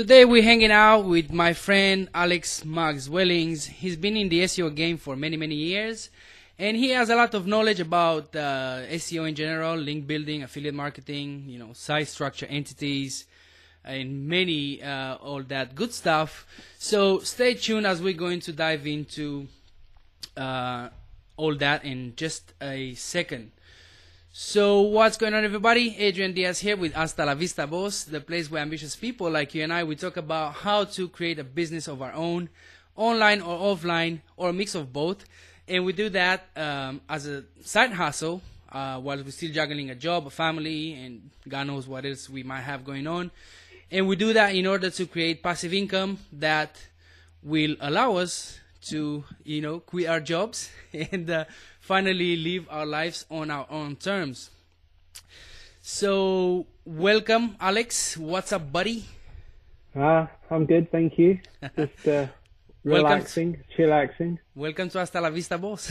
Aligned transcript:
Today 0.00 0.24
we're 0.24 0.42
hanging 0.42 0.70
out 0.70 1.00
with 1.04 1.30
my 1.30 1.52
friend 1.52 2.08
Alex 2.14 2.64
Max 2.64 3.06
Wellings. 3.06 3.66
He's 3.66 3.96
been 3.96 4.16
in 4.16 4.30
the 4.30 4.44
SEO 4.44 4.74
game 4.74 4.96
for 4.96 5.14
many, 5.14 5.36
many 5.36 5.54
years, 5.54 6.08
and 6.58 6.74
he 6.74 6.88
has 6.88 7.10
a 7.10 7.14
lot 7.14 7.34
of 7.34 7.46
knowledge 7.46 7.80
about 7.80 8.34
uh, 8.34 8.80
SEO 8.92 9.28
in 9.28 9.34
general, 9.34 9.76
link 9.76 10.06
building, 10.06 10.42
affiliate 10.42 10.74
marketing, 10.74 11.44
you 11.46 11.58
know, 11.58 11.74
site 11.74 12.08
structure, 12.08 12.46
entities, 12.46 13.26
and 13.84 14.26
many 14.26 14.82
uh, 14.82 15.16
all 15.16 15.42
that 15.42 15.74
good 15.74 15.92
stuff. 15.92 16.46
So 16.78 17.18
stay 17.18 17.52
tuned 17.52 17.86
as 17.86 18.00
we're 18.00 18.14
going 18.14 18.40
to 18.40 18.54
dive 18.54 18.86
into 18.86 19.48
uh, 20.34 20.88
all 21.36 21.54
that 21.56 21.84
in 21.84 22.14
just 22.16 22.54
a 22.62 22.94
second. 22.94 23.52
So 24.32 24.82
what's 24.82 25.16
going 25.16 25.34
on, 25.34 25.44
everybody? 25.44 25.96
Adrian 25.98 26.32
Diaz 26.32 26.60
here 26.60 26.76
with 26.76 26.92
Hasta 26.94 27.24
la 27.24 27.34
Vista 27.34 27.66
Boss, 27.66 28.04
the 28.04 28.20
place 28.20 28.48
where 28.48 28.62
ambitious 28.62 28.94
people 28.94 29.28
like 29.28 29.56
you 29.56 29.64
and 29.64 29.72
I 29.72 29.82
we 29.82 29.96
talk 29.96 30.16
about 30.16 30.54
how 30.54 30.84
to 30.84 31.08
create 31.08 31.40
a 31.40 31.44
business 31.44 31.88
of 31.88 32.00
our 32.00 32.12
own, 32.12 32.48
online 32.94 33.40
or 33.40 33.58
offline, 33.58 34.20
or 34.36 34.50
a 34.50 34.52
mix 34.52 34.76
of 34.76 34.92
both, 34.92 35.24
and 35.66 35.84
we 35.84 35.92
do 35.92 36.08
that 36.10 36.46
um, 36.54 37.00
as 37.08 37.26
a 37.26 37.42
side 37.64 37.90
hustle 37.92 38.40
uh, 38.70 39.00
while 39.00 39.16
we're 39.16 39.32
still 39.32 39.50
juggling 39.50 39.90
a 39.90 39.96
job, 39.96 40.28
a 40.28 40.30
family, 40.30 40.92
and 40.94 41.28
God 41.48 41.66
knows 41.66 41.88
what 41.88 42.04
else 42.06 42.30
we 42.30 42.44
might 42.44 42.60
have 42.60 42.84
going 42.84 43.08
on. 43.08 43.32
And 43.90 44.06
we 44.06 44.14
do 44.14 44.32
that 44.34 44.54
in 44.54 44.64
order 44.64 44.90
to 44.90 45.06
create 45.06 45.42
passive 45.42 45.74
income 45.74 46.18
that 46.34 46.80
will 47.42 47.74
allow 47.80 48.14
us 48.14 48.60
to, 48.82 49.24
you 49.44 49.60
know, 49.60 49.80
quit 49.80 50.08
our 50.08 50.20
jobs 50.20 50.70
and 50.92 51.28
uh, 51.28 51.44
finally 51.90 52.36
live 52.36 52.68
our 52.70 52.86
lives 52.86 53.26
on 53.32 53.50
our 53.50 53.66
own 53.68 53.96
terms. 53.96 54.50
So, 55.82 56.68
welcome, 56.84 57.56
Alex. 57.58 58.16
What's 58.16 58.52
up, 58.52 58.70
buddy? 58.70 59.06
Ah, 59.96 60.30
I'm 60.52 60.66
good, 60.66 60.88
thank 60.92 61.18
you. 61.18 61.40
Just 61.76 62.06
uh, 62.06 62.28
relaxing, 62.84 63.58
chillaxing. 63.76 64.38
Welcome 64.54 64.88
to 64.90 65.00
Hasta 65.00 65.20
la 65.20 65.30
Vista, 65.30 65.58
boss. 65.58 65.90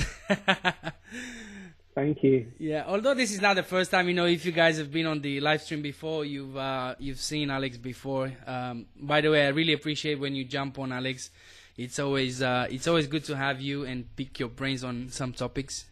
Thank 1.93 2.23
you. 2.23 2.47
Yeah, 2.59 2.85
although 2.87 3.13
this 3.13 3.33
is 3.33 3.41
not 3.41 3.57
the 3.57 3.63
first 3.63 3.91
time, 3.91 4.07
you 4.07 4.13
know, 4.13 4.25
if 4.25 4.45
you 4.45 4.53
guys 4.53 4.77
have 4.77 4.89
been 4.89 5.05
on 5.05 5.19
the 5.19 5.41
live 5.41 5.61
stream 5.63 5.81
before, 5.81 6.23
you've 6.23 6.55
uh, 6.55 6.95
you've 6.97 7.19
seen 7.19 7.51
Alex 7.51 7.75
before. 7.75 8.31
Um, 8.47 8.85
by 8.95 9.19
the 9.19 9.31
way, 9.31 9.45
I 9.45 9.49
really 9.49 9.73
appreciate 9.73 10.17
when 10.17 10.33
you 10.33 10.45
jump 10.45 10.79
on, 10.79 10.93
Alex. 10.93 11.29
It's 11.75 11.99
always 11.99 12.41
uh, 12.41 12.67
it's 12.71 12.87
always 12.87 13.07
good 13.07 13.25
to 13.25 13.35
have 13.35 13.59
you 13.59 13.83
and 13.83 14.05
pick 14.15 14.39
your 14.39 14.47
brains 14.47 14.85
on 14.85 15.09
some 15.09 15.33
topics. 15.33 15.88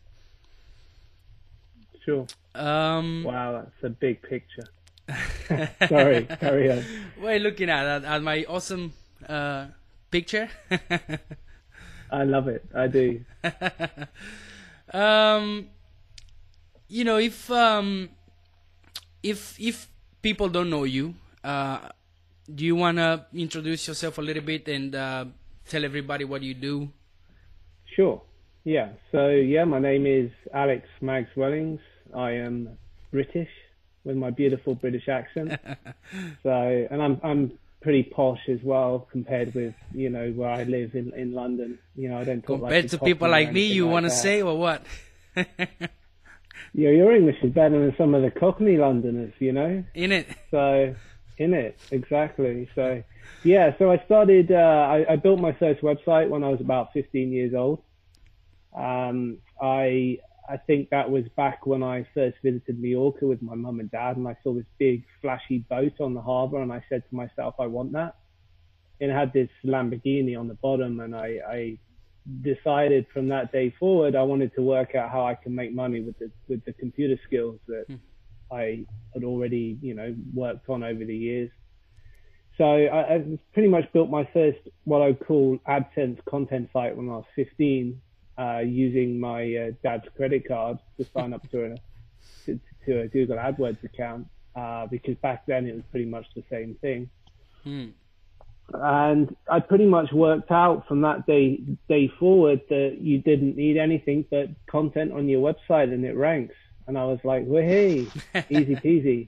Sure. 2.08 2.26
Um, 2.56 3.26
Wow, 3.26 3.64
that's 3.64 3.84
a 3.84 3.90
big 3.90 4.22
picture. 4.22 4.64
Sorry, 5.90 6.24
carry 6.40 6.72
on. 6.72 6.86
are 7.22 7.40
looking 7.40 7.70
at? 7.70 7.86
At, 7.86 8.06
at 8.06 8.24
my 8.24 8.46
awesome 8.48 8.94
uh, 9.28 9.68
picture? 10.10 10.48
I 12.12 12.24
love 12.24 12.48
it. 12.48 12.64
I 12.74 12.88
do. 12.88 13.26
um, 14.94 15.68
you 16.88 17.04
know, 17.04 17.18
if 17.18 17.52
um, 17.52 18.10
if 19.22 19.60
if 19.60 19.90
people 20.22 20.48
don't 20.48 20.70
know 20.70 20.86
you, 20.86 21.14
uh, 21.44 21.90
do 22.48 22.64
you 22.64 22.76
wanna 22.78 23.28
introduce 23.34 23.86
yourself 23.88 24.18
a 24.18 24.22
little 24.22 24.44
bit 24.44 24.68
and 24.70 24.96
uh, 24.96 25.26
tell 25.68 25.84
everybody 25.84 26.24
what 26.24 26.42
you 26.42 26.54
do? 26.54 26.88
Sure. 27.96 28.22
Yeah. 28.64 28.90
So 29.12 29.28
yeah, 29.28 29.66
my 29.66 29.80
name 29.80 30.06
is 30.06 30.32
Alex 30.54 30.88
Mags 31.02 31.36
Wellings. 31.36 31.82
I 32.16 32.32
am 32.32 32.78
British 33.12 33.50
with 34.04 34.18
my 34.18 34.30
beautiful 34.30 34.76
British 34.76 35.08
accent. 35.08 35.60
so, 36.44 36.88
and 36.92 37.02
I'm 37.02 37.20
I'm 37.24 37.52
pretty 37.82 38.04
posh 38.04 38.50
as 38.50 38.60
well 38.64 39.08
compared 39.12 39.54
with 39.54 39.76
you 39.94 40.10
know 40.10 40.32
where 40.32 40.50
I 40.50 40.64
live 40.64 40.96
in 40.96 41.14
in 41.14 41.34
London. 41.34 41.80
You 41.96 42.10
know, 42.10 42.18
I 42.18 42.24
don't 42.24 42.42
talk 42.42 42.60
Compared 42.62 42.86
like 42.86 42.92
to 42.92 43.00
people 43.00 43.30
like 43.30 43.52
me, 43.52 43.66
you 43.68 43.86
like 43.86 43.94
wanna 43.94 44.10
say 44.10 44.42
or 44.42 44.58
what? 44.58 44.84
Yeah, 46.74 46.90
your 46.90 47.16
English 47.16 47.38
is 47.42 47.52
better 47.52 47.80
than 47.80 47.96
some 47.98 48.14
of 48.14 48.22
the 48.22 48.32
Cockney 48.32 48.78
Londoners. 48.78 49.34
You 49.40 49.52
know. 49.52 49.84
In 49.96 50.12
it. 50.12 50.28
So, 50.52 50.96
in 51.38 51.54
it, 51.54 51.78
exactly. 51.92 52.70
So, 52.76 53.04
yeah, 53.44 53.76
so 53.78 53.92
I 53.92 53.98
started, 54.06 54.52
uh, 54.52 54.56
I, 54.56 55.14
I 55.14 55.16
built 55.16 55.40
my 55.40 55.54
first 55.54 55.82
website 55.82 56.30
when 56.30 56.44
I 56.44 56.50
was 56.50 56.62
about 56.62 56.94
15 56.94 57.32
years 57.32 57.54
old. 57.54 57.82
Um, 58.76 59.40
I, 59.62 60.20
I 60.50 60.58
think 60.58 60.90
that 60.90 61.10
was 61.10 61.26
back 61.36 61.66
when 61.66 61.84
I 61.84 62.08
first 62.14 62.38
visited 62.42 62.80
Mallorca 62.80 63.26
with 63.28 63.42
my 63.42 63.56
mum 63.56 63.80
and 63.80 63.92
dad, 63.92 64.16
and 64.16 64.28
I 64.28 64.38
saw 64.44 64.54
this 64.54 64.66
big 64.78 65.04
flashy 65.22 65.60
boat 65.70 66.00
on 66.00 66.14
the 66.14 66.22
harbour, 66.22 66.62
and 66.62 66.72
I 66.72 66.84
said 66.88 67.04
to 67.10 67.16
myself, 67.16 67.56
I 67.60 67.68
want 67.68 67.92
that. 67.94 68.16
And 69.02 69.12
it 69.12 69.14
had 69.14 69.34
this 69.34 69.50
Lamborghini 69.66 70.40
on 70.40 70.48
the 70.48 70.54
bottom, 70.56 71.02
and 71.02 71.16
I, 71.16 71.40
I 71.48 71.78
decided 72.42 73.08
from 73.14 73.28
that 73.30 73.52
day 73.52 73.74
forward, 73.80 74.16
I 74.16 74.24
wanted 74.24 74.54
to 74.56 74.62
work 74.62 74.96
out 74.96 75.12
how 75.12 75.26
I 75.26 75.36
can 75.36 75.54
make 75.54 75.74
money 75.74 76.02
with 76.02 76.18
the 76.20 76.32
with 76.48 76.64
the 76.66 76.74
computer 76.74 77.20
skills 77.26 77.60
that 77.68 77.86
hmm. 77.88 77.96
I 78.52 78.86
had 79.14 79.24
already, 79.24 79.78
you 79.82 79.94
know, 79.94 80.16
worked 80.34 80.70
on 80.70 80.84
over 80.84 81.04
the 81.04 81.16
years. 81.16 81.52
So 82.58 82.66
I, 82.66 83.16
I 83.16 83.40
pretty 83.54 83.70
much 83.70 83.92
built 83.94 84.10
my 84.10 84.28
first 84.34 84.58
what 84.86 85.02
I 85.02 85.08
would 85.08 85.26
call 85.26 85.60
AdSense 85.68 86.24
content 86.26 86.70
site 86.74 86.96
when 86.96 87.10
I 87.10 87.18
was 87.18 87.26
15, 87.36 88.02
uh, 88.38 88.60
using 88.60 89.20
my 89.20 89.42
uh, 89.56 89.72
dad's 89.84 90.08
credit 90.16 90.48
card 90.48 90.78
to 90.98 91.06
sign 91.16 91.34
up 91.34 91.50
to 91.52 91.74
a 91.74 91.76
to, 92.46 92.60
to 92.86 93.02
a 93.02 93.08
Google 93.08 93.38
AdWords 93.38 93.84
account 93.84 94.28
uh, 94.56 94.86
because 94.88 95.16
back 95.18 95.46
then 95.48 95.66
it 95.68 95.76
was 95.76 95.84
pretty 95.92 96.06
much 96.06 96.26
the 96.36 96.44
same 96.50 96.76
thing 96.82 97.10
Hmm. 97.64 97.88
and 98.74 99.36
I 99.50 99.60
pretty 99.60 99.86
much 99.86 100.12
worked 100.14 100.52
out 100.52 100.88
from 100.88 101.02
that 101.02 101.26
day 101.26 101.60
day 101.90 102.08
forward 102.20 102.62
that 102.70 102.98
you 103.00 103.18
didn't 103.20 103.56
need 103.58 103.78
anything 103.78 104.26
but 104.30 104.50
content 104.70 105.12
on 105.12 105.28
your 105.28 105.42
website 105.42 105.92
and 105.94 106.06
it 106.06 106.16
ranks. 106.16 106.56
And 106.88 106.98
I 106.98 107.06
was 107.06 107.20
like, 107.24 107.44
well, 107.46 107.64
hey, 107.74 108.08
easy 108.50 108.76
peasy. 108.76 109.28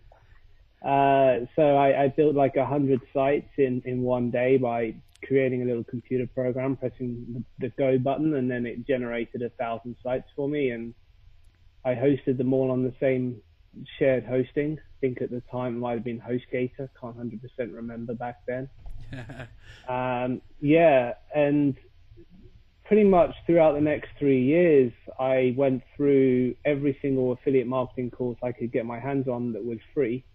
Uh, 0.81 1.45
so 1.55 1.75
I, 1.75 2.03
I 2.03 2.07
built 2.07 2.35
like 2.35 2.55
a 2.55 2.65
hundred 2.65 3.01
sites 3.13 3.49
in, 3.57 3.81
in 3.85 4.01
one 4.01 4.31
day 4.31 4.57
by 4.57 4.95
creating 5.25 5.61
a 5.61 5.65
little 5.65 5.83
computer 5.83 6.27
program, 6.27 6.75
pressing 6.75 7.25
the, 7.59 7.67
the 7.67 7.73
go 7.77 7.97
button, 7.97 8.35
and 8.35 8.49
then 8.49 8.65
it 8.65 8.85
generated 8.87 9.41
a 9.41 9.49
thousand 9.49 9.95
sites 10.03 10.27
for 10.35 10.47
me. 10.47 10.71
And 10.71 10.93
I 11.85 11.95
hosted 11.95 12.37
them 12.37 12.53
all 12.53 12.71
on 12.71 12.83
the 12.83 12.93
same 12.99 13.41
shared 13.97 14.25
hosting. 14.25 14.77
I 14.79 14.95
think 15.01 15.21
at 15.21 15.31
the 15.31 15.41
time 15.51 15.75
it 15.75 15.79
might 15.79 15.93
have 15.93 16.03
been 16.03 16.19
HostGator. 16.19 16.89
Can't 16.99 17.17
100% 17.17 17.39
remember 17.73 18.13
back 18.13 18.37
then. 18.47 18.69
Um, 19.87 20.43
yeah, 20.61 21.13
and 21.33 21.75
pretty 22.85 23.03
much 23.03 23.35
throughout 23.45 23.73
the 23.73 23.81
next 23.81 24.09
three 24.19 24.43
years, 24.43 24.91
I 25.19 25.53
went 25.57 25.83
through 25.95 26.55
every 26.65 26.97
single 27.01 27.31
affiliate 27.31 27.67
marketing 27.67 28.11
course 28.11 28.37
I 28.43 28.51
could 28.51 28.71
get 28.71 28.85
my 28.85 28.99
hands 28.99 29.27
on 29.27 29.53
that 29.53 29.63
was 29.63 29.79
free. 29.93 30.25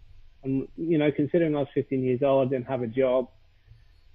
And, 0.42 0.68
you 0.76 0.98
know, 0.98 1.10
considering 1.10 1.56
I 1.56 1.60
was 1.60 1.68
15 1.74 2.02
years 2.02 2.22
old, 2.22 2.48
I 2.48 2.50
didn't 2.50 2.66
have 2.66 2.82
a 2.82 2.86
job, 2.86 3.28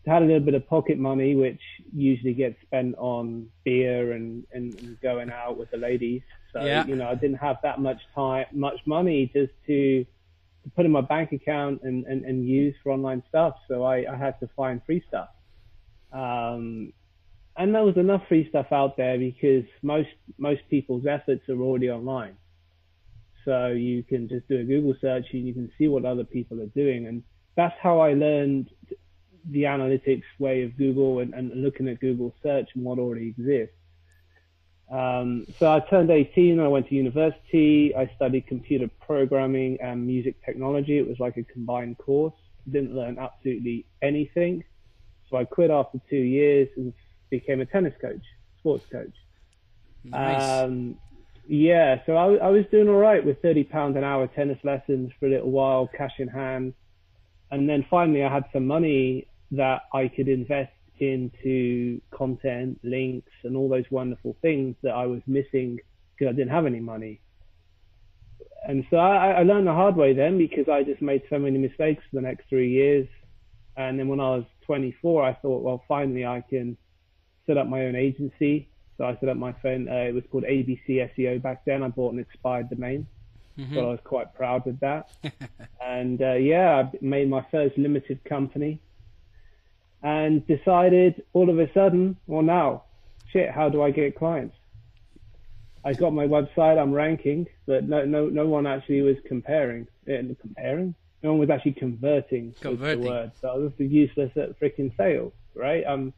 had 0.06 0.22
a 0.22 0.26
little 0.26 0.40
bit 0.40 0.54
of 0.54 0.68
pocket 0.68 0.98
money, 0.98 1.36
which 1.36 1.62
usually 1.94 2.34
gets 2.34 2.56
spent 2.62 2.96
on 2.98 3.48
beer 3.64 4.14
and, 4.14 4.46
and, 4.54 4.76
and 4.78 5.00
going 5.02 5.30
out 5.30 5.58
with 5.58 5.70
the 5.72 5.78
ladies. 5.78 6.22
So, 6.54 6.66
Yeah. 6.66 6.86
you 6.86 6.96
know, 6.96 7.08
I 7.10 7.16
didn't 7.16 7.38
have 7.38 7.58
that 7.64 7.80
much 7.80 8.02
time, 8.16 8.46
much 8.52 8.80
money 8.86 9.30
just 9.34 9.52
to, 9.68 10.06
to 10.64 10.70
put 10.76 10.86
in 10.86 10.92
my 10.92 11.02
bank 11.02 11.32
account 11.32 11.82
and, 11.84 12.06
and, 12.06 12.26
and 12.26 12.48
use 12.48 12.76
for 12.82 12.92
online 12.92 13.24
stuff. 13.30 13.56
So 13.68 13.84
I, 13.84 14.06
I 14.12 14.16
had 14.18 14.40
to 14.40 14.50
find 14.56 14.82
free 14.86 15.04
stuff. 15.08 15.30
Um, 16.12 16.94
and 17.58 17.76
there 17.76 17.84
was 17.84 17.98
enough 17.98 18.22
free 18.30 18.48
stuff 18.50 18.68
out 18.72 18.96
there 18.96 19.18
because 19.18 19.66
most 19.82 20.08
most 20.38 20.62
people's 20.70 21.06
efforts 21.06 21.48
are 21.50 21.60
already 21.60 21.90
online. 21.90 22.38
So 23.46 23.68
you 23.68 24.04
can 24.04 24.30
just 24.30 24.48
do 24.48 24.60
a 24.60 24.64
Google 24.64 24.96
search 25.02 25.26
and 25.34 25.46
you 25.46 25.54
can 25.54 25.72
see 25.78 25.88
what 25.88 26.06
other 26.06 26.24
people 26.24 26.62
are 26.62 26.68
doing. 26.68 27.08
And 27.08 27.22
that's 27.56 27.76
how 27.82 28.00
I 28.00 28.14
learned 28.14 28.70
the 29.52 29.64
analytics 29.64 30.24
way 30.38 30.64
of 30.64 30.78
Google 30.78 31.20
and, 31.20 31.34
and 31.34 31.64
looking 31.64 31.88
at 31.88 32.00
Google 32.00 32.34
search 32.42 32.70
and 32.76 32.84
what 32.84 33.00
already 33.00 33.28
exists. 33.28 33.76
Um, 34.92 35.46
so 35.60 35.72
I 35.72 35.80
turned 35.82 36.10
18. 36.10 36.60
I 36.60 36.68
went 36.68 36.88
to 36.90 36.96
university. 36.96 37.94
I 37.96 38.10
studied 38.16 38.48
computer 38.48 38.90
programming 39.06 39.78
and 39.82 40.06
music 40.06 40.44
technology. 40.44 40.98
It 40.98 41.08
was 41.08 41.20
like 41.20 41.38
a 41.38 41.44
combined 41.44 41.98
course. 42.00 42.34
Didn't 42.70 42.96
learn 42.96 43.20
absolutely 43.20 43.86
anything. 44.02 44.64
So 45.30 45.38
I 45.38 45.46
quit 45.46 45.70
after 45.70 46.00
two 46.10 46.18
years 46.18 46.70
and 46.76 46.94
became 47.30 47.62
a 47.62 47.66
tennis 47.66 47.94
coach, 48.02 48.24
sports 48.60 48.86
coach. 48.92 49.14
Nice. 50.04 50.64
Um, 50.64 50.96
yeah, 51.48 52.02
so 52.06 52.16
I, 52.16 52.36
I 52.36 52.50
was 52.50 52.66
doing 52.72 52.88
all 52.88 52.96
right 52.96 53.26
with 53.26 53.42
thirty 53.42 53.64
pounds 53.64 53.98
an 53.98 54.04
hour 54.04 54.28
tennis 54.28 54.60
lessons 54.64 55.12
for 55.20 55.26
a 55.26 55.30
little 55.30 55.50
while, 55.50 55.90
cash 55.98 56.14
in 56.20 56.28
hand, 56.28 56.74
and 57.52 57.68
then 57.68 57.86
finally 57.90 58.24
I 58.24 58.32
had 58.32 58.46
some 58.54 58.68
money 58.68 59.28
that 59.52 59.84
I 59.94 60.08
could 60.08 60.28
invest 60.28 60.72
into 61.00 62.02
content, 62.12 62.80
links, 62.84 63.32
and 63.44 63.56
all 63.56 63.70
those 63.70 63.86
wonderful 63.90 64.36
things 64.42 64.76
that 64.84 64.92
I 64.92 65.06
was 65.06 65.22
missing 65.28 65.80
because 66.18 66.32
I 66.34 66.36
didn't 66.36 66.52
have 66.52 66.66
any 66.66 66.80
money. 66.80 67.22
And 68.68 68.86
so 68.90 68.98
I, 68.98 69.32
I 69.32 69.44
learned 69.44 69.68
the 69.68 69.74
hard 69.74 69.96
way 69.96 70.14
then 70.14 70.38
because 70.38 70.68
I 70.68 70.84
just 70.84 71.02
made 71.02 71.24
so 71.30 71.40
many 71.40 71.58
mistakes 71.58 72.04
for 72.10 72.18
the 72.18 72.22
next 72.22 72.50
three 72.50 72.70
years. 72.70 73.08
And 73.78 73.98
then 73.98 74.10
when 74.10 74.20
I 74.20 74.36
was 74.36 74.46
24, 74.66 75.24
I 75.24 75.34
thought, 75.36 75.64
well, 75.64 75.82
finally 75.88 76.26
I 76.26 76.44
can 76.48 76.78
set 77.48 77.58
up 77.58 77.68
my 77.68 77.86
own 77.86 77.96
agency. 77.96 78.70
So 78.98 79.06
I 79.06 79.18
set 79.22 79.30
up 79.30 79.38
my 79.38 79.54
phone. 79.64 79.88
Uh, 79.88 79.94
it 79.94 80.14
was 80.14 80.26
called 80.30 80.44
ABC 80.44 81.10
SEO 81.18 81.42
back 81.42 81.64
then. 81.66 81.82
I 81.84 81.88
bought 81.88 82.14
an 82.14 82.20
expired 82.20 82.70
domain, 82.70 83.08
Mm-hmm. 83.60 83.76
so 83.76 83.82
I 83.82 83.92
was 83.92 84.00
quite 84.06 84.34
proud 84.34 84.66
with 84.66 84.80
that. 84.80 85.10
and 85.82 86.22
uh, 86.22 86.36
yeah, 86.36 86.82
I 86.82 86.92
made 87.02 87.30
my 87.30 87.46
first 87.52 87.78
limited 87.78 88.24
company, 88.24 88.80
and 90.02 90.46
decided 90.48 91.24
all 91.34 91.50
of 91.50 91.60
a 91.60 91.72
sudden, 91.74 92.18
well, 92.28 92.42
now, 92.42 92.84
shit, 93.32 93.50
how 93.50 93.70
do 93.70 93.82
I 93.82 93.92
get 93.92 94.18
clients? 94.18 94.56
I 95.84 95.94
got 95.94 96.14
my 96.14 96.26
website. 96.26 96.78
I'm 96.78 96.92
ranking, 96.92 97.48
but 97.66 97.88
no, 97.88 98.06
no, 98.06 98.28
no 98.28 98.48
one 98.48 98.68
actually 98.68 99.02
was 99.02 99.16
comparing. 99.28 99.88
eh, 100.08 100.22
comparing. 100.42 100.96
No 101.24 101.32
one 101.32 101.40
was 101.40 101.50
actually 101.50 101.74
converting. 101.74 102.54
Converting. 102.62 103.04
the 103.04 103.10
word. 103.10 103.32
So 103.42 103.48
I 103.50 103.56
was 103.56 103.72
useless 103.78 104.32
at 104.36 104.60
freaking 104.60 104.96
sales, 104.98 105.34
right? 105.56 105.84
I'm, 105.88 106.14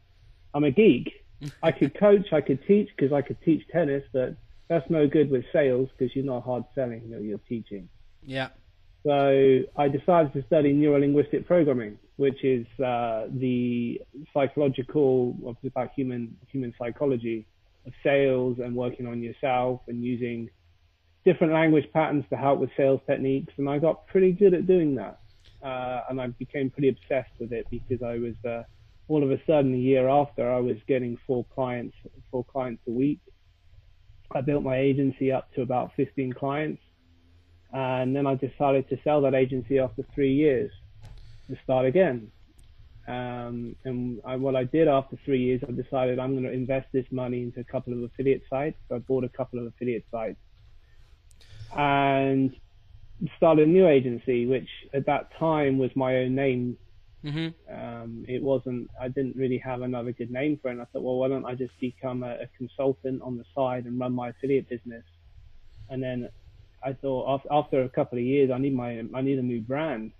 I'm 0.53 0.63
a 0.63 0.71
geek. 0.71 1.11
I 1.63 1.71
could 1.71 1.97
coach, 1.99 2.33
I 2.33 2.41
could 2.41 2.65
teach 2.67 2.89
because 2.95 3.11
I 3.11 3.21
could 3.21 3.41
teach 3.41 3.63
tennis, 3.71 4.03
but 4.13 4.35
that's 4.69 4.87
no 4.89 5.07
good 5.07 5.31
with 5.31 5.43
sales 5.51 5.89
because 5.97 6.15
you're 6.15 6.25
not 6.25 6.43
hard 6.43 6.63
selling. 6.75 7.03
You're, 7.07 7.19
you're 7.19 7.37
teaching. 7.49 7.89
Yeah. 8.23 8.49
So 9.03 9.61
I 9.75 9.87
decided 9.87 10.33
to 10.33 10.43
study 10.45 10.73
neurolinguistic 10.73 11.47
programming, 11.47 11.97
which 12.17 12.43
is 12.43 12.67
uh, 12.79 13.25
the 13.31 13.99
psychological, 14.31 15.35
obviously 15.45 15.69
about 15.69 15.91
human 15.95 16.37
human 16.51 16.73
psychology 16.77 17.47
of 17.87 17.93
sales 18.03 18.59
and 18.59 18.75
working 18.75 19.07
on 19.07 19.23
yourself 19.23 19.81
and 19.87 20.03
using 20.03 20.51
different 21.25 21.51
language 21.51 21.85
patterns 21.93 22.25
to 22.29 22.37
help 22.37 22.59
with 22.59 22.69
sales 22.77 23.01
techniques. 23.07 23.51
And 23.57 23.67
I 23.67 23.79
got 23.79 24.05
pretty 24.05 24.33
good 24.33 24.53
at 24.53 24.67
doing 24.67 24.93
that, 24.95 25.19
uh, 25.63 26.01
and 26.09 26.21
I 26.21 26.27
became 26.27 26.69
pretty 26.69 26.89
obsessed 26.89 27.31
with 27.39 27.53
it 27.53 27.65
because 27.71 28.03
I 28.03 28.19
was 28.19 28.35
uh, 28.47 28.63
all 29.07 29.23
of 29.23 29.31
a 29.31 29.41
sudden 29.47 29.73
a 29.73 29.77
year 29.77 30.09
after 30.09 30.51
I 30.51 30.59
was 30.59 30.77
getting 30.87 31.17
four 31.25 31.43
clients, 31.55 31.95
four 32.29 32.43
clients 32.43 32.83
a 32.87 32.91
week. 32.91 33.19
I 34.33 34.41
built 34.41 34.63
my 34.63 34.77
agency 34.77 35.31
up 35.31 35.51
to 35.55 35.63
about 35.63 35.91
15 35.97 36.33
clients 36.33 36.81
and 37.73 38.15
then 38.15 38.27
I 38.27 38.35
decided 38.35 38.89
to 38.89 38.97
sell 39.03 39.21
that 39.21 39.33
agency 39.33 39.79
after 39.79 40.03
three 40.13 40.33
years 40.33 40.71
and 41.47 41.57
start 41.63 41.85
again. 41.85 42.31
Um, 43.07 43.75
and 43.83 44.21
I, 44.25 44.35
what 44.35 44.55
I 44.55 44.63
did 44.63 44.87
after 44.87 45.17
three 45.25 45.41
years, 45.41 45.61
I 45.67 45.71
decided 45.71 46.19
I'm 46.19 46.33
going 46.33 46.43
to 46.43 46.51
invest 46.51 46.87
this 46.93 47.05
money 47.11 47.41
into 47.41 47.59
a 47.59 47.63
couple 47.63 47.93
of 47.93 48.03
affiliate 48.03 48.43
sites. 48.49 48.77
So 48.87 48.95
I 48.95 48.99
bought 48.99 49.23
a 49.23 49.29
couple 49.29 49.59
of 49.59 49.65
affiliate 49.65 50.05
sites 50.11 50.37
and 51.75 52.55
started 53.37 53.67
a 53.67 53.71
new 53.71 53.87
agency, 53.87 54.45
which 54.45 54.69
at 54.93 55.05
that 55.05 55.31
time 55.37 55.77
was 55.77 55.91
my 55.95 56.17
own 56.17 56.35
name. 56.35 56.77
Mm-hmm. 57.23 57.73
Um, 57.73 58.25
it 58.27 58.41
wasn't, 58.41 58.89
I 58.99 59.07
didn't 59.07 59.35
really 59.35 59.59
have 59.59 59.81
another 59.81 60.11
good 60.11 60.31
name 60.31 60.59
for 60.61 60.69
it. 60.69 60.73
And 60.73 60.81
I 60.81 60.85
thought, 60.85 61.03
well, 61.03 61.17
why 61.17 61.27
don't 61.27 61.45
I 61.45 61.55
just 61.55 61.77
become 61.79 62.23
a, 62.23 62.33
a 62.33 62.47
consultant 62.57 63.21
on 63.21 63.37
the 63.37 63.45
side 63.55 63.85
and 63.85 63.99
run 63.99 64.13
my 64.13 64.29
affiliate 64.29 64.69
business? 64.69 65.03
And 65.89 66.01
then 66.01 66.29
I 66.83 66.93
thought 66.93 67.35
af- 67.35 67.47
after 67.51 67.83
a 67.83 67.89
couple 67.89 68.17
of 68.17 68.23
years, 68.23 68.49
I 68.51 68.57
need 68.57 68.73
my, 68.75 69.03
I 69.13 69.21
need 69.21 69.37
a 69.39 69.43
new 69.43 69.61
brand. 69.61 70.11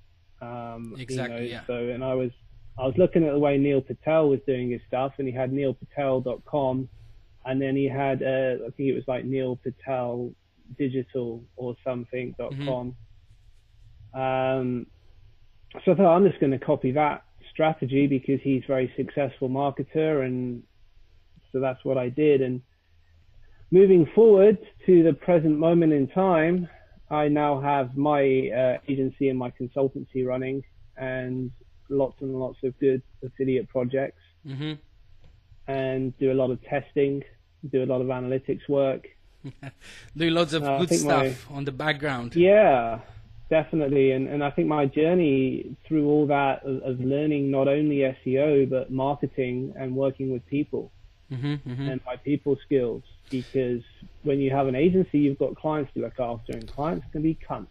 Um, 0.42 0.96
Exactly, 0.98 1.36
You 1.36 1.42
know, 1.42 1.48
yeah. 1.52 1.62
So, 1.68 1.74
and 1.76 2.04
I 2.04 2.14
was, 2.14 2.32
I 2.80 2.86
was 2.86 2.96
looking 2.98 3.24
at 3.26 3.34
the 3.34 3.40
way 3.40 3.58
Neil 3.58 3.82
Patel 3.82 4.30
was 4.30 4.40
doing 4.48 4.72
his 4.72 4.82
stuff 4.88 5.14
and 5.18 5.28
he 5.28 5.34
had 5.34 5.52
neilpatel.com 5.52 6.90
and 7.46 7.62
then 7.62 7.76
he 7.76 7.86
had, 7.88 8.22
uh, 8.24 8.56
I 8.68 8.70
think 8.76 8.90
it 8.90 8.94
was 8.96 9.04
like 9.08 9.26
Neil 9.26 9.56
Patel 9.58 10.32
digital 10.78 11.44
or 11.58 11.76
something 11.84 12.34
dot 12.38 12.52
Mhm. 12.54 12.66
com. 12.66 12.96
Um, 14.14 14.88
so 15.86 15.92
I 15.94 15.96
thought 15.96 16.16
I'm 16.16 16.28
just 16.28 16.40
going 16.40 16.52
to 16.52 16.60
copy 16.60 16.92
that 16.92 17.24
strategy 17.50 18.08
because 18.08 18.40
he's 18.42 18.64
a 18.64 18.68
very 18.68 18.92
successful 18.96 19.50
marketer, 19.50 20.26
and 20.26 20.64
so 21.52 21.60
that's 21.60 21.84
what 21.86 21.98
I 21.98 22.10
did. 22.10 22.42
And 22.42 22.62
moving 23.72 24.06
forward 24.14 24.58
to 24.86 25.04
the 25.04 25.14
present 25.14 25.58
moment 25.58 25.94
in 25.94 26.08
time, 26.08 26.68
I 27.10 27.28
now 27.28 27.60
have 27.62 27.98
my 27.98 28.22
uh, 28.50 28.78
agency 28.88 29.30
and 29.30 29.38
my 29.40 29.52
consultancy 29.52 30.26
running, 30.26 30.64
and 30.98 31.52
lots 31.90 32.22
and 32.22 32.36
lots 32.36 32.60
of 32.64 32.78
good 32.80 33.02
affiliate 33.24 33.68
projects, 33.70 34.22
Mm-hmm. 34.48 34.74
and 35.68 36.18
do 36.18 36.32
a 36.32 36.34
lot 36.42 36.50
of 36.52 36.62
testing, 36.64 37.24
do 37.72 37.84
a 37.84 37.86
lot 37.86 38.02
of 38.02 38.08
analytics 38.08 38.68
work. 38.68 39.08
Doing 40.18 40.34
lots 40.34 40.54
of 40.54 40.64
Uh, 40.64 40.80
good 40.80 40.90
think 40.90 41.04
my- 41.06 41.30
stuff 41.30 41.52
on 41.52 41.66
the 41.66 41.72
background. 41.72 42.36
Yeah, 42.36 43.00
definitely. 43.50 44.12
And 44.12 44.28
and 44.28 44.44
I 44.44 44.50
think 44.52 44.68
my 44.68 44.86
journey 44.86 45.76
through 45.88 46.08
all 46.10 46.26
that 46.28 46.64
of, 46.64 46.82
of 46.84 47.00
learning 47.00 47.52
not 47.52 47.68
only 47.68 47.98
SEO 48.26 48.70
but 48.70 48.92
marketing 48.92 49.74
and 49.80 49.96
working 49.96 50.32
with 50.32 50.44
people 50.48 50.92
Mm-hmm, 51.32 51.70
mm-hmm. 51.70 51.90
and 51.90 52.02
my 52.06 52.18
people 52.18 52.58
skills. 52.66 53.04
Because 53.30 53.82
when 54.24 54.40
you 54.40 54.52
have 54.52 54.68
an 54.68 54.76
agency, 54.76 55.20
you've 55.20 55.40
got 55.40 55.56
clients 55.56 55.94
to 55.94 56.02
look 56.02 56.20
after, 56.20 56.52
and 56.54 56.70
clients 56.72 57.06
can 57.12 57.22
be 57.22 57.38
cunts. 57.50 57.68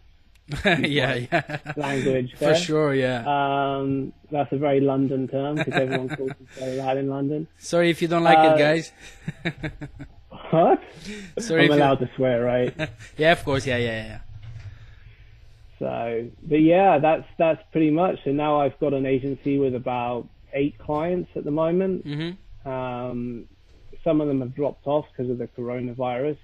yeah, 0.65 1.15
yeah. 1.15 1.57
Language 1.77 2.35
For 2.37 2.55
sure, 2.55 2.93
yeah. 2.93 3.23
Um, 3.25 4.11
that's 4.31 4.51
a 4.51 4.57
very 4.57 4.81
London 4.81 5.27
term 5.27 5.55
because 5.55 5.73
everyone 5.73 6.09
calls 6.09 6.31
it 6.31 6.37
so 6.59 6.75
that 6.75 6.97
in 6.97 7.09
London. 7.09 7.47
Sorry 7.57 7.89
if 7.89 8.01
you 8.01 8.07
don't 8.07 8.23
like 8.23 8.37
uh, 8.37 8.55
it, 8.55 8.59
guys. 8.59 8.91
What? 10.49 10.81
Sorry 11.39 11.61
I'm 11.61 11.65
if 11.65 11.71
you... 11.71 11.77
allowed 11.77 11.99
to 11.99 12.09
swear, 12.15 12.43
right? 12.43 12.89
Yeah, 13.17 13.31
of 13.31 13.43
course, 13.45 13.65
yeah, 13.65 13.77
yeah, 13.77 14.03
yeah. 14.03 14.19
So, 15.79 16.29
but 16.43 16.61
yeah, 16.61 16.99
that's 16.99 17.25
that's 17.37 17.61
pretty 17.71 17.89
much. 17.89 18.19
And 18.25 18.35
now 18.35 18.59
I've 18.59 18.77
got 18.79 18.93
an 18.93 19.05
agency 19.05 19.57
with 19.57 19.75
about 19.75 20.27
eight 20.53 20.77
clients 20.77 21.29
at 21.35 21.43
the 21.43 21.51
moment. 21.51 22.05
Mm-hmm. 22.05 22.69
Um, 22.69 23.47
some 24.03 24.21
of 24.21 24.27
them 24.27 24.41
have 24.41 24.55
dropped 24.55 24.87
off 24.87 25.05
because 25.11 25.29
of 25.31 25.37
the 25.37 25.47
coronavirus, 25.47 26.37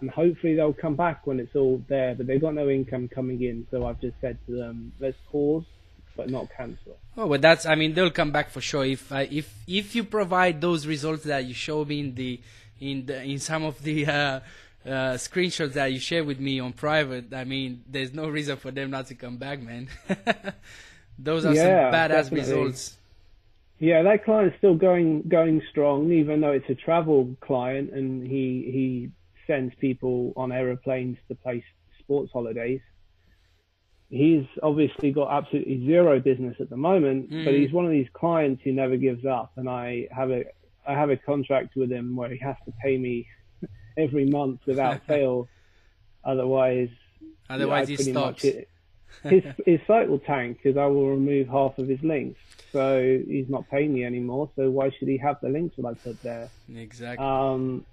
and 0.00 0.10
hopefully 0.10 0.54
they'll 0.56 0.72
come 0.72 0.96
back 0.96 1.26
when 1.26 1.40
it's 1.40 1.54
all 1.54 1.82
there. 1.88 2.14
But 2.14 2.26
they've 2.26 2.40
got 2.40 2.54
no 2.54 2.68
income 2.68 3.08
coming 3.08 3.42
in, 3.42 3.66
so 3.70 3.86
I've 3.86 4.00
just 4.00 4.16
said 4.20 4.38
to 4.46 4.52
them, 4.56 4.92
let's 5.00 5.16
pause, 5.30 5.64
but 6.16 6.30
not 6.30 6.48
cancel. 6.56 6.96
Oh, 7.16 7.28
but 7.28 7.40
that's. 7.42 7.66
I 7.66 7.74
mean, 7.74 7.94
they'll 7.94 8.10
come 8.10 8.30
back 8.32 8.50
for 8.50 8.60
sure 8.60 8.84
if 8.84 9.10
uh, 9.12 9.26
if 9.30 9.52
if 9.66 9.94
you 9.94 10.04
provide 10.04 10.60
those 10.60 10.86
results 10.86 11.24
that 11.24 11.44
you 11.44 11.54
show 11.54 11.84
me 11.84 12.00
in 12.00 12.14
the 12.14 12.40
in 12.80 13.06
the 13.06 13.22
in 13.22 13.38
some 13.38 13.64
of 13.64 13.82
the 13.82 14.06
uh, 14.06 14.40
uh, 14.86 14.90
screenshots 15.16 15.74
that 15.74 15.92
you 15.92 15.98
share 16.00 16.24
with 16.24 16.40
me 16.40 16.58
on 16.60 16.72
private. 16.72 17.32
I 17.34 17.44
mean, 17.44 17.82
there's 17.86 18.14
no 18.14 18.28
reason 18.28 18.56
for 18.56 18.70
them 18.70 18.90
not 18.90 19.06
to 19.08 19.14
come 19.14 19.36
back, 19.36 19.60
man. 19.60 19.88
those 21.18 21.44
are 21.44 21.54
Yeah, 21.54 21.90
some 21.90 21.92
badass 21.92 22.30
definitely. 22.30 22.40
results. 22.40 22.96
Yeah, 23.80 24.02
that 24.02 24.24
client's 24.26 24.56
still 24.58 24.74
going 24.74 25.22
going 25.28 25.62
strong, 25.70 26.12
even 26.12 26.40
though 26.42 26.52
it's 26.52 26.68
a 26.68 26.74
travel 26.74 27.34
client, 27.40 27.90
and 27.92 28.22
he 28.26 28.68
he 28.70 29.10
sends 29.46 29.74
people 29.76 30.32
on 30.36 30.52
aeroplanes 30.52 31.16
to 31.28 31.34
place 31.34 31.64
sports 31.98 32.30
holidays. 32.32 32.80
He's 34.10 34.44
obviously 34.62 35.12
got 35.12 35.30
absolutely 35.32 35.86
zero 35.86 36.20
business 36.20 36.56
at 36.60 36.68
the 36.68 36.76
moment, 36.76 37.30
but 37.30 37.54
Mm. 37.54 37.58
he's 37.60 37.72
one 37.72 37.84
of 37.86 37.90
these 37.92 38.08
clients 38.12 38.62
who 38.62 38.72
never 38.72 38.96
gives 38.96 39.24
up. 39.24 39.52
And 39.56 39.68
I 39.68 40.08
have 40.12 40.30
a 40.30 40.44
I 40.86 40.92
have 40.94 41.08
a 41.10 41.16
contract 41.16 41.74
with 41.74 41.90
him 41.90 42.16
where 42.16 42.28
he 42.30 42.38
has 42.38 42.56
to 42.66 42.72
pay 42.82 42.98
me 42.98 43.26
every 43.96 44.26
month 44.26 44.60
without 44.66 45.06
fail. 45.06 45.48
Otherwise, 46.22 46.90
Otherwise, 47.48 47.88
it 47.88 47.96
pretty 47.96 48.10
stops. 48.12 48.44
much- 48.44 48.54
his 49.24 49.44
his 49.66 49.80
site 49.86 50.08
will 50.08 50.18
tank 50.20 50.58
because 50.62 50.76
I 50.76 50.86
will 50.86 51.08
remove 51.10 51.48
half 51.48 51.78
of 51.78 51.88
his 51.88 52.02
links. 52.02 52.38
So 52.72 53.20
he's 53.26 53.48
not 53.48 53.68
paying 53.68 53.92
me 53.92 54.04
anymore. 54.04 54.50
So 54.56 54.70
why 54.70 54.90
should 54.90 55.08
he 55.08 55.16
have 55.18 55.40
the 55.40 55.48
links 55.48 55.76
that 55.76 55.86
I 55.86 55.94
put 55.94 56.22
there? 56.22 56.48
Exactly. 56.74 57.24
Um, 57.26 57.84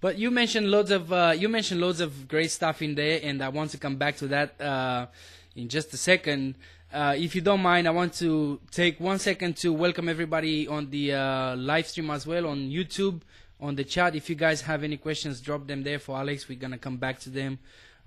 But 0.00 0.16
you 0.16 0.30
mentioned 0.30 0.70
loads 0.70 0.90
of 0.90 1.12
uh, 1.12 1.34
you 1.36 1.48
mentioned 1.48 1.80
loads 1.80 2.00
of 2.00 2.26
great 2.26 2.50
stuff 2.50 2.80
in 2.80 2.94
there, 2.94 3.20
and 3.22 3.42
I 3.42 3.50
want 3.50 3.70
to 3.72 3.78
come 3.78 3.96
back 3.96 4.16
to 4.16 4.28
that 4.28 4.58
uh, 4.60 5.06
in 5.54 5.68
just 5.68 5.92
a 5.92 5.98
second. 5.98 6.54
Uh, 6.92 7.14
if 7.16 7.34
you 7.34 7.40
don't 7.42 7.60
mind, 7.60 7.86
I 7.86 7.90
want 7.90 8.14
to 8.14 8.58
take 8.70 8.98
one 8.98 9.18
second 9.18 9.56
to 9.58 9.72
welcome 9.72 10.08
everybody 10.08 10.66
on 10.66 10.90
the 10.90 11.12
uh, 11.12 11.54
live 11.56 11.86
stream 11.86 12.10
as 12.10 12.26
well 12.26 12.46
on 12.46 12.70
YouTube, 12.70 13.20
on 13.60 13.76
the 13.76 13.84
chat. 13.84 14.16
If 14.16 14.28
you 14.30 14.36
guys 14.36 14.62
have 14.62 14.82
any 14.82 14.96
questions, 14.96 15.40
drop 15.40 15.66
them 15.66 15.82
there 15.82 15.98
for 15.98 16.16
Alex. 16.16 16.48
We're 16.48 16.58
gonna 16.58 16.78
come 16.78 16.96
back 16.96 17.20
to 17.20 17.30
them. 17.30 17.58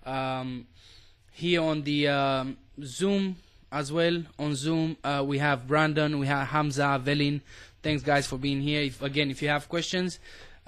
Um, 0.03 0.65
here 1.33 1.61
on 1.61 1.83
the 1.83 2.07
um, 2.07 2.57
Zoom 2.81 3.35
as 3.71 3.91
well. 3.91 4.23
On 4.39 4.55
Zoom, 4.55 4.95
uh, 5.03 5.23
we 5.25 5.39
have 5.39 5.67
Brandon, 5.67 6.19
we 6.19 6.27
have 6.27 6.47
Hamza, 6.47 7.01
Velin. 7.03 7.41
Thanks, 7.81 8.03
guys, 8.03 8.25
for 8.25 8.37
being 8.37 8.61
here. 8.61 8.81
If, 8.81 9.01
again, 9.01 9.29
if 9.29 9.41
you 9.41 9.49
have 9.49 9.67
questions, 9.67 10.19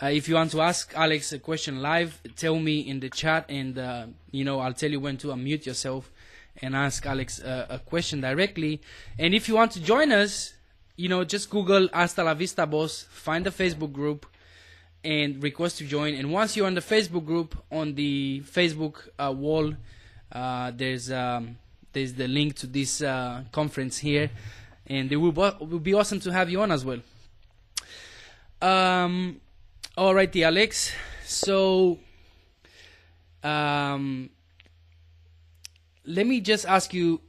uh, 0.01 0.07
if 0.07 0.27
you 0.27 0.35
want 0.35 0.51
to 0.51 0.61
ask 0.61 0.93
Alex 0.95 1.31
a 1.31 1.39
question 1.39 1.81
live, 1.81 2.19
tell 2.35 2.59
me 2.59 2.79
in 2.79 2.99
the 2.99 3.09
chat, 3.09 3.45
and 3.47 3.77
uh, 3.77 4.07
you 4.31 4.43
know 4.43 4.59
I'll 4.59 4.73
tell 4.73 4.91
you 4.91 4.99
when 4.99 5.15
to 5.17 5.27
unmute 5.27 5.65
yourself 5.65 6.11
and 6.61 6.75
ask 6.75 7.05
Alex 7.05 7.39
a 7.39 7.81
question 7.85 8.21
directly. 8.21 8.81
And 9.19 9.33
if 9.33 9.47
you 9.47 9.55
want 9.55 9.71
to 9.73 9.81
join 9.81 10.11
us, 10.11 10.53
you 10.95 11.09
know, 11.09 11.23
just 11.23 11.49
Google 11.49 11.89
Hasta 11.93 12.23
la 12.23 12.33
Vista 12.33 12.65
Boss, 12.65 13.05
find 13.09 13.45
the 13.45 13.51
Facebook 13.51 13.91
group, 13.91 14.25
and 15.03 15.41
request 15.43 15.77
to 15.77 15.85
join. 15.85 16.15
And 16.15 16.31
once 16.31 16.57
you're 16.57 16.65
on 16.65 16.73
the 16.73 16.81
Facebook 16.81 17.25
group, 17.25 17.55
on 17.71 17.95
the 17.95 18.41
Facebook 18.45 19.07
uh, 19.19 19.31
wall, 19.31 19.73
uh, 20.35 20.71
there's 20.75 21.09
um, 21.11 21.57
there's 21.93 22.13
the 22.13 22.27
link 22.27 22.55
to 22.57 22.67
this 22.67 23.01
uh, 23.01 23.43
conference 23.51 23.97
here. 23.97 24.29
and 24.87 25.11
it 25.11 25.15
will, 25.15 25.31
will 25.31 25.79
be 25.79 25.93
awesome 25.93 26.19
to 26.19 26.31
have 26.31 26.49
you 26.49 26.61
on 26.61 26.71
as 26.71 26.85
well. 26.85 26.99
Um, 28.61 29.39
alrighty, 29.97 30.43
Alex. 30.43 30.93
So, 31.23 31.99
um, 33.43 34.29
let 36.05 36.27
me 36.27 36.39
just 36.41 36.65
ask 36.67 36.93
you 36.93 37.21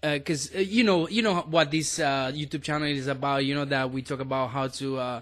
because 0.00 0.54
uh, 0.54 0.58
uh, 0.58 0.60
you 0.60 0.84
know 0.84 1.08
you 1.08 1.22
know 1.22 1.40
what 1.40 1.70
this 1.70 1.98
uh, 1.98 2.30
YouTube 2.32 2.62
channel 2.62 2.86
is 2.88 3.08
about. 3.08 3.44
You 3.44 3.54
know 3.54 3.64
that 3.64 3.90
we 3.90 4.02
talk 4.02 4.20
about 4.20 4.50
how 4.50 4.68
to 4.68 4.98
uh, 4.98 5.20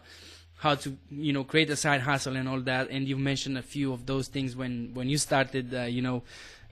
how 0.56 0.75
to 0.75 0.97
you 1.11 1.33
know 1.33 1.44
create 1.44 1.71
a 1.71 1.76
side 1.76 2.02
hustle 2.02 2.37
and 2.37 2.49
all 2.49 2.61
that. 2.61 2.90
And 2.90 3.09
you 3.09 3.16
mentioned 3.16 3.56
a 3.56 3.62
few 3.62 3.92
of 3.92 4.04
those 4.04 4.28
things 4.28 4.54
when 4.54 4.90
when 4.92 5.09
you 5.09 5.18
started. 5.18 5.75
Uh, 5.75 5.83
you 5.83 6.02
know. 6.02 6.23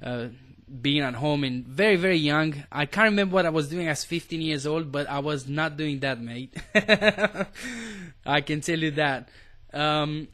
Uh, 0.03 0.29
being 0.81 1.03
at 1.03 1.15
home 1.15 1.45
and 1.45 1.67
very 1.67 1.97
very 1.97 2.17
young 2.17 2.65
i 2.73 2.87
can't 2.87 3.11
remember 3.11 3.35
what 3.35 3.45
i 3.45 3.51
was 3.51 3.69
doing 3.69 3.89
as 3.89 4.05
15 4.05 4.41
years 4.41 4.67
old 4.67 4.91
but 4.91 5.07
i 5.07 5.19
was 5.19 5.47
not 5.47 5.77
doing 5.77 6.01
that 6.01 6.19
mate 6.19 6.57
i 8.25 8.41
can 8.41 8.63
tell 8.63 8.79
you 8.79 8.91
that 8.93 9.29
um, 9.75 10.29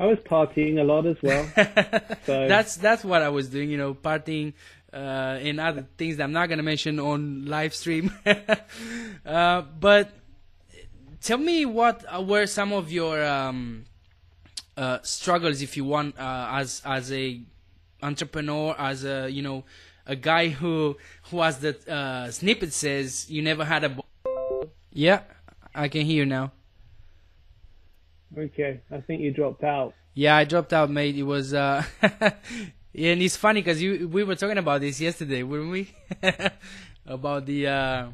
I 0.00 0.06
was 0.06 0.18
partying 0.18 0.80
a 0.80 0.84
lot 0.84 1.06
as 1.06 1.16
well. 1.22 1.44
so. 2.26 2.48
That's 2.48 2.76
that's 2.76 3.04
what 3.04 3.22
I 3.22 3.28
was 3.28 3.48
doing, 3.48 3.70
you 3.70 3.76
know, 3.76 3.92
partying, 3.94 4.54
uh, 4.92 4.96
and 4.96 5.60
other 5.60 5.86
things 5.98 6.16
that 6.16 6.24
I'm 6.24 6.32
not 6.32 6.48
gonna 6.48 6.62
mention 6.62 7.00
on 7.00 7.46
live 7.46 7.74
stream. 7.74 8.12
uh, 9.26 9.62
but 9.62 10.10
tell 11.20 11.38
me 11.38 11.66
what 11.66 12.04
were 12.24 12.46
some 12.46 12.72
of 12.72 12.92
your 12.92 13.24
um, 13.24 13.84
uh, 14.76 14.98
struggles, 15.02 15.60
if 15.60 15.76
you 15.76 15.84
want, 15.84 16.18
uh, 16.18 16.48
as 16.52 16.80
as 16.84 17.12
a 17.12 17.40
entrepreneur, 18.04 18.74
as 18.78 19.04
a 19.04 19.28
you 19.30 19.42
know 19.42 19.64
a 20.06 20.16
guy 20.16 20.48
who 20.48 20.96
who 21.30 21.42
as 21.42 21.58
the 21.58 21.76
uh, 21.90 22.30
snippet 22.30 22.72
says, 22.72 23.28
you 23.30 23.42
never 23.42 23.64
had 23.64 23.84
a. 23.84 23.96
Yeah, 24.92 25.22
I 25.74 25.88
can 25.88 26.02
hear 26.02 26.16
you 26.16 26.26
now. 26.26 26.52
Okay, 28.36 28.80
I 28.90 29.00
think 29.00 29.22
you 29.22 29.32
dropped 29.32 29.64
out. 29.64 29.94
Yeah, 30.14 30.36
I 30.36 30.44
dropped 30.44 30.72
out, 30.72 30.90
mate. 30.90 31.16
It 31.16 31.22
was 31.22 31.54
uh 31.54 31.84
Yeah, 32.92 33.12
and 33.12 33.22
it's 33.22 33.36
funny 33.36 33.60
because 33.60 33.82
you 33.82 34.08
we 34.08 34.24
were 34.24 34.36
talking 34.36 34.58
about 34.58 34.80
this 34.80 35.00
yesterday, 35.00 35.42
weren't 35.42 35.70
we? 35.70 35.94
about 37.06 37.46
the 37.46 37.66
uh, 37.66 38.06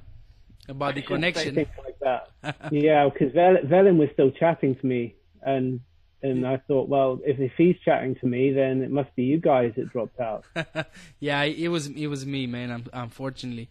about 0.68 0.94
the 0.94 1.02
connection. 1.12 1.54
Like 1.54 1.98
that. 2.00 2.28
yeah, 2.70 3.08
because 3.08 3.32
Velen 3.34 3.98
was 3.98 4.08
still 4.12 4.30
chatting 4.30 4.76
to 4.76 4.86
me, 4.86 5.14
and 5.42 5.80
and 6.22 6.46
I 6.46 6.58
thought, 6.68 6.88
well, 6.88 7.20
if 7.24 7.38
if 7.38 7.52
he's 7.56 7.76
chatting 7.84 8.14
to 8.16 8.26
me, 8.26 8.52
then 8.52 8.82
it 8.82 8.90
must 8.90 9.14
be 9.16 9.24
you 9.24 9.38
guys 9.38 9.72
that 9.76 9.90
dropped 9.90 10.20
out. 10.20 10.44
yeah, 11.20 11.42
it 11.42 11.68
was 11.68 11.86
it 11.88 12.06
was 12.08 12.26
me, 12.26 12.46
man. 12.46 12.86
Unfortunately, 12.92 13.68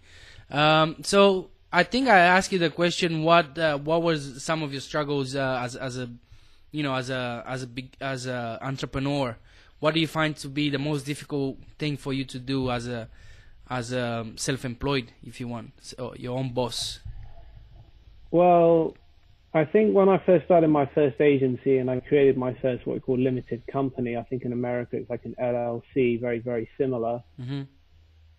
um, 0.49 0.97
so 1.03 1.49
I 1.71 1.83
think 1.83 2.07
I 2.07 2.19
asked 2.19 2.51
you 2.51 2.59
the 2.59 2.69
question: 2.69 3.23
what 3.23 3.57
uh, 3.57 3.77
what 3.77 4.01
was 4.01 4.43
some 4.43 4.63
of 4.63 4.71
your 4.71 4.81
struggles 4.81 5.35
uh, 5.35 5.61
as 5.63 5.75
as 5.75 5.97
a 5.97 6.09
you 6.71 6.83
know 6.83 6.95
as 6.95 7.09
a 7.09 7.43
as 7.45 7.63
a 7.63 7.67
big 7.67 7.95
as 8.01 8.25
a 8.25 8.59
entrepreneur? 8.61 9.37
what 9.79 9.93
do 9.93 9.99
you 9.99 10.07
find 10.07 10.35
to 10.37 10.47
be 10.47 10.69
the 10.69 10.77
most 10.77 11.05
difficult 11.05 11.57
thing 11.77 11.97
for 11.97 12.13
you 12.13 12.25
to 12.25 12.39
do 12.39 12.69
as 12.69 12.87
a 12.87 13.09
as 13.69 13.91
a 13.91 14.25
self-employed, 14.35 15.11
if 15.23 15.39
you 15.39 15.47
want, 15.47 15.71
so 15.79 16.13
your 16.15 16.37
own 16.37 16.51
boss? 16.51 16.99
Well, 18.31 18.95
I 19.53 19.65
think 19.65 19.95
when 19.95 20.09
I 20.09 20.21
first 20.25 20.45
started 20.45 20.67
my 20.67 20.85
first 20.93 21.19
agency 21.19 21.79
and 21.79 21.89
I 21.89 21.99
created 22.01 22.37
my 22.37 22.53
first 22.61 22.85
what 22.85 22.93
we 22.95 22.99
call 22.99 23.17
limited 23.17 23.63
company, 23.71 24.15
I 24.15 24.23
think 24.23 24.43
in 24.43 24.53
America 24.53 24.95
it's 24.95 25.09
like 25.09 25.25
an 25.25 25.35
LLC, 25.41 26.21
very 26.21 26.39
very 26.39 26.69
similar. 26.77 27.23
Mm-hmm. 27.39 27.63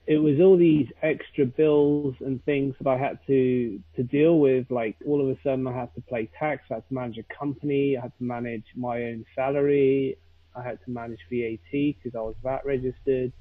It 0.06 0.18
was 0.18 0.40
all 0.40 0.56
these 0.56 0.86
extra 1.02 1.46
bills 1.46 2.14
and 2.20 2.42
things 2.44 2.74
that 2.80 2.88
I 2.88 2.96
had 2.96 3.18
to 3.26 3.80
to 3.96 4.02
deal 4.04 4.38
with. 4.38 4.70
Like 4.70 4.96
all 5.04 5.20
of 5.20 5.28
a 5.36 5.40
sudden, 5.42 5.66
I 5.66 5.76
had 5.76 5.92
to 5.96 6.00
pay 6.02 6.30
tax, 6.38 6.64
I 6.70 6.74
had 6.74 6.88
to 6.88 6.94
manage 6.94 7.18
a 7.18 7.34
company, 7.34 7.96
I 7.96 8.02
had 8.02 8.16
to 8.18 8.24
manage 8.24 8.66
my 8.76 9.02
own 9.02 9.24
salary, 9.34 10.16
I 10.54 10.62
had 10.62 10.78
to 10.84 10.90
manage 10.90 11.20
VAT 11.28 11.72
because 11.72 12.14
I 12.14 12.20
was 12.20 12.36
VAT 12.42 12.64
registered 12.64 13.32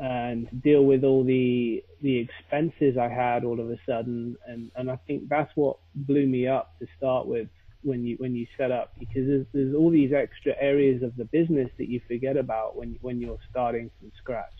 and 0.00 0.48
deal 0.62 0.84
with 0.84 1.04
all 1.04 1.22
the 1.22 1.84
the 2.00 2.16
expenses 2.16 2.96
I 2.96 3.08
had 3.08 3.44
all 3.44 3.60
of 3.60 3.70
a 3.70 3.76
sudden 3.86 4.36
and 4.46 4.70
and 4.74 4.90
I 4.90 4.96
think 5.06 5.28
that's 5.28 5.52
what 5.54 5.76
blew 5.94 6.26
me 6.26 6.48
up 6.48 6.78
to 6.78 6.86
start 6.96 7.26
with 7.26 7.48
when 7.82 8.04
you 8.04 8.16
when 8.18 8.34
you 8.34 8.46
set 8.56 8.70
up 8.70 8.92
because 8.98 9.26
there's, 9.26 9.46
there's 9.52 9.74
all 9.74 9.90
these 9.90 10.12
extra 10.12 10.54
areas 10.58 11.02
of 11.02 11.16
the 11.16 11.26
business 11.26 11.70
that 11.78 11.88
you 11.88 12.00
forget 12.08 12.36
about 12.36 12.76
when 12.76 12.98
when 13.02 13.20
you're 13.20 13.38
starting 13.50 13.90
from 13.98 14.10
scratch. 14.18 14.52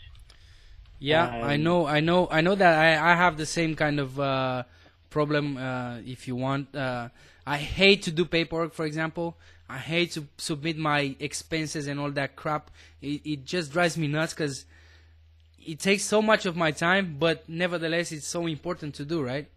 Yeah, 0.99 1.25
um, 1.25 1.45
I 1.45 1.57
know, 1.57 1.87
I 1.87 2.01
know, 2.01 2.29
I 2.31 2.43
know 2.43 2.55
that 2.55 2.79
I 2.79 3.13
I 3.13 3.17
have 3.17 3.39
the 3.39 3.47
same 3.47 3.75
kind 3.75 3.99
of 3.99 4.21
uh, 4.21 4.65
problem. 5.09 5.57
Uh, 5.57 5.99
if 6.05 6.29
you 6.29 6.37
want, 6.37 6.75
uh, 6.77 7.09
I 7.47 7.57
hate 7.57 8.03
to 8.03 8.11
do 8.11 8.27
paperwork, 8.27 8.75
for 8.75 8.85
example. 8.85 9.37
I 9.69 9.79
hate 9.79 10.13
to 10.13 10.27
submit 10.37 10.77
my 10.77 11.15
expenses 11.21 11.87
and 11.87 11.99
all 12.01 12.11
that 12.11 12.37
crap. 12.37 12.71
It, 13.01 13.23
it 13.25 13.45
just 13.45 13.73
drives 13.73 13.97
me 13.97 14.09
nuts 14.09 14.35
because 14.35 14.67
it 15.65 15.79
takes 15.79 16.05
so 16.05 16.23
much 16.23 16.47
of 16.47 16.57
my 16.57 16.71
time, 16.71 17.17
but 17.19 17.49
nevertheless, 17.49 18.13
it's 18.13 18.27
so 18.27 18.47
important 18.47 18.95
to 18.97 19.05
do, 19.05 19.23
right? 19.23 19.49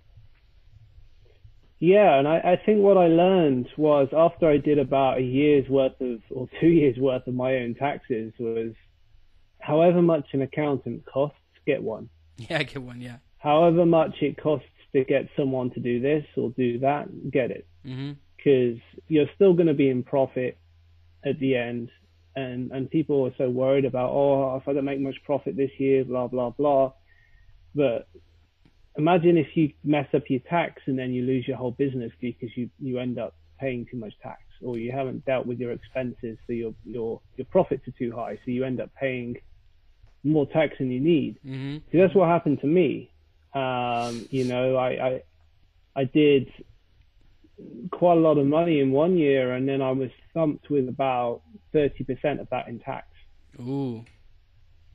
Yeah, 1.80 2.18
and 2.18 2.28
I, 2.28 2.38
I 2.38 2.62
think 2.66 2.80
what 2.82 2.98
I 2.98 3.08
learned 3.08 3.68
was 3.78 4.08
after 4.16 4.50
I 4.50 4.58
did 4.58 4.80
about 4.80 5.18
a 5.18 5.22
year's 5.22 5.68
worth 5.68 6.00
of, 6.00 6.22
or 6.30 6.48
two 6.62 6.68
years 6.68 6.98
worth 6.98 7.28
of 7.28 7.34
my 7.34 7.56
own 7.56 7.76
taxes, 7.76 8.32
was 8.40 8.74
however 9.60 10.02
much 10.02 10.28
an 10.34 10.42
accountant 10.42 11.06
costs, 11.06 11.38
get 11.66 11.82
one. 11.82 12.10
Yeah, 12.38 12.64
get 12.64 12.82
one, 12.82 13.00
yeah. 13.00 13.18
However 13.38 13.86
much 13.86 14.16
it 14.22 14.42
costs 14.42 14.68
to 14.94 15.04
get 15.04 15.30
someone 15.38 15.70
to 15.72 15.80
do 15.80 16.00
this 16.00 16.26
or 16.36 16.50
do 16.52 16.80
that, 16.80 17.32
get 17.32 17.52
it. 17.52 17.68
Mm-hmm 17.86 18.14
because 18.44 18.80
you're 19.08 19.30
still 19.36 19.54
going 19.54 19.68
to 19.68 19.74
be 19.74 19.90
in 19.90 20.04
profit 20.04 20.58
at 21.26 21.40
the 21.40 21.56
end. 21.56 21.90
And, 22.36 22.72
and 22.72 22.90
people 22.90 23.26
are 23.28 23.34
so 23.38 23.50
worried 23.50 23.86
about, 23.86 24.10
oh, 24.12 24.56
if 24.58 24.68
I 24.68 24.74
don't 24.74 24.86
make 24.86 25.00
much 25.00 25.16
profit 25.24 25.56
this 25.56 25.72
year, 25.78 26.04
blah, 26.04 26.28
blah, 26.28 26.50
blah. 26.50 26.94
But 27.76 28.08
imagine 28.98 29.38
if 29.38 29.56
you 29.56 29.74
mess 29.84 30.08
up 30.16 30.24
your 30.30 30.40
tax 30.42 30.82
and 30.88 30.98
then 30.98 31.14
you 31.14 31.24
lose 31.24 31.48
your 31.48 31.58
whole 31.58 31.72
business 31.72 32.12
because 32.20 32.50
you, 32.56 32.70
you 32.80 33.00
end 33.00 33.20
up 33.20 33.36
paying 33.60 33.86
too 33.90 33.98
much 33.98 34.14
tax 34.22 34.42
or 34.62 34.78
you 34.78 34.92
haven't 34.92 35.26
dealt 35.26 35.46
with 35.46 35.60
your 35.60 35.72
expenses. 35.72 36.38
So 36.48 36.54
your, 36.54 36.74
your, 36.86 37.22
your 37.38 37.46
profits 37.46 37.88
are 37.88 37.94
too 38.00 38.14
high. 38.16 38.36
So 38.38 38.52
you 38.52 38.64
end 38.64 38.82
up 38.82 38.90
paying 39.00 39.38
more 40.24 40.48
tax 40.48 40.78
than 40.80 40.90
you 40.90 41.00
need. 41.00 41.38
Mm-hmm. 41.46 41.78
So 41.92 41.98
that's 41.98 42.16
what 42.16 42.30
happened 42.30 42.62
to 42.62 42.68
me. 42.68 43.12
Um, 43.54 44.28
you 44.32 44.46
know, 44.46 44.76
I, 44.76 44.90
I, 45.08 45.22
I 45.96 46.04
did 46.06 46.52
quite 47.92 48.18
a 48.18 48.22
lot 48.22 48.38
of 48.38 48.46
money 48.46 48.80
in 48.80 48.92
one 48.92 49.18
year, 49.18 49.54
and 49.54 49.68
then 49.68 49.82
I 49.82 49.92
was 49.92 50.10
thumped 50.34 50.70
with 50.70 50.90
about 50.90 51.42
thirty 51.72 52.04
percent 52.04 52.40
of 52.40 52.50
that 52.50 52.68
in 52.68 52.80
tax. 52.80 53.08
Ooh. 53.60 54.04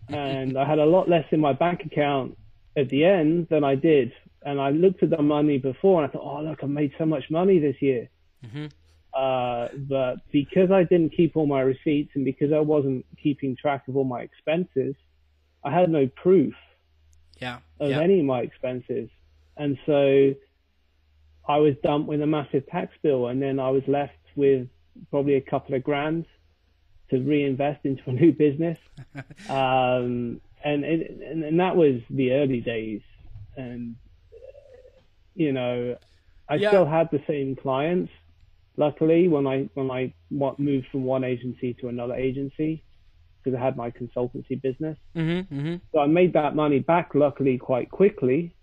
and 0.09 0.59
I 0.59 0.65
had 0.65 0.79
a 0.79 0.87
lot 0.87 1.09
less 1.09 1.25
in 1.31 1.41
my 1.41 1.53
bank 1.53 1.85
account 1.85 2.37
at 2.77 2.89
the 2.89 3.05
end 3.05 3.49
than 3.51 3.65
I 3.65 3.75
did. 3.75 4.13
And 4.43 4.61
I 4.61 4.71
looked 4.71 5.03
at 5.03 5.11
the 5.11 5.23
money 5.23 5.59
before, 5.59 6.03
and 6.03 6.09
I 6.09 6.13
thought, 6.13 6.23
oh 6.25 6.43
look, 6.43 6.61
I 6.63 6.67
made 6.67 6.93
so 6.97 7.05
much 7.05 7.25
money 7.31 7.59
this 7.59 7.77
year. 7.81 8.09
Mm-hmm. 8.45 8.67
Uh, 9.13 9.69
but 9.77 10.17
because 10.31 10.71
I 10.71 10.85
didn't 10.85 11.11
keep 11.11 11.37
all 11.37 11.47
my 11.47 11.61
receipts 11.61 12.13
and 12.15 12.25
because 12.25 12.53
I 12.53 12.61
wasn't 12.61 13.05
keeping 13.21 13.57
track 13.57 13.89
of 13.89 13.97
all 13.97 14.05
my 14.05 14.21
expenses, 14.21 14.95
I 15.65 15.73
had 15.73 15.91
no 15.91 16.07
proof 16.07 16.55
yeah, 17.41 17.59
of 17.81 17.91
yeah. 17.91 18.01
any 18.01 18.21
of 18.21 18.27
my 18.27 18.41
expenses. 18.41 19.11
And 19.57 19.77
so 19.87 20.35
I 21.49 21.59
was 21.59 21.75
dumped 21.83 22.09
with 22.09 22.21
a 22.21 22.27
massive 22.27 22.67
tax 22.67 22.95
bill, 23.03 23.29
and 23.29 23.41
then 23.41 23.59
I 23.59 23.71
was 23.71 23.83
left 23.87 24.13
with 24.37 24.69
probably 25.11 25.35
a 25.35 25.41
couple 25.41 25.75
of 25.75 25.83
grand 25.83 26.27
to 27.11 27.19
reinvest 27.19 27.85
into 27.85 28.03
a 28.07 28.13
new 28.13 28.33
business. 28.33 28.79
um, 29.49 30.41
and, 30.63 30.85
it, 30.85 31.11
and 31.11 31.45
and 31.45 31.61
that 31.61 31.75
was 31.75 32.03
the 32.11 32.33
early 32.33 32.61
days, 32.61 33.01
and 33.57 33.97
you 35.35 35.53
know, 35.53 35.97
I 36.49 36.57
yeah. 36.57 36.69
still 36.69 36.85
had 36.85 37.11
the 37.11 37.23
same 37.27 37.57
clients. 37.57 38.13
Luckily, 38.77 39.27
when 39.29 39.47
I 39.47 39.71
when 39.73 39.91
I 39.91 40.13
moved 40.31 40.89
from 40.93 41.05
one 41.05 41.25
agency 41.25 41.75
to 41.81 41.89
another 41.89 42.15
agency, 42.15 42.85
because 43.43 43.59
I 43.59 43.65
had 43.65 43.77
my 43.77 43.91
consultancy 43.91 44.61
business, 44.61 44.99
mm-hmm, 45.17 45.55
mm-hmm. 45.55 45.77
so 45.93 46.01
I 46.01 46.07
made 46.07 46.35
that 46.35 46.55
money 46.55 46.81
back. 46.81 47.15
Luckily, 47.15 47.57
quite 47.57 47.91
quickly, 47.91 48.55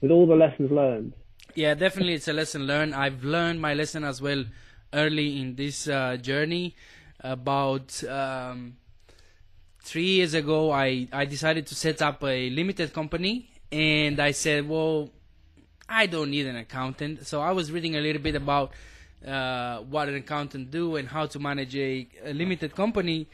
with 0.00 0.10
all 0.10 0.26
the 0.26 0.36
lessons 0.36 0.70
learned 0.70 1.12
yeah, 1.56 1.74
definitely 1.74 2.14
it's 2.14 2.28
a 2.28 2.32
lesson 2.32 2.66
learned. 2.66 2.94
I've 2.94 3.24
learned 3.24 3.60
my 3.60 3.72
lesson 3.72 4.04
as 4.04 4.20
well 4.20 4.44
early 4.92 5.40
in 5.40 5.56
this 5.56 5.88
uh, 5.88 6.16
journey. 6.18 6.76
About 7.20 8.04
um, 8.04 8.76
three 9.82 10.04
years 10.04 10.34
ago, 10.34 10.70
I, 10.70 11.08
I 11.10 11.24
decided 11.24 11.66
to 11.68 11.74
set 11.74 12.02
up 12.02 12.22
a 12.22 12.50
limited 12.50 12.92
company, 12.92 13.48
and 13.72 14.20
I 14.20 14.32
said, 14.32 14.68
well, 14.68 15.10
I 15.88 16.06
don't 16.06 16.30
need 16.30 16.46
an 16.46 16.56
accountant. 16.56 17.26
So 17.26 17.40
I 17.40 17.52
was 17.52 17.72
reading 17.72 17.96
a 17.96 18.00
little 18.00 18.20
bit 18.20 18.34
about 18.34 18.72
uh, 19.26 19.78
what 19.78 20.08
an 20.08 20.16
accountant 20.16 20.70
do 20.70 20.96
and 20.96 21.08
how 21.08 21.24
to 21.26 21.38
manage 21.38 21.74
a, 21.74 22.06
a, 22.22 22.34
limited 22.34 22.74
company. 22.74 23.28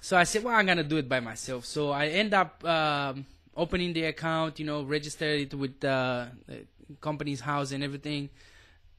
So 0.00 0.16
I 0.16 0.22
said, 0.22 0.44
well, 0.44 0.54
I'm 0.54 0.66
gonna 0.66 0.84
do 0.84 0.98
it 0.98 1.08
by 1.08 1.18
myself. 1.18 1.64
So 1.64 1.90
I 1.90 2.06
end 2.06 2.32
up 2.32 2.64
um, 2.64 3.26
opening 3.56 3.92
the 3.92 4.04
account, 4.04 4.60
you 4.60 4.66
know, 4.66 4.82
register 4.84 5.26
it 5.26 5.52
with 5.52 5.84
uh, 5.84 6.26
Companies 7.00 7.40
House 7.40 7.72
and 7.72 7.82
everything, 7.82 8.30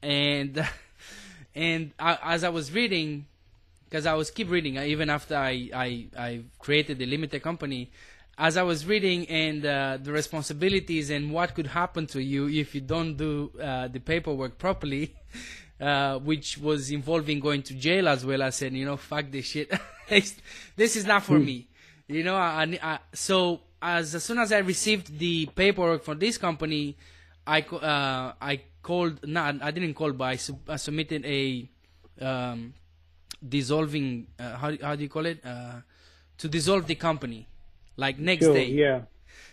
and 0.01 0.67
and 1.55 1.91
I, 1.99 2.17
as 2.23 2.43
I 2.43 2.49
was 2.49 2.71
reading, 2.71 3.25
because 3.85 4.05
I 4.05 4.13
was 4.13 4.31
keep 4.31 4.49
reading 4.49 4.77
even 4.77 5.09
after 5.09 5.35
I 5.35 5.69
I 5.73 6.07
I 6.17 6.41
created 6.59 6.99
the 6.99 7.05
limited 7.05 7.41
company. 7.41 7.91
As 8.39 8.55
I 8.55 8.61
was 8.61 8.85
reading 8.85 9.27
and 9.29 9.65
uh, 9.65 9.97
the 9.99 10.11
responsibilities 10.11 11.09
and 11.09 11.31
what 11.31 11.55
could 11.55 11.65
happen 11.65 12.05
to 12.07 12.21
you 12.21 12.47
if 12.47 12.75
you 12.75 12.81
don't 12.81 13.17
do 13.17 13.51
uh, 13.59 13.87
the 13.87 13.99
paperwork 13.99 14.59
properly, 14.59 15.15
uh, 15.81 16.19
which 16.19 16.59
was 16.59 16.91
involving 16.91 17.39
going 17.39 17.63
to 17.63 17.73
jail 17.73 18.07
as 18.07 18.23
well. 18.23 18.43
I 18.43 18.51
said, 18.51 18.73
you 18.73 18.85
know, 18.85 18.95
fuck 18.95 19.31
this 19.31 19.45
shit. 19.45 19.73
this 20.07 20.95
is 20.95 21.05
not 21.05 21.23
for 21.23 21.39
me. 21.39 21.67
You 22.07 22.23
know, 22.23 22.35
I, 22.35 22.79
I, 22.81 22.99
so 23.13 23.61
as, 23.81 24.15
as 24.15 24.23
soon 24.23 24.39
as 24.39 24.51
I 24.51 24.59
received 24.59 25.17
the 25.19 25.47
paperwork 25.47 26.03
for 26.03 26.15
this 26.15 26.37
company, 26.37 26.95
I 27.47 27.61
uh, 27.61 28.33
I 28.41 28.61
called. 28.83 29.25
Not 29.27 29.61
I 29.63 29.71
didn't 29.71 29.95
call, 29.95 30.11
but 30.13 30.25
I, 30.25 30.35
sub, 30.37 30.59
I 30.69 30.77
submitted 30.77 31.25
a 31.25 31.69
um, 32.21 32.73
dissolving. 33.47 34.27
Uh, 34.39 34.57
how 34.57 34.73
how 34.81 34.95
do 34.95 35.03
you 35.03 35.09
call 35.09 35.25
it? 35.25 35.45
Uh, 35.45 35.81
to 36.39 36.47
dissolve 36.49 36.87
the 36.87 36.95
company, 36.95 37.47
like 37.97 38.19
next 38.19 38.49
Sure, 38.49 38.49
day 38.49 38.79
yeah. 38.79 39.03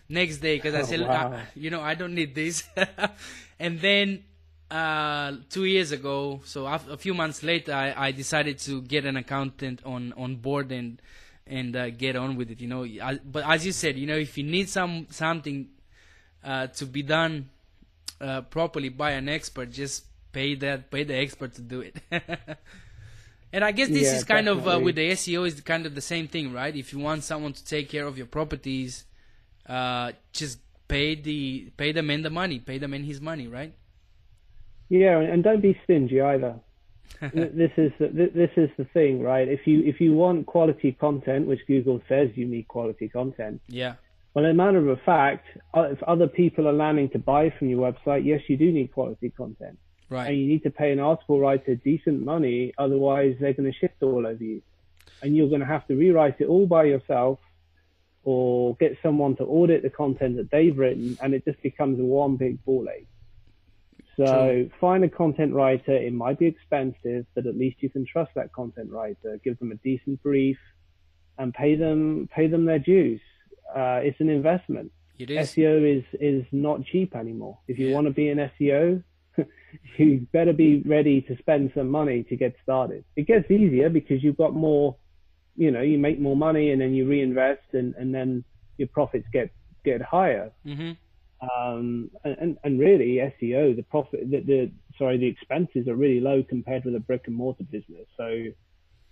next 0.09 0.39
day 0.39 0.57
because 0.57 0.75
I 0.75 0.83
Oh, 0.83 0.87
said, 0.89 1.09
wow. 1.09 1.13
"Ah, 1.13 1.47
you 1.55 1.71
know, 1.71 1.81
I 1.81 1.95
don't 1.95 2.15
need 2.15 2.35
this. 2.35 2.65
and 3.59 3.81
then 3.81 4.25
uh, 4.71 5.35
two 5.51 5.65
years 5.65 5.93
ago, 5.93 6.41
so 6.45 6.67
a 6.67 6.97
few 6.97 7.15
months 7.15 7.43
later, 7.43 7.73
I, 7.73 8.09
I 8.09 8.13
decided 8.13 8.59
to 8.61 8.83
get 8.83 9.05
an 9.05 9.17
accountant 9.17 9.81
on, 9.85 10.13
on 10.17 10.37
board 10.37 10.73
and 10.73 11.01
and 11.47 11.77
uh, 11.77 11.91
get 11.91 12.17
on 12.17 12.37
with 12.37 12.51
it. 12.51 12.61
You 12.61 12.69
know, 12.69 12.85
I, 12.85 13.19
but 13.25 13.45
as 13.47 13.67
you 13.67 13.73
said, 13.73 13.97
you 13.97 14.07
know, 14.07 14.17
if 14.17 14.37
you 14.39 14.45
need 14.45 14.69
some 14.69 15.07
something 15.11 15.69
uh, 16.45 16.69
to 16.69 16.87
be 16.87 17.03
done 17.03 17.51
uh, 18.25 18.43
properly 18.43 18.91
by 18.91 19.13
an 19.13 19.29
expert, 19.29 19.71
just 19.73 20.07
pay 20.33 20.55
that 20.57 20.91
pay 20.91 21.05
the 21.05 21.17
expert 21.17 21.55
to 21.55 21.63
do 21.63 21.81
it. 21.83 21.97
and 23.53 23.65
I 23.65 23.73
guess 23.73 23.91
this 23.91 24.13
Yeah, 24.13 24.13
is 24.13 24.25
kind 24.25 24.49
of 24.49 24.67
uh, 24.69 24.81
with 24.83 24.97
the 24.97 25.11
SEO 25.13 25.47
is 25.47 25.61
kind 25.61 25.87
of 25.87 25.95
the 25.95 26.01
same 26.01 26.29
thing, 26.29 26.53
right? 26.53 26.75
If 26.75 26.93
you 26.93 26.99
want 26.99 27.25
someone 27.25 27.53
to 27.53 27.65
take 27.65 27.89
care 27.89 28.07
of 28.07 28.19
your 28.19 28.27
properties, 28.27 29.05
uh, 29.69 30.13
just 30.33 30.59
pay 30.89 31.15
the 31.15 31.73
pay 31.77 31.93
the 31.93 32.03
man 32.03 32.23
the 32.23 32.31
money, 32.31 32.59
pay 32.59 32.79
the 32.79 32.89
man 32.89 33.05
his 33.05 33.21
money, 33.21 33.49
right? 33.49 33.75
Yeah, 34.89 35.19
and, 35.21 35.29
and 35.31 35.45
don't 35.45 35.61
be 35.63 35.79
stingy 35.85 36.21
either. 36.21 36.61
This 37.33 37.73
is 37.77 37.93
the, 37.99 38.31
this 38.35 38.51
is 38.57 38.71
the 38.79 38.85
thing, 38.95 39.23
right? 39.23 39.49
If 39.49 39.67
you 39.67 39.83
if 39.85 40.01
you 40.01 40.15
want 40.15 40.47
quality 40.47 40.93
content, 40.93 41.47
which 41.49 41.61
Google 41.67 42.01
says 42.09 42.31
you 42.37 42.47
need 42.47 42.69
quality 42.69 43.09
content, 43.09 43.61
Yeah, 43.69 43.95
well, 44.35 44.45
as 44.45 44.51
a 44.51 44.55
matter 44.55 44.89
of 44.91 44.99
fact, 45.03 45.47
if 45.75 46.03
other 46.03 46.27
people 46.27 46.67
are 46.67 46.73
landing 46.73 47.09
to 47.11 47.19
buy 47.19 47.51
from 47.57 47.69
your 47.69 47.81
website, 47.91 48.25
yes, 48.25 48.41
you 48.49 48.57
do 48.57 48.73
need 48.73 48.93
quality 48.93 49.31
content, 49.31 49.79
and 50.29 50.37
you 50.37 50.47
need 50.47 50.65
to 50.65 50.71
pay 50.71 50.93
an 50.93 50.99
article 50.99 51.39
writer 51.41 51.77
decent 51.77 52.25
money, 52.25 52.75
otherwise 52.77 53.37
they're 53.41 53.53
going 53.53 53.71
to 53.71 53.79
shift 53.79 54.03
all 54.03 54.27
over 54.27 54.43
you, 54.43 54.61
and 55.23 55.37
you're 55.37 55.49
going 55.49 55.61
to 55.61 55.67
have 55.67 55.87
to 55.87 55.95
rewrite 55.95 56.41
it 56.41 56.47
all 56.47 56.67
by 56.67 56.85
yourself, 56.85 57.39
or 58.25 58.75
get 58.77 58.97
someone 59.03 59.37
to 59.37 59.45
audit 59.45 59.83
the 59.83 59.91
content 59.91 60.37
that 60.37 60.51
they've 60.51 60.77
written, 60.77 61.17
and 61.23 61.33
it 61.35 61.45
just 61.45 61.63
becomes 61.63 61.99
one 62.01 62.37
big 62.37 62.63
ball 62.65 62.89
ache. 62.95 63.07
So 64.17 64.25
True. 64.25 64.71
find 64.81 65.05
a 65.05 65.09
content 65.09 65.53
writer. 65.53 65.93
It 65.93 66.13
might 66.13 66.39
be 66.39 66.47
expensive, 66.47 67.27
but 67.35 67.47
at 67.47 67.57
least 67.57 67.83
you 67.83 67.91
can 67.91 68.07
trust 68.07 68.31
that 68.37 68.53
content 68.53 68.91
writer. 68.91 69.39
Give 69.45 69.59
them 69.59 69.73
a 69.73 69.77
decent 69.77 70.23
brief, 70.23 70.59
and 71.37 71.53
pay 71.53 71.75
them 71.75 72.29
pay 72.35 72.47
them 72.47 72.65
their 72.65 72.79
dues. 72.79 73.21
Uh, 73.75 74.01
it's 74.03 74.21
an 74.21 74.29
investment. 74.29 74.93
It 75.19 75.31
is. 75.31 75.51
SEO 75.51 75.99
is 75.99 76.05
is 76.21 76.45
not 76.53 76.85
cheap 76.85 77.15
anymore. 77.17 77.59
If 77.69 77.79
you 77.79 77.89
Yeah. 77.89 77.95
want 77.95 78.07
to 78.07 78.13
be 78.13 78.29
an 78.29 78.39
SEO, 78.39 79.03
you 79.99 80.27
better 80.33 80.53
be 80.53 80.83
ready 80.83 81.21
to 81.23 81.37
spend 81.39 81.73
some 81.75 81.89
money 81.89 82.23
to 82.25 82.37
get 82.37 82.55
started. 82.63 83.05
It 83.17 83.27
gets 83.27 83.51
easier 83.51 83.89
because 83.91 84.23
you've 84.23 84.37
got 84.37 84.55
more, 84.55 84.97
you 85.57 85.71
know, 85.71 85.83
you 85.83 85.99
make 85.99 86.19
more 86.21 86.37
money 86.37 86.71
and 86.71 86.81
then 86.81 86.95
you 86.95 87.07
reinvest 87.09 87.63
and, 87.73 87.95
and 87.97 88.15
then 88.15 88.45
your 88.79 88.89
profits 88.89 89.27
get 89.33 89.51
get 89.85 90.01
higher. 90.03 90.51
hmm 90.65 90.93
Um, 91.57 92.11
and, 92.25 92.37
and, 92.43 92.59
and 92.65 92.81
really 92.81 93.17
SEO, 93.37 93.77
the 93.77 93.83
profit, 93.83 94.31
the, 94.31 94.41
the 94.41 94.71
sorry, 94.99 95.19
the 95.19 95.27
expenses 95.27 95.89
are 95.89 95.97
really 95.97 96.21
low 96.21 96.43
compared 96.43 96.85
with 96.85 96.95
a 96.95 97.01
brick 97.01 97.25
and 97.27 97.37
mortar 97.37 97.65
business. 97.65 98.07
So, 98.17 98.27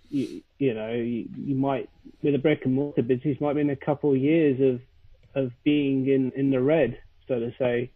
you, 0.09 0.41
you 0.59 0.73
know, 0.73 0.91
you, 0.91 1.27
you 1.35 1.55
might 1.55 1.89
with 2.21 2.35
a 2.35 2.39
brick 2.39 2.61
and 2.65 2.73
mortar 2.73 3.01
business, 3.01 3.39
might 3.39 3.53
be 3.53 3.61
in 3.61 3.69
a 3.69 3.75
couple 3.75 4.11
of 4.11 4.17
years 4.17 4.59
of 4.61 4.81
of 5.43 5.51
being 5.63 6.07
in 6.07 6.31
in 6.35 6.51
the 6.51 6.61
red, 6.61 6.97
so 7.27 7.39
to 7.39 7.51
say, 7.57 7.91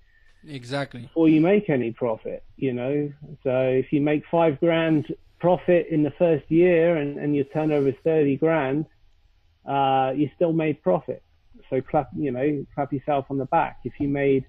Exactly. 0.47 1.01
before 1.01 1.29
you 1.29 1.41
make 1.41 1.69
any 1.69 1.91
profit. 1.91 2.43
You 2.55 2.73
know, 2.73 3.11
so 3.43 3.59
if 3.59 3.91
you 3.91 4.01
make 4.01 4.23
five 4.31 4.59
grand 4.59 5.13
profit 5.39 5.87
in 5.91 6.03
the 6.03 6.11
first 6.11 6.49
year 6.49 6.97
and 6.97 7.17
and 7.17 7.35
your 7.35 7.45
turnover 7.45 7.89
is 7.89 7.95
thirty 8.03 8.37
grand, 8.37 8.85
uh, 9.65 10.13
you 10.15 10.29
still 10.35 10.53
made 10.53 10.81
profit. 10.81 11.21
So 11.69 11.81
clap, 11.81 12.09
you 12.15 12.31
know, 12.31 12.65
clap 12.73 12.93
yourself 12.93 13.25
on 13.29 13.37
the 13.37 13.45
back. 13.45 13.79
If 13.83 13.99
you 13.99 14.07
made 14.07 14.45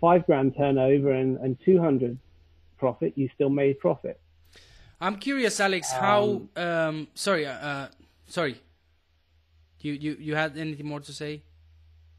five 0.00 0.26
grand 0.26 0.54
turnover 0.56 1.12
and, 1.12 1.38
and 1.38 1.56
200 1.64 2.18
profit, 2.78 3.12
you 3.16 3.28
still 3.34 3.48
made 3.48 3.78
profit. 3.78 4.20
I'm 5.02 5.16
curious, 5.16 5.58
Alex. 5.60 5.90
How? 5.92 6.42
Um, 6.56 7.08
sorry. 7.14 7.44
Uh, 7.46 7.52
uh, 7.52 7.88
sorry. 8.28 8.54
You 9.80 9.92
you 9.94 10.16
you 10.20 10.34
had 10.36 10.56
anything 10.56 10.86
more 10.86 11.00
to 11.00 11.12
say? 11.12 11.42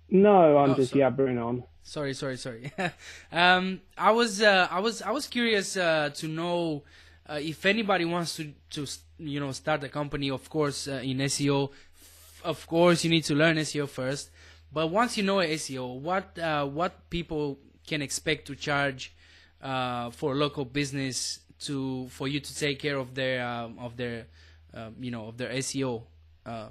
No, 0.09 0.57
I'm 0.57 0.71
Oh, 0.71 0.75
just 0.75 0.91
so- 0.91 0.97
yabbering 0.99 1.39
on. 1.43 1.63
Sorry, 1.85 2.13
sorry, 2.13 2.37
sorry. 2.37 2.71
um, 3.31 3.81
I 3.97 4.11
was, 4.11 4.41
uh, 4.41 4.67
I 4.71 4.79
was, 4.79 5.01
I 5.01 5.11
was 5.11 5.27
curious 5.27 5.75
uh, 5.75 6.11
to 6.15 6.27
know 6.29 6.83
uh, 7.29 7.39
if 7.41 7.65
anybody 7.65 8.05
wants 8.05 8.37
to, 8.37 8.53
to, 8.71 8.85
you 9.19 9.39
know, 9.41 9.51
start 9.51 9.83
a 9.83 9.89
company. 9.89 10.29
Of 10.31 10.49
course, 10.49 10.87
uh, 10.87 11.01
in 11.03 11.17
SEO, 11.17 11.71
f- 11.71 12.41
of 12.45 12.65
course, 12.67 13.03
you 13.03 13.09
need 13.09 13.25
to 13.25 13.35
learn 13.35 13.57
SEO 13.57 13.89
first. 13.89 14.29
But 14.71 14.87
once 14.91 15.17
you 15.17 15.23
know 15.23 15.37
SEO, 15.37 15.99
what, 15.99 16.39
uh, 16.39 16.65
what 16.67 17.09
people 17.09 17.59
can 17.85 18.01
expect 18.01 18.47
to 18.47 18.55
charge 18.55 19.13
uh, 19.61 20.09
for 20.11 20.35
local 20.35 20.63
business 20.63 21.39
to, 21.63 22.07
for 22.09 22.27
you 22.27 22.39
to 22.39 22.55
take 22.55 22.79
care 22.79 22.97
of 22.97 23.13
their, 23.13 23.45
um, 23.45 23.77
of 23.79 23.97
their, 23.97 24.27
um, 24.73 24.95
you 24.99 25.11
know, 25.11 25.27
of 25.27 25.37
their 25.37 25.49
SEO 25.49 26.03
uh, 26.45 26.67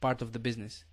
part 0.00 0.22
of 0.22 0.32
the 0.32 0.38
business. 0.38 0.84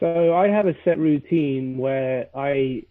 So 0.00 0.34
I 0.34 0.48
have 0.48 0.66
a 0.66 0.74
set 0.82 0.98
routine 0.98 1.76
where 1.76 2.28
I 2.34 2.84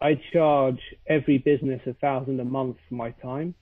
I 0.00 0.20
charge 0.32 0.80
every 1.06 1.38
business 1.38 1.80
a 1.86 1.92
thousand 1.94 2.40
a 2.40 2.44
month 2.44 2.78
for 2.88 2.94
my 2.94 3.10
time, 3.10 3.54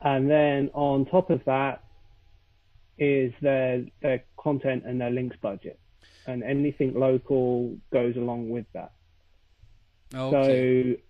and 0.00 0.30
then 0.30 0.70
on 0.74 1.06
top 1.06 1.30
of 1.30 1.44
that 1.46 1.84
is 2.98 3.32
their 3.42 3.84
their 4.00 4.22
content 4.36 4.84
and 4.86 5.00
their 5.00 5.10
links 5.10 5.36
budget, 5.42 5.80
and 6.26 6.44
anything 6.44 6.94
local 6.94 7.76
goes 7.92 8.16
along 8.16 8.48
with 8.50 8.66
that. 8.72 8.92
Okay. 10.14 10.96
So 10.96 11.09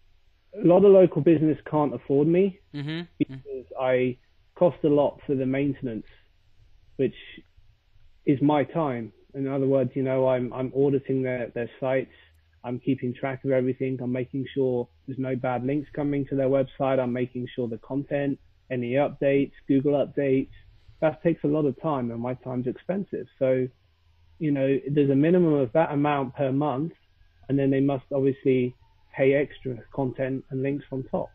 a 0.55 0.67
lot 0.67 0.85
of 0.85 0.93
local 0.93 1.23
business 1.23 1.59
can't 1.71 1.95
afford 1.95 2.27
me 2.27 2.61
mm-hmm. 2.75 3.03
because 3.19 3.65
I 3.81 4.19
cost 4.57 4.79
a 4.85 4.89
lot 4.89 5.21
for 5.27 5.35
the 5.35 5.47
maintenance, 5.47 6.07
which 6.97 7.15
is 8.27 8.41
my 8.43 8.65
time. 8.65 9.13
In 9.35 9.47
other 9.47 9.67
words, 9.67 9.93
you 9.95 10.03
know, 10.03 10.29
I'm 10.29 10.53
I'm 10.53 10.73
auditing 10.75 11.23
their 11.23 11.51
their 11.55 11.71
sites. 11.79 12.13
I'm 12.63 12.79
keeping 12.79 13.15
track 13.15 13.45
of 13.45 13.53
everything. 13.53 13.99
I'm 14.03 14.13
making 14.13 14.45
sure 14.55 14.89
there's 15.07 15.19
no 15.19 15.35
bad 15.35 15.65
links 15.65 15.89
coming 15.95 16.27
to 16.27 16.37
their 16.37 16.49
website. 16.49 16.99
I'm 16.99 17.13
making 17.13 17.47
sure 17.55 17.69
the 17.69 17.79
content, 17.79 18.39
any 18.71 18.93
updates, 18.93 19.53
Google 19.67 19.93
updates, 19.93 20.51
that 21.01 21.23
takes 21.23 21.43
a 21.45 21.47
lot 21.47 21.65
of 21.65 21.81
time, 21.81 22.11
and 22.11 22.21
my 22.21 22.35
time's 22.35 22.67
expensive. 22.67 23.27
So, 23.39 23.67
you 24.39 24.51
know, 24.51 24.79
there's 24.91 25.11
a 25.11 25.15
minimum 25.15 25.55
of 25.55 25.73
that 25.73 25.91
amount 25.91 26.35
per 26.37 26.53
month, 26.53 26.93
and 27.49 27.59
then 27.59 27.71
they 27.71 27.81
must 27.81 28.05
obviously 28.13 28.77
pay 29.17 29.35
extra 29.35 29.77
content 29.93 30.45
and 30.51 30.63
links 30.63 30.85
on 30.93 31.05
top. 31.11 31.31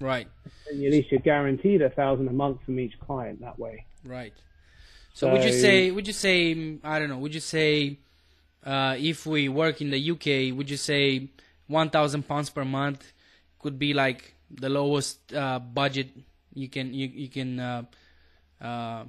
Right. 0.00 0.26
And 0.70 0.84
at 0.84 0.92
least 0.92 1.10
you're 1.10 1.20
guaranteed 1.20 1.82
a 1.82 1.90
thousand 1.90 2.28
a 2.28 2.32
month 2.32 2.62
from 2.64 2.80
each 2.80 2.98
client 3.00 3.40
that 3.40 3.58
way. 3.58 3.84
Right. 4.04 4.32
So, 5.12 5.30
would 5.32 5.44
you 5.44 5.52
say? 5.52 5.90
Would 5.90 6.06
you 6.06 6.12
say? 6.12 6.78
I 6.82 6.98
don't 6.98 7.08
know. 7.08 7.18
Would 7.18 7.34
you 7.34 7.40
say 7.40 7.98
uh, 8.64 8.96
if 8.98 9.26
we 9.26 9.48
work 9.48 9.80
in 9.80 9.90
the 9.90 10.10
UK, 10.12 10.56
would 10.56 10.70
you 10.70 10.76
say 10.76 11.28
one 11.66 11.90
thousand 11.90 12.26
pounds 12.26 12.48
per 12.50 12.64
month 12.64 13.12
could 13.58 13.78
be 13.78 13.92
like 13.92 14.34
the 14.50 14.68
lowest 14.68 15.34
uh, 15.34 15.58
budget 15.58 16.08
you 16.54 16.68
can 16.68 16.94
you 16.94 17.08
you 17.08 17.28
can 17.28 17.60
uh, 17.60 17.82
uh, 18.60 19.04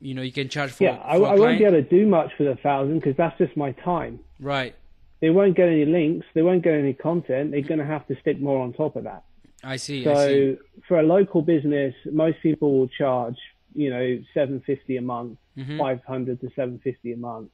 you 0.00 0.14
know 0.14 0.22
you 0.22 0.32
can 0.32 0.48
charge 0.48 0.72
for? 0.72 0.84
yeah, 0.84 1.00
I, 1.04 1.16
for 1.16 1.24
a 1.24 1.30
I 1.30 1.34
won't 1.36 1.58
be 1.58 1.64
able 1.64 1.82
to 1.82 1.82
do 1.82 2.06
much 2.06 2.32
for 2.36 2.44
the 2.44 2.56
thousand 2.56 2.98
because 2.98 3.16
that's 3.16 3.36
just 3.38 3.56
my 3.56 3.72
time. 3.72 4.20
Right. 4.40 4.74
They 5.20 5.30
won't 5.30 5.56
get 5.56 5.68
any 5.68 5.84
links. 5.84 6.26
They 6.34 6.42
won't 6.42 6.62
get 6.62 6.74
any 6.74 6.92
content. 6.94 7.50
They're 7.50 7.62
going 7.62 7.78
to 7.80 7.84
have 7.86 8.06
to 8.08 8.16
stick 8.20 8.40
more 8.40 8.60
on 8.62 8.72
top 8.72 8.96
of 8.96 9.04
that. 9.04 9.24
I 9.64 9.76
see. 9.76 10.06
I 10.06 10.14
see. 10.14 10.56
So 10.56 10.56
for 10.86 11.00
a 11.00 11.02
local 11.02 11.42
business, 11.42 11.94
most 12.12 12.36
people 12.42 12.78
will 12.78 12.88
charge, 12.88 13.36
you 13.74 13.90
know, 13.90 14.18
seven 14.32 14.60
fifty 14.64 14.96
a 14.96 15.02
month, 15.02 15.38
Mhm. 15.56 15.78
five 15.78 16.00
hundred 16.04 16.40
to 16.42 16.50
seven 16.54 16.78
fifty 16.78 17.12
a 17.12 17.16
month. 17.16 17.50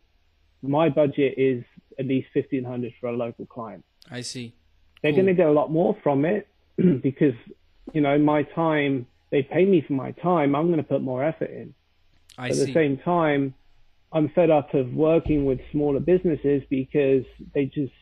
my 0.63 0.89
budget 0.89 1.35
is 1.37 1.63
at 1.99 2.07
least 2.07 2.27
1500 2.35 2.93
for 2.99 3.09
a 3.09 3.13
local 3.13 3.45
client. 3.45 3.85
I 4.11 4.23
see. 4.23 4.55
They're 5.03 5.13
going 5.13 5.27
to 5.27 5.35
get 5.35 5.47
a 5.47 5.53
lot 5.53 5.71
more 5.71 5.95
from 6.03 6.25
it 6.25 6.49
because, 7.03 7.35
you 7.93 8.01
know, 8.01 8.17
my 8.19 8.45
time, 8.45 9.07
they 9.31 9.43
pay 9.43 9.67
me 9.67 9.83
for 9.87 9.93
my 9.93 10.13
time. 10.13 10.55
I'm 10.57 10.69
going 10.69 10.79
to 10.79 10.83
put 10.95 11.03
more 11.03 11.23
effort 11.23 11.51
in. 11.51 11.75
I 12.39 12.49
see. 12.49 12.51
At 12.51 12.57
see. 12.57 12.65
the 12.65 12.73
same 12.73 12.97
time, 12.97 13.53
I'm 14.15 14.29
fed 14.31 14.49
up 14.51 14.73
of 14.75 14.95
working 14.95 15.45
with 15.45 15.61
smaller 15.73 16.01
businesses 16.01 16.63
because 16.71 17.25
they 17.55 17.67
just 17.67 17.93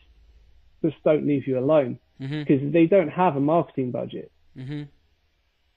just 0.83 0.95
don't 1.03 1.25
leave 1.25 1.47
you 1.47 1.57
alone 1.57 1.97
Mhm. 2.21 2.45
because 2.45 2.71
they 2.71 2.85
don't 2.85 3.09
have 3.09 3.35
a 3.35 3.39
marketing 3.39 3.89
budget. 3.91 4.31
Mhm. 4.57 4.87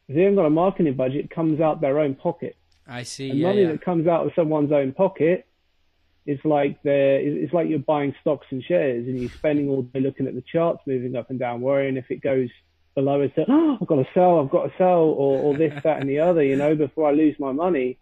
If 0.08 0.14
they 0.14 0.22
haven't 0.22 0.36
got 0.36 0.46
a 0.46 0.50
marketing 0.50 0.94
budget, 0.94 1.24
it 1.24 1.30
comes 1.30 1.60
out 1.60 1.80
their 1.80 1.98
own 1.98 2.14
pocket. 2.14 2.56
I 2.86 3.02
see. 3.04 3.30
And 3.30 3.38
Yeah, 3.38 3.48
money 3.48 3.62
yeah. 3.62 3.72
that 3.72 3.80
comes 3.82 4.06
out 4.06 4.26
of 4.26 4.32
someone's 4.34 4.72
own 4.72 4.92
pocket 4.92 5.46
is 6.26 6.38
like 6.44 6.82
they're, 6.82 7.20
it's 7.20 7.52
like 7.52 7.68
you're 7.68 7.78
buying 7.78 8.14
stocks 8.20 8.46
and 8.50 8.62
shares 8.62 9.06
and 9.06 9.16
you're 9.18 9.30
spending 9.30 9.68
all 9.68 9.82
day 9.82 10.00
looking 10.00 10.26
at 10.26 10.34
the 10.34 10.42
charts 10.42 10.80
moving 10.86 11.14
up 11.16 11.30
and 11.30 11.38
down, 11.38 11.60
worrying 11.60 11.96
if 11.96 12.10
it 12.10 12.20
goes 12.20 12.50
below 12.96 13.20
it's 13.20 13.34
oh, 13.48 13.78
I've 13.80 13.86
got 13.86 13.96
to 13.96 14.08
sell, 14.12 14.40
I've 14.40 14.50
got 14.50 14.64
to 14.66 14.72
sell, 14.76 15.02
or, 15.02 15.38
or 15.40 15.56
this, 15.56 15.72
that, 15.84 16.00
and 16.00 16.10
the 16.10 16.18
other, 16.18 16.42
you 16.42 16.56
know, 16.56 16.74
before 16.74 17.08
I 17.08 17.12
lose 17.12 17.36
my 17.38 17.52
money. 17.52 17.98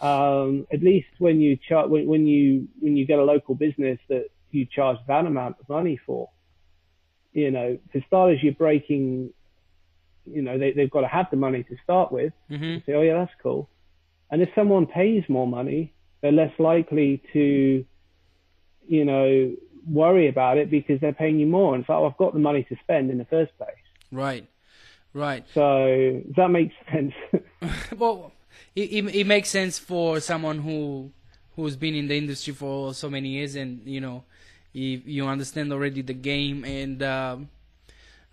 Um, 0.00 0.66
at 0.72 0.82
least 0.82 1.08
when 1.18 1.40
you 1.40 1.56
char- 1.68 1.88
when, 1.88 2.06
when 2.06 2.26
you 2.26 2.68
when 2.80 2.96
you 2.96 3.06
get 3.06 3.18
a 3.18 3.24
local 3.24 3.54
business 3.54 3.98
that 4.08 4.26
you 4.50 4.64
charge 4.66 4.98
that 5.08 5.26
amount 5.26 5.56
of 5.60 5.68
money 5.68 5.98
for, 6.06 6.30
you 7.32 7.50
know, 7.50 7.78
for 7.92 8.00
starters, 8.06 8.42
you're 8.42 8.54
breaking, 8.54 9.30
you 10.26 10.42
know, 10.42 10.58
they, 10.58 10.72
they've 10.72 10.90
got 10.90 11.02
to 11.02 11.08
have 11.08 11.26
the 11.30 11.36
money 11.36 11.62
to 11.64 11.76
start 11.84 12.10
with 12.12 12.32
Mhm. 12.50 12.84
say, 12.86 12.94
oh 12.94 13.02
yeah, 13.02 13.14
that's 13.14 13.32
cool. 13.42 13.68
And 14.30 14.40
if 14.42 14.48
someone 14.54 14.86
pays 14.86 15.24
more 15.28 15.46
money, 15.46 15.92
they're 16.20 16.32
less 16.32 16.52
likely 16.58 17.22
to, 17.32 17.84
you 18.86 19.04
know, 19.04 19.54
worry 19.90 20.28
about 20.28 20.58
it 20.58 20.70
because 20.70 21.00
they're 21.00 21.12
paying 21.12 21.38
you 21.38 21.46
more. 21.46 21.74
And 21.74 21.82
it's 21.82 21.88
like, 21.88 21.98
oh, 21.98 22.06
I've 22.06 22.16
got 22.16 22.34
the 22.34 22.40
money 22.40 22.64
to 22.64 22.76
spend 22.82 23.10
in 23.10 23.18
the 23.18 23.24
first 23.26 23.56
place. 23.56 23.70
Right. 24.12 24.46
Right. 25.14 25.44
So 25.54 26.22
does 26.26 26.34
that 26.36 26.48
make 26.48 26.70
sense? 26.92 27.14
well, 27.98 28.32
it, 28.74 29.14
it 29.14 29.26
makes 29.26 29.48
sense 29.48 29.78
for 29.78 30.20
someone 30.20 30.58
who 30.58 31.10
who's 31.56 31.76
been 31.76 31.94
in 31.94 32.06
the 32.06 32.16
industry 32.16 32.54
for 32.54 32.94
so 32.94 33.10
many 33.10 33.30
years, 33.30 33.56
and 33.56 33.82
you 33.84 34.00
know, 34.00 34.24
if 34.72 35.06
you 35.06 35.26
understand 35.26 35.72
already 35.72 36.02
the 36.02 36.14
game, 36.14 36.64
and 36.64 37.02
um, 37.02 37.48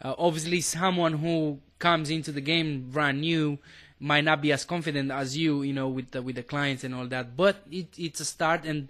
uh, 0.02 0.14
obviously 0.18 0.62
someone 0.62 1.14
who 1.14 1.60
comes 1.80 2.10
into 2.10 2.32
the 2.32 2.42
game 2.42 2.90
brand 2.92 3.22
new 3.22 3.58
might 4.00 4.24
not 4.24 4.42
be 4.42 4.52
as 4.52 4.66
confident 4.66 5.10
as 5.12 5.36
you, 5.36 5.64
you 5.64 5.74
know, 5.74 5.88
with 5.88 6.12
the, 6.12 6.22
with 6.22 6.36
the 6.36 6.44
clients 6.44 6.84
and 6.84 6.94
all 6.94 7.08
that. 7.08 7.36
But 7.36 7.58
it 7.72 7.88
it's 7.98 8.20
a 8.20 8.26
start, 8.26 8.66
and 8.66 8.90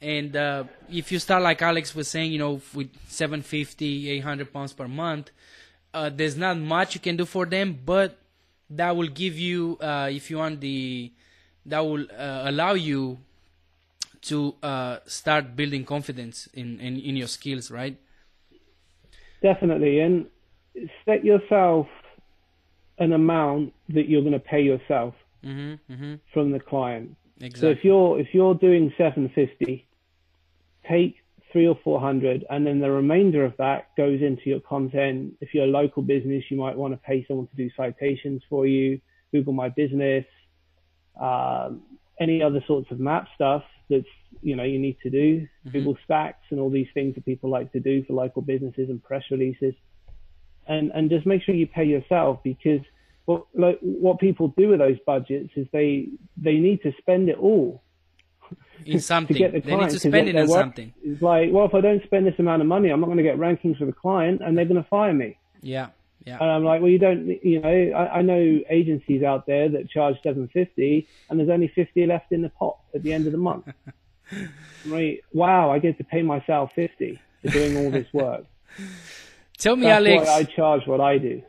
and 0.00 0.36
uh, 0.36 0.64
if 0.90 1.10
you 1.10 1.18
start 1.18 1.42
like 1.42 1.62
Alex 1.62 1.94
was 1.94 2.08
saying, 2.08 2.32
you 2.32 2.38
know, 2.38 2.60
with 2.74 2.90
750, 3.08 4.10
800 4.10 4.52
pounds 4.52 4.72
per 4.72 4.86
month, 4.86 5.30
uh, 5.94 6.10
there's 6.10 6.36
not 6.36 6.58
much 6.58 6.94
you 6.94 7.00
can 7.00 7.16
do 7.16 7.24
for 7.24 7.46
them, 7.46 7.78
but 7.84 8.18
that 8.76 8.96
will 8.96 9.08
give 9.08 9.38
you, 9.38 9.78
uh, 9.80 10.08
if 10.10 10.30
you 10.30 10.38
want 10.38 10.60
the, 10.60 11.12
that 11.66 11.80
will 11.80 12.06
uh, 12.16 12.42
allow 12.46 12.72
you 12.74 13.18
to 14.22 14.54
uh, 14.62 14.98
start 15.06 15.56
building 15.56 15.84
confidence 15.84 16.48
in, 16.54 16.80
in, 16.80 16.98
in 16.98 17.16
your 17.16 17.26
skills, 17.26 17.70
right? 17.70 17.96
Definitely. 19.42 20.00
And 20.00 20.26
set 21.04 21.24
yourself 21.24 21.88
an 22.98 23.12
amount 23.12 23.74
that 23.88 24.08
you're 24.08 24.22
going 24.22 24.32
to 24.32 24.38
pay 24.38 24.62
yourself 24.62 25.14
Mm-hmm, 25.44 25.92
mm-hmm. 25.92 26.14
from 26.32 26.52
the 26.52 26.60
client. 26.60 27.16
So 27.56 27.68
if 27.70 27.82
you're 27.82 28.20
if 28.20 28.28
you're 28.32 28.54
doing 28.54 28.92
750, 28.96 29.84
take 30.88 31.16
three 31.52 31.68
or 31.68 31.78
four 31.84 32.00
hundred, 32.00 32.44
and 32.50 32.66
then 32.66 32.80
the 32.80 32.90
remainder 32.90 33.44
of 33.44 33.54
that 33.58 33.94
goes 33.96 34.20
into 34.22 34.42
your 34.46 34.60
content. 34.60 35.34
If 35.40 35.54
you're 35.54 35.64
a 35.64 35.68
local 35.68 36.02
business, 36.02 36.44
you 36.50 36.56
might 36.56 36.76
want 36.76 36.94
to 36.94 36.98
pay 36.98 37.24
someone 37.28 37.46
to 37.48 37.56
do 37.56 37.70
citations 37.76 38.42
for 38.48 38.66
you, 38.66 39.00
Google 39.32 39.52
My 39.52 39.68
Business, 39.68 40.24
um, 41.20 41.82
any 42.20 42.42
other 42.42 42.62
sorts 42.66 42.90
of 42.90 42.98
map 42.98 43.26
stuff 43.34 43.62
that's 43.90 44.06
you 44.40 44.56
know 44.56 44.64
you 44.64 44.78
need 44.78 44.96
to 45.02 45.10
do, 45.10 45.46
Google 45.70 45.96
Stacks, 46.04 46.44
and 46.50 46.58
all 46.58 46.70
these 46.70 46.88
things 46.94 47.14
that 47.14 47.24
people 47.24 47.50
like 47.50 47.70
to 47.72 47.80
do 47.80 48.04
for 48.04 48.14
local 48.14 48.42
businesses 48.42 48.88
and 48.88 49.02
press 49.02 49.22
releases, 49.30 49.74
and 50.66 50.90
and 50.92 51.10
just 51.10 51.26
make 51.26 51.42
sure 51.42 51.54
you 51.54 51.66
pay 51.66 51.84
yourself 51.84 52.40
because 52.42 52.80
what 53.26 53.46
like, 53.54 53.78
what 53.80 54.18
people 54.18 54.54
do 54.56 54.68
with 54.68 54.78
those 54.78 54.98
budgets 55.06 55.50
is 55.56 55.66
they 55.72 56.08
they 56.36 56.54
need 56.54 56.82
to 56.82 56.92
spend 56.98 57.28
it 57.28 57.38
all 57.38 57.82
in 58.86 59.00
something. 59.00 59.34
to 59.36 59.38
get 59.38 59.52
the 59.52 59.60
they 59.60 59.70
need 59.70 59.76
client 59.76 59.92
to 59.92 59.98
spend 59.98 60.28
it 60.28 60.36
on 60.36 60.48
work. 60.48 60.60
something. 60.60 60.92
It's 61.04 61.22
like, 61.22 61.50
well, 61.52 61.66
if 61.66 61.74
I 61.74 61.80
don't 61.80 62.02
spend 62.04 62.26
this 62.26 62.38
amount 62.38 62.62
of 62.62 62.68
money, 62.68 62.90
I'm 62.90 63.00
not 63.00 63.06
going 63.06 63.18
to 63.18 63.22
get 63.22 63.36
rankings 63.36 63.78
for 63.78 63.86
the 63.86 63.92
client, 63.92 64.40
and 64.44 64.56
they're 64.56 64.64
going 64.64 64.82
to 64.82 64.88
fire 64.88 65.12
me. 65.12 65.38
Yeah, 65.62 65.88
yeah. 66.26 66.38
And 66.40 66.50
I'm 66.50 66.64
like, 66.64 66.80
well, 66.80 66.90
you 66.90 66.98
don't, 66.98 67.26
you 67.44 67.60
know, 67.60 67.68
I, 67.96 68.18
I 68.18 68.22
know 68.22 68.60
agencies 68.68 69.22
out 69.22 69.46
there 69.46 69.68
that 69.68 69.90
charge 69.90 70.16
750, 70.22 71.06
and 71.30 71.38
there's 71.38 71.48
only 71.48 71.68
50 71.68 72.06
left 72.06 72.32
in 72.32 72.42
the 72.42 72.48
pot 72.50 72.78
at 72.94 73.02
the 73.02 73.12
end 73.12 73.26
of 73.26 73.32
the 73.32 73.38
month. 73.38 73.68
right? 74.86 75.20
Wow, 75.32 75.70
I 75.70 75.78
get 75.78 75.98
to 75.98 76.04
pay 76.04 76.22
myself 76.22 76.72
50 76.74 77.20
for 77.42 77.48
doing 77.50 77.76
all 77.76 77.90
this 77.90 78.06
work. 78.12 78.44
Tell 79.58 79.76
me, 79.76 79.82
That's 79.82 80.06
Alex. 80.06 80.26
why 80.26 80.34
I 80.34 80.44
charge 80.44 80.86
what 80.86 81.00
I 81.00 81.18
do. 81.18 81.42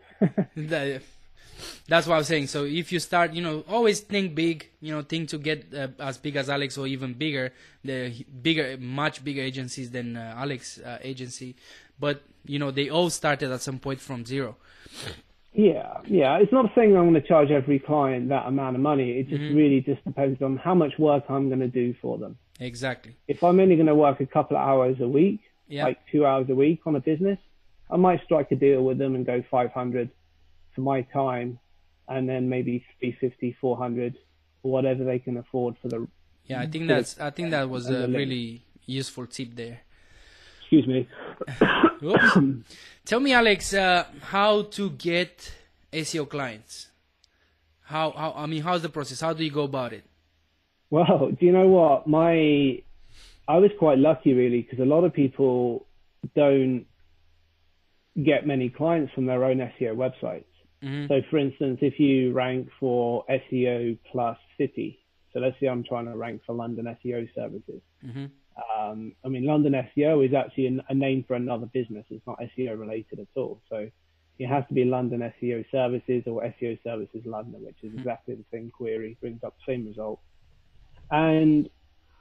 That- 1.64 1.88
that's 1.88 2.08
what 2.08 2.16
I'm 2.18 2.24
saying. 2.24 2.48
So 2.48 2.64
if 2.66 2.92
you 2.92 3.00
start, 3.00 3.34
you 3.34 3.42
know, 3.42 3.64
always 3.70 4.00
think 4.02 4.36
big. 4.36 4.70
You 4.82 4.92
know, 4.94 5.02
think 5.02 5.30
to 5.30 5.38
get 5.38 5.74
uh, 5.74 5.88
as 6.00 6.18
big 6.18 6.36
as 6.36 6.50
Alex 6.50 6.78
or 6.78 6.88
even 6.88 7.14
bigger. 7.14 7.52
The 7.86 8.12
bigger, 8.42 8.78
much 8.80 9.24
bigger 9.24 9.42
agencies 9.42 9.92
than 9.92 10.16
uh, 10.18 10.36
Alex 10.38 10.80
uh, 10.80 11.00
agency, 11.02 11.56
but 12.00 12.22
you 12.46 12.58
know 12.60 12.72
they 12.72 12.90
all 12.90 13.10
started 13.10 13.52
at 13.52 13.62
some 13.62 13.78
point 13.80 14.00
from 14.00 14.26
zero. 14.26 14.56
Yeah, 15.54 15.98
yeah. 16.08 16.38
It's 16.40 16.52
not 16.52 16.72
saying 16.76 16.96
I'm 16.96 17.04
going 17.12 17.22
to 17.22 17.28
charge 17.28 17.52
every 17.52 17.78
client 17.80 18.30
that 18.30 18.48
amount 18.48 18.76
of 18.76 18.82
money. 18.82 19.12
It 19.20 19.30
just 19.30 19.42
really 19.54 19.82
just 19.82 20.04
depends 20.04 20.42
on 20.42 20.58
how 20.58 20.74
much 20.74 20.98
work 20.98 21.26
I'm 21.30 21.48
going 21.50 21.60
to 21.60 21.68
do 21.68 21.94
for 22.02 22.18
them. 22.18 22.38
Exactly. 22.60 23.16
if 23.28 23.44
I'm 23.44 23.60
only 23.60 23.76
going 23.76 23.88
to 23.88 23.96
work 23.96 24.20
a 24.20 24.26
couple 24.26 24.56
of 24.58 24.64
hours 24.68 24.98
a 25.00 25.08
week, 25.08 25.42
Yeah. 25.68 25.84
like 25.86 25.98
two 26.12 26.26
hours 26.26 26.50
a 26.50 26.56
week 26.56 26.82
on 26.86 26.96
a 26.96 27.00
business, 27.00 27.40
I 27.92 27.98
might 27.98 28.24
strike 28.24 28.52
a 28.52 28.56
deal 28.56 28.84
with 28.84 28.98
them 28.98 29.16
and 29.16 29.26
go 29.26 29.44
500 29.52 30.10
for 30.74 30.82
my 30.82 31.02
time 31.02 31.60
and 32.08 32.28
then 32.28 32.50
maybe 32.50 32.86
350, 33.00 33.58
400 33.60 34.18
or 34.64 34.72
whatever 34.72 35.04
they 35.04 35.20
can 35.20 35.38
afford 35.38 35.76
for 35.82 35.88
the, 35.88 36.08
Yeah, 36.46 36.62
I 36.62 36.68
think 36.68 36.88
that's. 36.88 37.20
I 37.20 37.30
think 37.30 37.52
that 37.52 37.70
was 37.70 37.90
a 37.90 38.08
really 38.08 38.66
useful 38.86 39.28
tip 39.28 39.56
there. 39.56 39.82
excuse 40.62 40.88
me. 40.88 41.08
Tell 43.06 43.20
me, 43.20 43.34
Alex, 43.34 43.74
uh, 43.74 44.06
how 44.22 44.64
to 44.64 44.90
get 44.92 45.54
SEO 45.92 46.30
clients. 46.30 46.90
How, 47.84 48.12
how? 48.12 48.34
I 48.36 48.46
mean, 48.46 48.64
how's 48.64 48.82
the 48.82 48.90
process? 48.90 49.22
How 49.22 49.34
do 49.34 49.44
you 49.44 49.52
go 49.52 49.64
about 49.64 49.94
it? 49.94 50.04
Well, 50.90 51.32
do 51.40 51.46
you 51.46 51.52
know 51.52 51.68
what? 51.68 52.08
My, 52.08 52.82
I 53.48 53.58
was 53.58 53.72
quite 53.80 53.98
lucky 53.98 54.34
really 54.34 54.62
because 54.62 54.80
a 54.80 54.86
lot 54.86 55.04
of 55.04 55.14
people 55.14 55.86
don't 56.36 56.86
get 58.22 58.46
many 58.46 58.70
clients 58.70 59.12
from 59.14 59.26
their 59.26 59.44
own 59.44 59.58
SEO 59.58 59.96
websites. 59.96 60.46
Mhm. 60.84 61.08
So, 61.08 61.22
for 61.30 61.38
instance, 61.38 61.80
if 61.82 62.00
you 62.00 62.34
rank 62.34 62.70
for 62.80 63.26
SEO 63.30 63.98
plus 64.12 64.38
city, 64.58 65.00
so 65.32 65.40
let's 65.40 65.60
say 65.60 65.68
I'm 65.68 65.84
trying 65.84 66.06
to 66.06 66.16
rank 66.16 66.44
for 66.46 66.54
London 66.54 66.86
SEO 66.88 67.28
services. 67.34 67.82
Mhm. 68.06 68.30
Um, 68.78 69.16
I 69.26 69.30
mean, 69.30 69.46
London 69.46 69.74
SEO 69.74 70.22
is 70.26 70.34
actually 70.34 70.68
a, 70.68 70.86
a 70.90 70.94
name 70.94 71.24
for 71.24 71.36
another 71.36 71.66
business. 71.68 72.06
It's 72.10 72.26
not 72.28 72.40
SEO 72.40 72.78
related 72.80 73.20
at 73.20 73.28
all. 73.36 73.62
So 73.70 73.90
it 74.38 74.48
has 74.48 74.64
to 74.68 74.74
be 74.74 74.86
London 74.86 75.22
SEO 75.22 75.64
services 75.72 76.24
or 76.28 76.44
SEO 76.44 76.78
services 76.84 77.26
London, 77.26 77.64
which 77.64 77.78
is 77.84 77.94
exactly 77.94 78.36
the 78.36 78.46
same 78.52 78.70
query, 78.70 79.18
brings 79.22 79.44
up 79.44 79.56
the 79.58 79.74
same 79.74 79.88
result. 79.88 80.20
And 81.10 81.70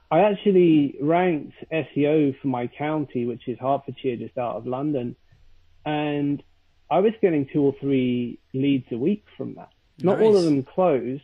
I 0.09 0.21
actually 0.21 0.95
ranked 1.01 1.55
SEO 1.71 2.39
for 2.39 2.47
my 2.47 2.67
county, 2.67 3.25
which 3.25 3.47
is 3.47 3.57
Hertfordshire, 3.59 4.17
just 4.17 4.37
out 4.37 4.55
of 4.55 4.65
London. 4.65 5.15
And 5.85 6.41
I 6.93 6.99
was 6.99 7.13
getting 7.23 7.47
two 7.51 7.63
or 7.63 7.73
three 7.81 8.37
leads 8.53 8.85
a 8.91 8.97
week 8.97 9.25
from 9.35 9.55
that. 9.55 9.69
Not 10.03 10.21
all 10.21 10.37
of 10.37 10.43
them 10.43 10.61
closed. 10.61 11.23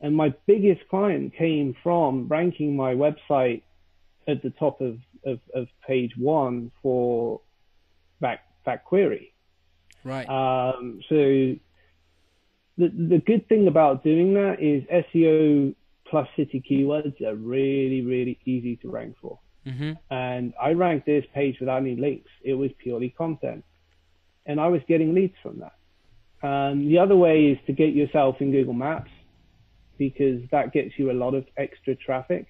And 0.00 0.16
my 0.16 0.34
biggest 0.46 0.88
client 0.88 1.32
came 1.36 1.76
from 1.80 2.26
ranking 2.26 2.74
my 2.74 2.92
website 2.92 3.62
at 4.26 4.42
the 4.42 4.50
top 4.50 4.80
of, 4.80 4.98
of, 5.24 5.38
of 5.54 5.68
page 5.86 6.14
one 6.16 6.72
for 6.82 7.40
that, 8.20 8.40
that 8.66 8.84
query. 8.84 9.32
Right. 10.02 10.28
Um, 10.28 11.00
so 11.08 11.14
the 12.76 12.88
the 13.12 13.22
good 13.24 13.48
thing 13.48 13.68
about 13.68 14.02
doing 14.02 14.34
that 14.34 14.60
is 14.60 14.82
SEO 15.06 15.76
plus 16.10 16.28
city 16.36 16.62
keywords 16.68 17.20
are 17.22 17.36
really 17.36 18.02
really 18.02 18.38
easy 18.44 18.76
to 18.82 18.90
rank 18.90 19.14
for. 19.22 19.38
mm-hmm. 19.66 19.92
And 20.10 20.52
I 20.60 20.72
ranked 20.72 21.06
this 21.06 21.24
page 21.32 21.60
without 21.60 21.78
any 21.78 21.96
links. 21.96 22.30
It 22.42 22.54
was 22.54 22.70
purely 22.82 23.10
content, 23.10 23.64
and 24.46 24.60
I 24.60 24.68
was 24.68 24.80
getting 24.86 25.14
leads 25.14 25.34
from 25.42 25.60
that. 25.60 26.46
Um, 26.46 26.88
the 26.88 26.98
other 26.98 27.16
way 27.16 27.46
is 27.46 27.58
to 27.66 27.72
get 27.72 27.94
yourself 27.94 28.36
in 28.40 28.52
Google 28.52 28.74
Maps 28.74 29.10
because 29.98 30.42
that 30.50 30.72
gets 30.72 30.98
you 30.98 31.10
a 31.10 31.12
lot 31.12 31.34
of 31.34 31.46
extra 31.56 31.94
traffic. 31.94 32.46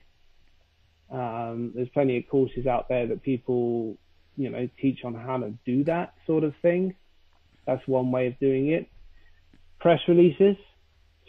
Um, 1.11 1.73
there's 1.75 1.89
plenty 1.91 2.17
of 2.19 2.25
courses 2.29 2.67
out 2.67 2.89
there 2.89 3.07
that 3.07 3.23
people, 3.23 3.97
you 4.37 4.51
know, 4.51 4.69
teach 4.81 5.05
on 5.05 5.15
how 5.15 5.39
to 5.39 5.53
do 5.65 5.85
that 5.85 6.15
sort 6.27 6.43
of 6.43 6.55
thing. 6.63 6.95
That's 7.67 7.87
one 7.87 8.11
way 8.11 8.27
of 8.27 8.39
doing 8.41 8.69
it. 8.69 8.89
Press 9.79 10.01
releases. 10.09 10.57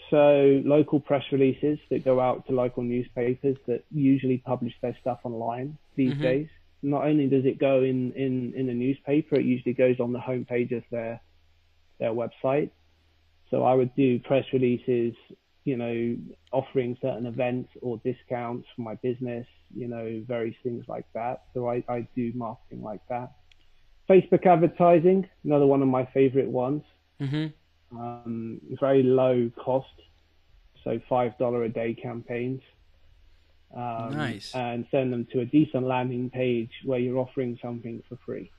So 0.10 0.62
local 0.66 1.00
press 1.00 1.24
releases 1.32 1.80
that 1.90 2.06
go 2.06 2.20
out 2.20 2.48
to 2.48 2.54
local 2.54 2.84
newspapers 2.84 3.58
that 3.68 3.84
usually 3.92 4.38
publish 4.38 4.74
their 4.82 4.96
stuff 5.02 5.20
online 5.24 5.78
these 5.96 6.14
Mhm. 6.14 6.22
days. 6.22 6.50
Not 6.86 7.04
only 7.10 7.28
does 7.28 7.46
it 7.46 7.58
go 7.60 7.76
in, 7.92 8.12
in, 8.14 8.54
in 8.56 8.68
the 8.68 8.74
newspaper, 8.74 9.36
it 9.36 9.46
usually 9.46 9.74
goes 9.74 10.00
on 10.00 10.14
the 10.14 10.20
homepage 10.20 10.72
of 10.76 10.84
their 10.92 11.20
their 12.00 12.12
website. 12.12 12.70
So 13.50 13.64
I 13.64 13.74
would 13.74 13.94
do 13.96 14.20
press 14.20 14.46
releases, 14.54 15.14
you 15.64 15.78
know, 15.78 16.18
offering 16.52 16.98
certain 17.02 17.26
events 17.26 17.70
or 17.82 18.02
discounts 18.04 18.68
for 18.76 18.82
my 18.82 18.96
business, 18.96 19.48
you 19.74 19.88
know, 19.88 20.24
various 20.28 20.56
things 20.64 20.84
like 20.88 21.06
that. 21.14 21.44
So 21.54 21.70
I, 21.70 21.84
I 21.88 22.08
do 22.16 22.32
marketing 22.36 22.84
like 22.84 23.02
that. 23.10 23.32
Facebook 24.10 24.46
advertising, 24.46 25.28
another 25.44 25.66
one 25.66 25.82
of 25.82 25.88
my 25.88 26.06
favorite 26.14 26.50
ones. 26.50 26.84
hmm 27.20 27.48
Um, 27.92 28.62
very 28.80 29.04
low 29.04 29.50
cost, 29.58 29.98
so 30.84 31.00
five 31.10 31.38
dollar 31.38 31.64
a 31.64 31.70
day 31.70 31.94
campaigns. 31.94 32.62
Um, 33.74 34.12
Nice. 34.14 34.54
And 34.54 34.86
send 34.92 35.12
them 35.12 35.28
to 35.34 35.42
a 35.42 35.46
decent 35.46 35.86
landing 35.86 36.30
page 36.30 36.72
where 36.86 37.00
you're 37.00 37.18
offering 37.18 37.58
something 37.62 38.02
for 38.08 38.18
free. 38.26 38.52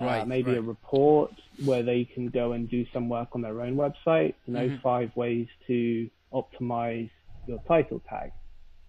Uh, 0.00 0.04
Right, 0.06 0.28
maybe 0.28 0.54
a 0.56 0.62
report 0.62 1.30
where 1.64 1.82
they 1.82 2.04
can 2.04 2.26
go 2.26 2.52
and 2.52 2.68
do 2.68 2.84
some 2.92 3.08
work 3.08 3.28
on 3.32 3.42
their 3.42 3.60
own 3.60 3.76
website. 3.76 4.34
You 4.46 4.54
know, 4.54 4.68
Mhm. 4.68 4.80
five 4.82 5.14
ways 5.16 5.48
to 5.66 6.10
optimize 6.32 7.10
your 7.46 7.58
title 7.66 8.00
tag 8.08 8.30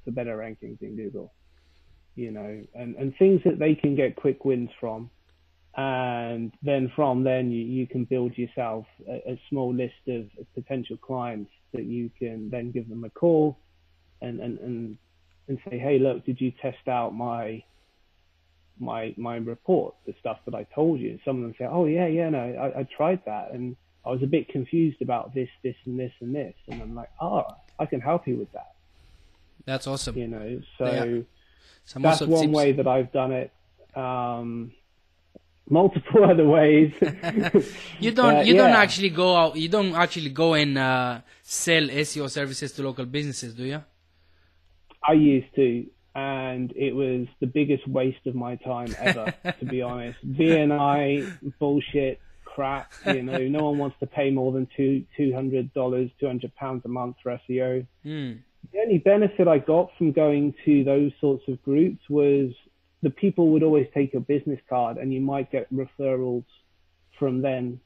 for 0.04 0.12
better 0.12 0.38
rankings 0.38 0.82
in 0.82 0.96
Google. 0.96 1.34
You 2.16 2.32
know, 2.32 2.64
and, 2.76 2.96
and 2.96 3.16
things 3.18 3.42
that 3.44 3.58
they 3.58 3.74
can 3.74 3.96
get 3.96 4.16
quick 4.16 4.46
wins 4.46 4.70
from. 4.80 5.10
And 5.76 6.54
then 6.62 6.90
from 6.96 7.24
then 7.24 7.52
you, 7.52 7.64
you 7.64 7.88
can 7.88 8.06
build 8.06 8.38
yourself 8.38 8.86
a, 9.08 9.32
a 9.32 9.42
small 9.50 9.74
list 9.74 10.08
of 10.08 10.30
potential 10.54 10.98
clients 10.98 11.52
that 11.74 11.86
you 11.86 12.12
can 12.20 12.52
then 12.52 12.72
give 12.72 12.88
them 12.88 13.04
a 13.04 13.10
call 13.10 13.58
and, 14.24 14.40
and, 14.40 14.60
and, 14.60 14.98
and 15.48 15.60
say, 15.70 15.78
Hey, 15.78 16.00
look, 16.00 16.26
did 16.26 16.40
you 16.42 16.52
test 16.62 16.88
out 16.88 17.14
my, 17.14 17.64
my, 18.80 19.14
my 19.18 19.36
report, 19.38 19.96
the 20.08 20.14
stuff 20.20 20.40
that 20.46 20.56
I 20.56 20.64
told 20.76 21.00
you? 21.00 21.12
And 21.12 21.20
Some 21.26 21.38
of 21.38 21.44
them 21.44 21.56
say, 21.58 21.66
Oh 21.70 21.86
yeah, 21.86 22.08
yeah, 22.08 22.30
no, 22.30 22.40
I, 22.40 22.80
I 22.82 22.84
tried 22.98 23.22
that. 23.26 23.52
And 23.52 23.76
I 24.06 24.10
was 24.10 24.24
a 24.24 24.28
bit 24.28 24.50
confused 24.50 25.02
about 25.02 25.34
this, 25.34 25.50
this 25.64 25.76
and 25.86 26.00
this 26.00 26.12
and 26.22 26.34
this. 26.34 26.56
And 26.68 26.82
I'm 26.82 26.96
like, 26.96 27.12
Oh, 27.22 27.44
I 27.80 27.86
can 27.86 28.02
help 28.02 28.28
you 28.28 28.36
with 28.38 28.52
that, 28.54 28.74
That's 29.66 29.88
awesome. 29.88 30.18
you 30.18 30.28
know? 30.28 30.62
So, 30.78 30.86
Yeah. 30.86 31.22
That's 32.00 32.22
one 32.22 32.46
tips. 32.48 32.54
way 32.58 32.72
that 32.72 32.88
I've 32.88 33.12
done 33.12 33.34
it. 33.34 33.52
Um, 33.96 34.72
multiple 35.70 36.24
other 36.32 36.48
ways. 36.48 36.94
You 38.00 38.12
don't 38.12 38.38
Uh, 38.38 38.42
you 38.42 38.54
don't 38.56 38.72
actually 38.84 39.10
go 39.10 39.36
out 39.36 39.56
you 39.56 39.70
don't 39.70 39.94
actually 39.94 40.30
go 40.30 40.54
and 40.54 40.78
uh, 40.78 41.20
sell 41.42 41.84
SEO 42.06 42.30
services 42.30 42.72
to 42.74 42.84
local 42.84 43.06
businesses, 43.06 43.54
do 43.54 43.66
you? 43.66 43.82
I 45.08 45.14
used 45.14 45.54
to, 45.56 45.86
and 46.16 46.72
it 46.76 46.96
was 46.96 47.28
the 47.40 47.48
biggest 47.48 47.88
waste 47.88 48.26
of 48.26 48.36
my 48.36 48.56
time 48.58 48.96
ever, 49.00 49.34
to 49.60 49.66
be 49.66 49.82
honest. 49.92 50.20
BNI 50.26 51.54
bullshit 51.60 52.20
crap. 52.46 52.92
You 53.06 53.24
know, 53.24 53.40
no 53.48 53.66
one 53.66 53.78
wants 53.78 53.98
to 54.00 54.08
pay 54.08 54.30
more 54.30 54.52
than 54.52 54.68
two 54.76 55.06
two 55.18 55.34
hundred 55.34 55.74
dollars, 55.74 56.10
two 56.20 56.28
hundred 56.28 56.56
pounds 56.56 56.84
a 56.86 56.90
month 56.90 57.18
for 57.24 57.40
SEO. 57.50 57.86
Hmm. 58.04 58.34
the 58.72 58.80
only 58.80 59.00
benefit 59.00 59.48
I 59.48 59.58
got 59.60 59.90
from 59.98 60.12
going 60.12 60.54
to 60.66 60.84
those 60.84 61.12
sorts 61.20 61.44
of 61.48 61.62
groups 61.64 62.02
was 62.10 62.52
the 63.02 63.10
people 63.10 63.50
would 63.50 63.64
always 63.64 63.88
take 63.94 64.14
your 64.14 64.22
business 64.22 64.60
card 64.70 64.98
and 64.98 65.14
you 65.14 65.20
might 65.20 65.52
get 65.52 65.74
referrals 65.74 66.46
from 67.20 67.42
them 67.42 67.80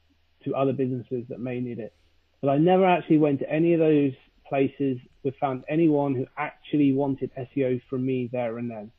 to 0.44 0.54
other 0.54 0.72
businesses 0.72 1.24
that 1.28 1.40
may 1.40 1.60
need 1.60 1.80
it. 1.80 1.92
But 2.40 2.50
I 2.50 2.58
never 2.58 2.86
actually 2.86 3.18
went 3.18 3.40
to 3.40 3.50
any 3.50 3.74
of 3.74 3.80
those 3.80 4.12
places 4.48 4.98
or 5.24 5.32
found 5.40 5.64
anyone 5.68 6.14
who 6.14 6.26
actually 6.36 6.92
wanted 6.92 7.30
SEO 7.36 7.80
from 7.88 8.04
me 8.04 8.28
there 8.32 8.58
and 8.58 8.70
then. 8.70 8.92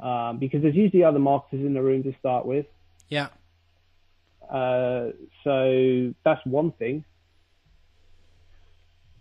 Um, 0.00 0.38
because 0.38 0.62
there's 0.62 0.74
usually 0.74 1.04
other 1.04 1.18
marketers 1.18 1.64
in 1.64 1.74
the 1.74 1.82
room 1.82 2.02
to 2.04 2.14
start 2.18 2.46
with. 2.46 2.66
Yeah. 3.08 3.28
Uh, 4.50 5.10
so 5.44 6.14
that's 6.24 6.40
one 6.44 6.72
thing. 6.72 7.04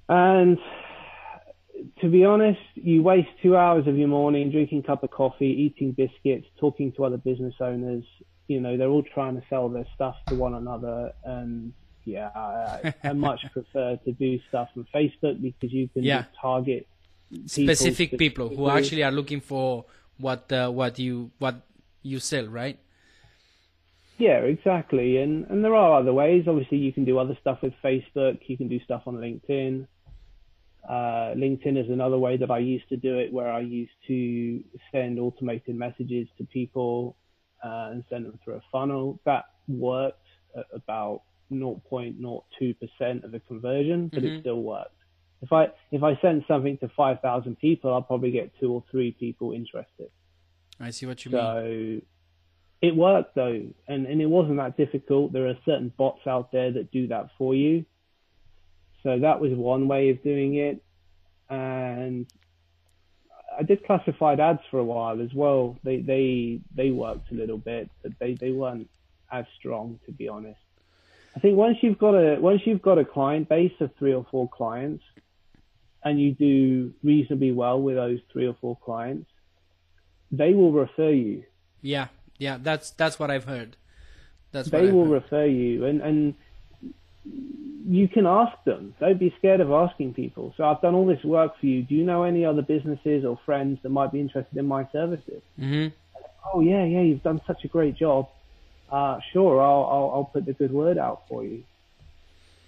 And 0.08 0.58
to 2.02 2.10
be 2.10 2.26
honest, 2.26 2.60
you 2.76 3.04
waste 3.04 3.30
two 3.42 3.56
hours 3.56 3.88
of 3.88 3.98
your 3.98 4.08
morning 4.08 4.52
drinking 4.52 4.80
a 4.80 4.84
cup 4.84 5.04
of 5.04 5.12
coffee, 5.12 5.46
eating 5.48 5.92
biscuits, 5.92 6.48
talking 6.60 6.92
to 6.94 7.06
other 7.06 7.18
business 7.18 7.54
owners. 7.60 8.04
You 8.48 8.60
know, 8.60 8.78
they're 8.78 8.90
all 8.90 9.04
trying 9.14 9.36
to 9.36 9.44
sell 9.50 9.70
their 9.70 9.86
stuff 9.94 10.16
to 10.30 10.36
one 10.36 10.56
another. 10.56 11.12
And 11.24 11.74
yeah, 12.06 12.30
I, 12.36 12.94
I 13.04 13.14
much 13.28 13.42
prefer 13.52 13.98
to 14.06 14.12
do 14.12 14.40
stuff 14.50 14.70
on 14.76 14.88
Facebook 14.94 15.42
because 15.42 15.72
you 15.72 15.88
can 15.90 16.04
Yeah. 16.04 16.26
target 16.42 16.88
Specific 17.46 18.18
people 18.18 18.50
who 18.50 18.70
actually 18.70 19.04
are 19.04 19.12
looking 19.12 19.40
for 19.40 19.86
what 20.18 20.52
uh, 20.52 20.70
what 20.70 20.98
you 20.98 21.30
what 21.38 21.62
you 22.02 22.20
sell, 22.20 22.48
right? 22.48 22.80
Yeah, 24.18 24.40
exactly. 24.40 25.18
And 25.18 25.46
and 25.50 25.64
there 25.64 25.76
are 25.76 26.00
other 26.00 26.12
ways. 26.12 26.46
Obviously, 26.48 26.80
you 26.80 26.92
can 26.92 27.06
do 27.06 27.20
other 27.20 27.38
stuff 27.40 27.60
with 27.62 27.74
Facebook. 27.84 28.40
You 28.48 28.58
can 28.58 28.68
do 28.68 28.80
stuff 28.80 29.04
on 29.06 29.16
LinkedIn. 29.18 29.86
Uh, 30.88 31.36
LinkedIn 31.36 31.78
is 31.78 31.90
another 31.92 32.18
way 32.18 32.36
that 32.38 32.50
I 32.50 32.58
used 32.60 32.90
to 32.90 32.98
do 32.98 33.20
it, 33.20 33.32
where 33.32 33.52
I 33.52 33.60
used 33.60 33.92
to 34.08 34.64
send 34.92 35.20
automated 35.20 35.76
messages 35.76 36.28
to 36.40 36.46
people 36.46 37.16
uh, 37.64 37.90
and 37.92 38.04
send 38.10 38.26
them 38.26 38.40
through 38.44 38.56
a 38.56 38.62
funnel. 38.72 39.20
That 39.26 39.46
worked 39.68 40.26
about 40.74 41.22
0.02% 41.52 43.24
of 43.24 43.34
a 43.34 43.40
conversion, 43.40 44.10
but 44.14 44.24
Mhm. 44.24 44.38
it 44.38 44.40
still 44.42 44.62
worked. 44.62 44.96
If 45.42 45.54
I 45.54 45.72
if 45.92 46.04
I 46.04 46.16
send 46.18 46.44
something 46.48 46.78
to 46.80 46.90
5,000 46.90 47.58
people, 47.58 47.94
I'll 47.94 48.02
probably 48.02 48.32
get 48.32 48.52
two 48.60 48.72
or 48.74 48.84
three 48.92 49.12
people 49.12 49.54
interested. 49.54 50.10
I 50.80 50.90
see 50.92 51.06
what 51.06 51.24
you 51.26 51.32
mean. 51.32 51.40
So 51.40 52.02
it 52.82 52.96
worked 52.96 53.36
though, 53.36 53.62
and, 53.88 54.06
and 54.06 54.22
it 54.22 54.26
wasn't 54.26 54.58
that 54.58 54.76
difficult. 54.78 55.32
There 55.32 55.48
are 55.48 55.58
certain 55.66 55.90
bots 55.98 56.28
out 56.28 56.52
there 56.52 56.72
that 56.72 56.92
do 56.92 57.08
that 57.08 57.32
for 57.38 57.56
you. 57.56 57.86
So 59.04 59.20
that 59.20 59.40
was 59.40 59.54
one 59.54 59.88
way 59.88 60.10
of 60.10 60.22
doing 60.24 60.56
it. 60.56 60.84
And 61.50 62.28
I 63.58 63.64
did 63.64 63.84
classified 63.86 64.40
ads 64.40 64.62
for 64.70 64.80
a 64.80 64.84
while 64.84 65.22
as 65.22 65.34
well. 65.34 65.78
They 65.84 66.02
they 66.02 66.60
they 66.76 66.92
worked 66.92 67.32
a 67.32 67.36
little 67.36 67.58
bit, 67.58 67.90
but 68.04 68.12
they, 68.20 68.34
they 68.36 68.52
weren't 68.52 68.90
as 69.32 69.46
strong 69.58 70.00
to 70.06 70.12
be 70.12 70.28
honest. 70.28 70.60
I 71.36 71.40
think 71.40 71.58
once 71.58 71.78
you've 71.82 71.98
got 72.00 72.16
a 72.16 72.40
once 72.40 72.62
you've 72.66 72.82
got 72.82 72.98
a 72.98 73.06
client 73.06 73.50
base 73.50 73.74
of 73.80 73.92
three 73.98 74.14
or 74.14 74.26
four 74.32 74.50
clients 74.50 75.04
and 76.04 76.20
you 76.20 76.34
do 76.34 76.94
reasonably 77.04 77.52
well 77.52 77.82
with 77.82 77.96
those 77.96 78.20
three 78.32 78.48
or 78.48 78.56
four 78.60 78.78
clients, 78.84 79.30
they 80.32 80.54
will 80.54 80.72
refer 80.72 81.10
you. 81.10 81.44
Yeah, 81.82 82.08
yeah, 82.38 82.58
that's 82.62 82.92
that's 82.92 83.20
what 83.20 83.30
I've 83.30 83.46
heard. 83.46 83.78
That's 84.52 84.70
They 84.70 84.88
will 84.92 85.06
heard. 85.06 85.24
refer 85.24 85.46
you, 85.46 85.86
and 85.86 86.02
and 86.02 86.34
you 87.88 88.08
can 88.08 88.26
ask 88.26 88.56
them. 88.66 88.96
Don't 89.00 89.20
be 89.20 89.34
scared 89.38 89.62
of 89.62 89.72
asking 89.72 90.14
people. 90.14 90.54
So 90.58 90.64
I've 90.64 90.82
done 90.82 90.96
all 90.96 91.06
this 91.06 91.24
work 91.24 91.60
for 91.60 91.66
you. 91.66 91.84
Do 91.84 91.96
you 91.96 92.04
know 92.04 92.24
any 92.24 92.46
other 92.46 92.62
businesses 92.62 93.26
or 93.26 93.40
friends 93.46 93.80
that 93.84 93.90
might 93.90 94.12
be 94.12 94.20
interested 94.20 94.58
in 94.58 94.66
my 94.66 94.88
services? 94.92 95.42
Mhm. 95.60 95.92
Oh 96.54 96.62
yeah, 96.62 96.84
yeah, 96.86 97.02
you've 97.02 97.24
done 97.24 97.42
such 97.46 97.64
a 97.66 97.68
great 97.68 97.96
job. 97.96 98.30
Uh, 98.92 99.20
sure, 99.32 99.62
I'll, 99.62 99.84
I'll 99.84 100.12
I'll 100.16 100.30
put 100.34 100.46
the 100.46 100.54
good 100.54 100.72
word 100.72 100.98
out 100.98 101.24
for 101.28 101.44
you. 101.44 101.64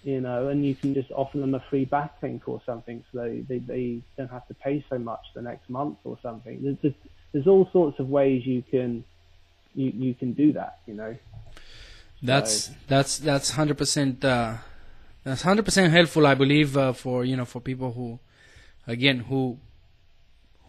You 0.04 0.20
know, 0.20 0.48
and 0.48 0.64
you 0.66 0.74
can 0.74 0.94
just 0.94 1.10
offer 1.12 1.38
them 1.38 1.54
a 1.54 1.60
free 1.70 1.84
back 1.84 2.20
backlink 2.20 2.42
or 2.46 2.60
something, 2.66 3.04
so 3.12 3.22
they, 3.22 3.40
they, 3.48 3.58
they 3.58 4.02
don't 4.16 4.30
have 4.30 4.46
to 4.48 4.54
pay 4.54 4.84
so 4.90 4.98
much 4.98 5.20
the 5.34 5.42
next 5.42 5.70
month 5.70 5.98
or 6.04 6.18
something. 6.22 6.60
There's 6.62 6.76
there's, 6.82 6.94
there's 7.32 7.46
all 7.46 7.68
sorts 7.72 7.98
of 8.00 8.08
ways 8.08 8.44
you 8.44 8.62
can 8.68 9.04
you 9.74 9.92
you 9.94 10.14
can 10.14 10.32
do 10.32 10.52
that. 10.54 10.78
You 10.86 10.94
know. 10.94 11.16
That's 12.22 12.70
that's 12.86 13.18
that's 13.18 13.50
hundred 13.50 13.78
percent. 13.78 14.24
Uh, 14.24 14.54
that's 15.24 15.42
hundred 15.42 15.64
percent 15.64 15.92
helpful, 15.92 16.26
I 16.26 16.34
believe, 16.34 16.76
uh, 16.76 16.92
for 16.92 17.24
you 17.24 17.36
know 17.36 17.44
for 17.44 17.60
people 17.60 17.92
who, 17.92 18.18
again, 18.86 19.20
who 19.20 19.58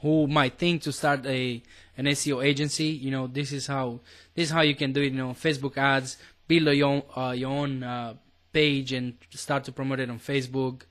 who 0.03 0.27
might 0.27 0.59
think 0.59 0.83
to 0.83 0.91
start 0.91 1.25
a 1.25 1.63
an 1.97 2.05
SEO 2.05 2.45
agency. 2.45 2.87
You 2.87 3.09
know, 3.09 3.25
this 3.25 3.51
is 3.51 3.65
how 3.65 4.01
this 4.35 4.49
is 4.49 4.51
how 4.51 4.61
you 4.61 4.75
can 4.75 4.91
do 4.93 5.01
it. 5.01 5.13
You 5.13 5.17
know, 5.17 5.29
Facebook 5.29 5.77
ads, 5.77 6.17
build 6.47 6.67
your 6.75 6.87
own 6.87 7.03
uh, 7.15 7.31
your 7.31 7.49
own 7.49 7.81
uh, 7.81 8.13
page 8.51 8.91
and 8.93 9.15
start 9.31 9.63
to 9.63 9.71
promote 9.71 10.01
it 10.01 10.09
on 10.09 10.19
Facebook 10.19 10.81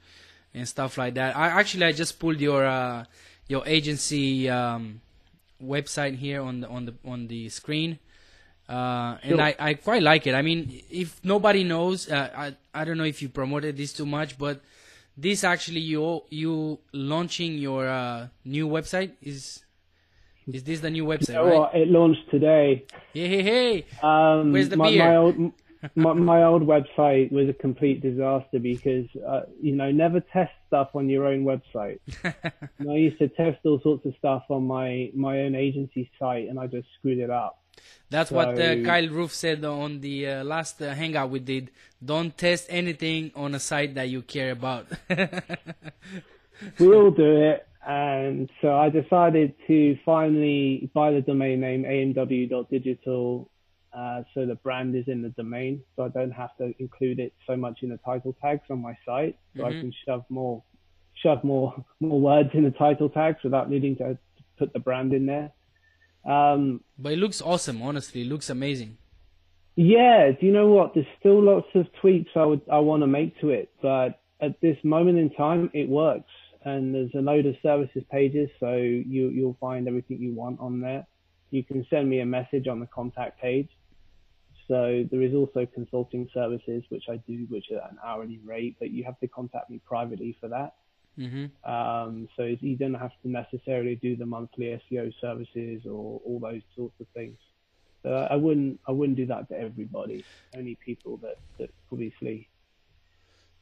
and 0.55 0.67
stuff 0.67 0.99
like 0.99 1.15
that. 1.15 1.37
I 1.37 1.49
actually 1.49 1.85
I 1.85 1.93
just 1.93 2.19
pulled 2.19 2.41
your 2.41 2.65
uh, 2.65 3.05
your 3.49 3.63
agency 3.67 4.49
um, 4.49 5.03
website 5.63 6.17
here 6.17 6.41
on 6.41 6.61
the 6.61 6.69
on 6.69 6.87
the 6.87 6.95
on 7.05 7.29
the 7.29 7.49
screen. 7.51 7.99
Uh, 8.69 9.19
and. 9.23 9.41
I, 9.43 9.55
I 9.59 9.75
quite 9.75 10.03
like 10.03 10.27
it. 10.27 10.35
I 10.35 10.41
mean, 10.41 10.83
if 10.89 11.23
nobody 11.23 11.65
knows, 11.65 12.11
uh, 12.11 12.31
I 12.35 12.57
I 12.73 12.85
don't 12.87 12.97
know 12.97 13.05
if 13.05 13.21
you 13.21 13.29
promoted 13.29 13.77
this 13.77 13.93
too 13.93 14.07
much, 14.07 14.39
but 14.39 14.63
this 15.17 15.45
actually 15.45 15.81
you 15.81 16.23
you 16.31 16.79
launching 16.93 17.59
your 17.59 17.89
uh, 17.89 18.29
new 18.45 18.69
website 18.69 19.13
is 19.23 19.65
is 20.47 20.65
this 20.65 20.81
the 20.81 20.91
new 20.91 21.05
website 21.05 21.37
Oh, 21.37 21.63
right 21.63 21.75
it 21.83 21.89
launched 21.89 22.31
today. 22.31 22.85
hey 23.13 23.29
hey 23.29 23.43
hey 23.43 23.87
Um, 24.03 24.53
Where's 24.53 24.69
the 24.69 24.77
my, 24.77 24.91
beer? 24.91 25.05
my 25.05 25.17
old 25.17 25.53
my, 25.97 26.13
my 26.13 26.43
old 26.45 26.63
website 26.63 27.31
was 27.33 27.49
a 27.49 27.53
complete 27.53 28.01
disaster 28.03 28.59
because 28.59 29.07
uh, 29.27 29.43
you 29.61 29.73
know 29.75 29.91
never 29.91 30.21
test 30.21 30.53
stuff 30.69 30.91
on 30.95 31.09
your 31.09 31.27
own 31.27 31.45
website. 31.45 31.99
and 32.79 32.91
I 32.91 32.95
used 32.95 33.19
to 33.19 33.29
test 33.29 33.59
all 33.65 33.81
sorts 33.83 34.07
of 34.07 34.15
stuff 34.19 34.45
on 34.49 34.65
my 34.67 35.11
my 35.15 35.41
own 35.41 35.55
agency 35.55 36.11
site, 36.19 36.49
and 36.49 36.59
I 36.59 36.67
just 36.69 36.87
screwed 36.99 37.19
it 37.19 37.31
up. 37.31 37.62
That's 38.11 38.31
what 38.31 38.61
uh, 38.61 38.83
Kyle 38.83 39.09
Roof 39.09 39.33
said 39.33 39.65
on 39.65 40.01
the 40.01 40.29
uh, 40.29 40.45
last 40.45 40.83
uh, 40.83 40.95
hangout 40.95 41.31
we 41.31 41.41
did. 41.41 41.71
Don't 42.05 42.37
test 42.37 42.67
anything 42.69 43.33
on 43.35 43.55
a 43.55 43.61
site 43.61 43.95
that 43.95 44.09
you 44.09 44.23
care 44.23 44.53
about. 44.53 44.87
we 46.79 46.95
all 46.95 47.11
do 47.11 47.37
it. 47.37 47.67
And 47.87 48.51
so 48.61 48.77
I 48.77 48.91
decided 48.91 49.55
to 49.67 49.99
finally 50.05 50.91
buy 50.95 51.13
the 51.13 51.21
domain 51.21 51.61
name 51.61 51.83
amw.digital 51.85 53.51
uh, 53.93 54.23
so 54.33 54.47
the 54.47 54.55
brand 54.55 54.97
is 54.97 55.05
in 55.07 55.23
the 55.23 55.29
domain. 55.31 55.83
So 55.97 56.05
I 56.05 56.09
don't 56.09 56.31
have 56.31 56.57
to 56.59 56.73
include 56.79 57.19
it 57.19 57.35
so 57.47 57.57
much 57.57 57.81
in 57.83 57.91
the 57.91 57.99
title 57.99 58.35
tags 58.41 58.63
on 58.71 58.81
my 58.81 58.97
site. 59.05 59.39
So 59.57 59.67
I 59.67 59.71
can 59.71 59.93
shove 60.07 60.25
more, 60.31 60.63
shove 61.23 61.45
more, 61.45 61.75
more 62.01 62.21
words 62.21 62.51
in 62.55 62.65
the 62.65 62.71
title 62.71 63.11
tags 63.11 63.39
without 63.45 63.69
needing 63.69 63.97
to 63.97 64.19
put 64.59 64.73
the 64.73 64.79
brand 64.79 65.13
in 65.13 65.27
there. 65.27 65.53
Um, 66.25 66.83
but 66.99 67.13
it 67.13 67.19
looks 67.19 67.43
awesome, 67.43 67.83
honestly. 67.83 68.23
It 68.23 68.29
looks 68.29 68.49
amazing. 68.51 68.99
yeah, 69.77 70.31
do 70.39 70.47
you 70.47 70.53
know 70.53 70.69
what? 70.69 70.95
There's 70.95 71.07
still 71.19 71.43
lots 71.43 71.67
of 71.75 71.87
tweaks 72.01 72.31
I 72.37 72.45
would 72.45 72.63
I 72.71 72.79
want 72.79 73.03
to 73.03 73.07
make 73.07 73.41
to 73.41 73.51
it, 73.51 73.71
but 73.81 74.21
at 74.41 74.61
this 74.61 74.77
moment 74.85 75.19
in 75.19 75.31
time, 75.31 75.71
it 75.73 75.89
works. 75.89 76.31
And 76.65 76.95
there's 76.95 77.11
a 77.15 77.21
load 77.21 77.47
of 77.47 77.57
services 77.63 78.05
pages, 78.11 78.49
so 78.61 78.75
you 78.75 79.29
you'll 79.31 79.57
find 79.61 79.89
everything 79.89 80.21
you 80.21 80.33
want 80.35 80.61
on 80.61 80.81
there. 80.81 81.07
You 81.51 81.65
can 81.65 81.85
send 81.91 82.09
me 82.09 82.21
a 82.21 82.27
message 82.27 82.69
on 82.69 82.81
the 82.81 82.87
contact 82.87 83.41
page. 83.41 83.69
So 84.69 85.05
there 85.11 85.23
is 85.23 85.35
also 85.35 85.67
consulting 85.67 86.29
services, 86.33 86.85
which 86.89 87.05
I 87.11 87.17
do, 87.17 87.47
which 87.51 87.67
are 87.73 87.79
at 87.79 87.91
an 87.91 87.99
hourly 88.05 88.41
rate, 88.45 88.77
but 88.79 88.91
you 88.91 89.05
have 89.05 89.19
to 89.21 89.29
contact 89.29 89.71
me 89.71 89.81
privately 89.85 90.37
for 90.41 90.49
that. 90.49 90.75
Hmm 91.17 91.47
Um, 91.65 92.29
so 92.37 92.45
you 92.45 92.77
don't 92.77 92.95
have 92.95 93.13
to 93.23 93.29
necessarily 93.29 93.97
do 93.97 94.17
the 94.17 94.27
monthly 94.27 94.81
SEO 94.91 95.13
services 95.21 95.83
or 95.87 96.21
all 96.25 96.41
those 96.41 96.63
sorts 96.75 96.95
of 97.01 97.07
things. 97.15 97.39
So 98.03 98.11
I 98.31 98.37
wouldn't 98.37 98.81
I 98.89 98.93
wouldn't 98.93 99.17
do 99.17 99.27
that 99.27 99.49
to 99.49 99.59
everybody. 99.59 100.25
Only 100.57 100.77
people 100.85 101.19
that, 101.19 101.37
that 101.59 101.71
obviously 101.93 102.49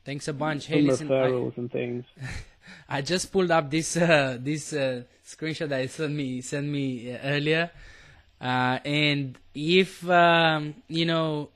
Thanks 0.04 0.28
a 0.28 0.32
bunch. 0.32 0.66
Hey, 0.66 0.80
listen, 0.80 1.08
I, 1.08 1.14
referrals 1.14 1.58
and 1.58 1.70
things. 1.70 2.04
I 2.88 3.02
just 3.02 3.30
pulled 3.30 3.50
up 3.50 3.70
this 3.70 3.96
uh, 3.96 4.38
this 4.40 4.72
uh, 4.72 5.02
screenshot 5.26 5.68
that 5.68 5.82
you 5.82 5.88
sent 5.88 6.14
me 6.14 6.40
sent 6.40 6.66
me 6.66 7.12
uh, 7.12 7.18
earlier, 7.22 7.70
uh, 8.40 8.78
and 8.84 9.38
if 9.54 10.08
um, 10.08 10.74
you 10.88 11.04
know, 11.04 11.50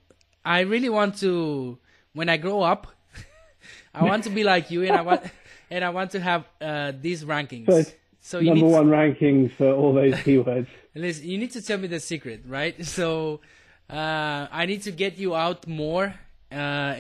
I 0.44 0.60
really 0.60 0.90
want 0.90 1.16
to 1.20 1.78
when 2.12 2.28
I 2.28 2.36
grow 2.36 2.60
up, 2.60 2.86
I 3.94 4.04
want 4.04 4.24
to 4.24 4.30
be 4.30 4.44
like 4.44 4.70
you, 4.70 4.82
and 4.82 4.92
I 4.92 5.00
want 5.00 5.22
and 5.70 5.84
I 5.84 5.90
want 5.90 6.10
to 6.12 6.20
have 6.20 6.44
uh, 6.60 6.92
these 7.00 7.24
rankings. 7.24 7.66
So 7.66 7.92
So 8.20 8.38
you 8.38 8.54
Number 8.54 8.66
one 8.66 8.86
rankings 8.86 9.52
for 9.52 9.70
all 9.70 9.92
those 9.92 10.14
keywords. 10.14 10.66
Listen, 10.94 11.28
you 11.28 11.36
need 11.36 11.50
to 11.52 11.60
tell 11.60 11.76
me 11.76 11.88
the 11.88 12.00
secret, 12.00 12.40
right? 12.46 12.74
So 12.98 13.40
uh, 13.90 14.48
I 14.50 14.64
need 14.64 14.80
to 14.82 14.92
get 14.92 15.18
you 15.18 15.34
out 15.34 15.66
more, 15.66 16.14
uh, 16.50 16.54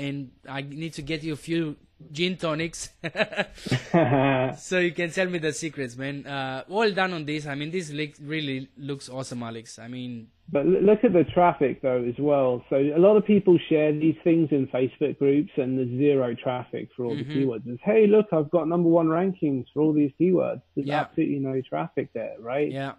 and 0.06 0.32
I 0.46 0.60
need 0.60 0.92
to 0.94 1.02
get 1.02 1.22
you 1.22 1.32
a 1.32 1.36
few 1.36 1.76
gin 2.12 2.36
tonics, 2.36 2.90
so 4.58 4.78
you 4.78 4.92
can 4.92 5.10
tell 5.10 5.28
me 5.28 5.38
the 5.38 5.52
secrets, 5.52 5.96
man. 5.96 6.26
Uh, 6.26 6.64
well 6.68 6.90
done 6.92 7.12
on 7.12 7.24
this. 7.24 7.46
I 7.46 7.54
mean, 7.54 7.70
this 7.70 7.90
li- 7.90 8.14
really 8.22 8.68
looks 8.76 9.08
awesome, 9.08 9.42
Alex. 9.42 9.78
I 9.78 9.88
mean, 9.88 10.28
But 10.50 10.66
look 10.66 11.04
at 11.04 11.12
the 11.12 11.24
traffic 11.24 11.82
though 11.82 12.04
as 12.04 12.14
well. 12.18 12.64
So 12.70 12.76
a 12.76 12.98
lot 12.98 13.16
of 13.16 13.24
people 13.24 13.58
share 13.68 13.92
these 13.92 14.16
things 14.24 14.48
in 14.52 14.66
Facebook 14.68 15.18
groups 15.18 15.50
and 15.56 15.78
there's 15.78 15.88
zero 15.98 16.34
traffic 16.34 16.88
for 16.96 17.04
all 17.06 17.14
Mm-hmm. 17.16 17.28
the 17.28 17.34
keywords. 17.46 17.66
It's, 17.66 17.82
hey, 17.84 18.06
look, 18.06 18.26
I've 18.32 18.50
got 18.50 18.68
number 18.68 18.88
one 18.88 19.06
rankings 19.08 19.66
for 19.72 19.80
all 19.82 19.92
these 19.92 20.12
keywords. 20.20 20.62
There's 20.74 20.86
Yeah. 20.88 21.00
absolutely 21.02 21.38
no 21.38 21.60
traffic 21.68 22.10
there, 22.12 22.34
right? 22.40 22.70
yeah, 22.70 22.92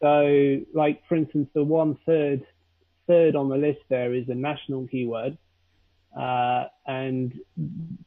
So 0.00 0.58
like, 0.74 1.02
for 1.08 1.16
instance, 1.16 1.48
the 1.54 1.64
one 1.64 1.96
third, 2.06 2.42
third 3.06 3.36
on 3.36 3.48
the 3.48 3.56
list 3.56 3.80
there 3.88 4.14
is 4.14 4.28
a 4.28 4.34
national 4.34 4.86
keyword. 4.88 5.36
Uh, 6.18 6.64
and 6.86 7.32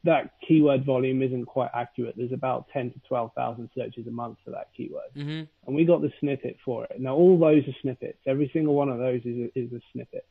that 0.04 0.30
keyword 0.46 0.84
volume 0.84 1.22
isn't 1.22 1.44
quite 1.46 1.70
accurate. 1.74 2.14
There's 2.16 2.30
about 2.32 2.66
10 2.72 2.92
to 2.92 3.00
12,000 3.08 3.68
searches 3.76 4.06
a 4.06 4.10
month 4.12 4.38
for 4.44 4.50
that 4.52 4.68
keyword 4.76 5.10
hmm 5.14 5.42
and 5.66 5.74
we 5.74 5.84
got 5.84 6.00
the 6.02 6.12
snippet 6.20 6.56
for 6.64 6.84
it. 6.84 7.00
Now 7.00 7.16
all 7.16 7.36
those 7.36 7.64
are 7.66 7.74
snippets. 7.82 8.18
Every 8.26 8.48
single 8.52 8.74
one 8.74 8.88
of 8.88 8.98
those 8.98 9.22
is 9.24 9.36
a, 9.46 9.58
is 9.58 9.72
a 9.72 9.80
snippet. 9.92 10.24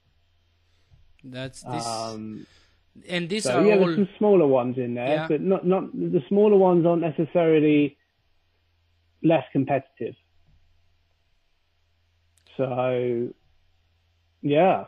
that's 1.25 1.61
this, 1.63 1.85
Um, 1.85 2.47
and 3.09 3.27
these 3.27 3.43
so 3.43 3.59
are 3.59 3.65
yeah, 3.67 3.73
all. 3.75 3.79
there's 3.85 3.95
some 3.97 4.09
smaller 4.17 4.47
ones 4.47 4.77
in 4.77 4.93
there, 4.93 5.09
Yeah. 5.15 5.27
but 5.27 5.41
not 5.41 5.67
not 5.67 5.91
the 5.91 6.23
smaller 6.29 6.55
ones 6.55 6.85
aren't 6.85 7.01
necessarily 7.01 7.97
less 9.21 9.43
competitive. 9.51 10.15
So 12.57 13.29
yeah, 14.41 14.85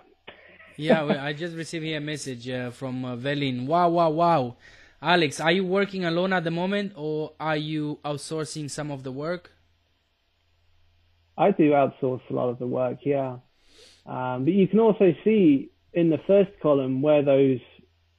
yeah, 0.77 1.03
well, 1.03 1.19
I 1.19 1.33
just 1.33 1.55
received 1.55 1.85
here 1.85 1.97
a 1.97 2.01
message 2.01 2.47
uh, 2.49 2.71
from 2.71 3.03
uh, 3.05 3.15
Velin. 3.15 3.65
Wow, 3.65 3.89
wow, 3.89 4.09
wow. 4.09 4.55
Alex, 5.01 5.39
are 5.39 5.51
you 5.51 5.65
working 5.65 6.05
alone 6.05 6.33
at 6.33 6.43
the 6.43 6.51
moment, 6.51 6.93
or 6.95 7.33
are 7.39 7.57
you 7.57 7.99
outsourcing 8.05 8.69
some 8.69 8.91
of 8.91 9.03
the 9.03 9.11
work? 9.11 9.51
I 11.37 11.51
do 11.51 11.71
outsource 11.71 12.21
a 12.29 12.33
lot 12.33 12.49
of 12.49 12.59
the 12.59 12.67
work. 12.67 12.99
Yeah, 13.03 13.37
um, 14.05 14.45
but 14.45 14.53
you 14.53 14.67
can 14.67 14.79
also 14.79 15.13
see 15.23 15.69
in 15.93 16.09
the 16.09 16.17
first 16.27 16.51
column 16.61 17.01
where 17.01 17.23
those 17.23 17.59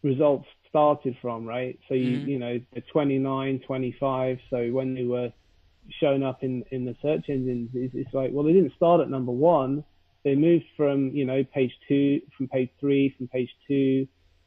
results 0.02 0.46
started 0.68 1.16
from, 1.20 1.46
right? 1.46 1.78
So 1.88 1.94
you 1.94 2.18
Mhm. 2.18 2.28
you 2.28 2.38
know 2.38 2.60
the 2.74 2.80
29, 2.82 3.60
25. 3.60 4.38
So 4.50 4.70
when 4.70 4.94
they 4.94 5.04
were 5.04 5.32
shown 6.00 6.22
up 6.22 6.44
in 6.44 6.64
in 6.70 6.84
the 6.84 6.94
search 7.02 7.28
engines, 7.28 7.70
it's, 7.74 7.94
it's 7.94 8.14
like 8.14 8.30
well 8.32 8.44
they 8.44 8.52
didn't 8.52 8.74
start 8.76 9.00
at 9.00 9.10
number 9.10 9.32
one. 9.32 9.84
They 10.28 10.34
moved 10.34 10.66
from 10.76 11.16
you 11.16 11.24
know 11.24 11.42
page 11.42 11.72
two, 11.88 12.20
from 12.36 12.48
page 12.48 12.68
three, 12.78 13.14
from 13.16 13.28
page 13.28 13.48
two. 13.66 14.06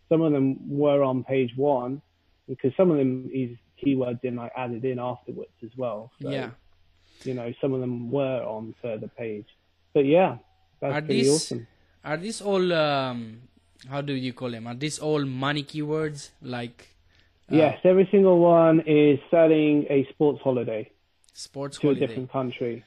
Some 0.10 0.22
of 0.22 0.32
them 0.32 0.70
were 0.70 1.02
on 1.02 1.24
page 1.24 1.52
one 1.56 2.04
because 2.48 2.72
some 2.78 2.92
of 2.92 2.98
them 2.98 3.30
these 3.34 3.58
keywords 3.84 4.24
in 4.24 4.36
like 4.36 4.52
added 4.56 4.86
in 4.86 5.00
afterwards 5.00 5.58
as 5.64 5.72
well. 5.76 6.12
So, 6.22 6.30
yeah. 6.30 6.52
you 7.24 7.34
know, 7.34 7.52
some 7.60 7.74
of 7.74 7.80
them 7.80 8.12
were 8.12 8.44
on 8.44 8.76
further 8.80 9.08
page. 9.08 9.48
But 9.96 10.06
yeah, 10.06 10.38
that's 10.80 10.94
Are 10.94 11.02
pretty 11.02 11.24
these 11.24 11.36
awesome. 11.36 11.68
are 12.06 12.18
these 12.18 12.42
all 12.42 12.74
um 12.74 13.42
how 13.90 14.02
do 14.02 14.14
you 14.14 14.34
call 14.34 14.52
them? 14.52 14.68
Are 14.68 14.76
these 14.76 15.00
all 15.00 15.26
money 15.26 15.64
keywords 15.64 16.30
like 16.44 16.90
uh, 17.52 17.56
yes, 17.56 17.80
every 17.84 18.08
single 18.12 18.38
one 18.38 18.82
is 18.86 19.18
selling 19.32 19.88
a 19.90 20.08
sports 20.12 20.42
holiday 20.44 20.92
sports 21.34 21.80
to 21.80 21.90
a 21.90 21.96
different 21.96 22.32
country. 22.32 22.84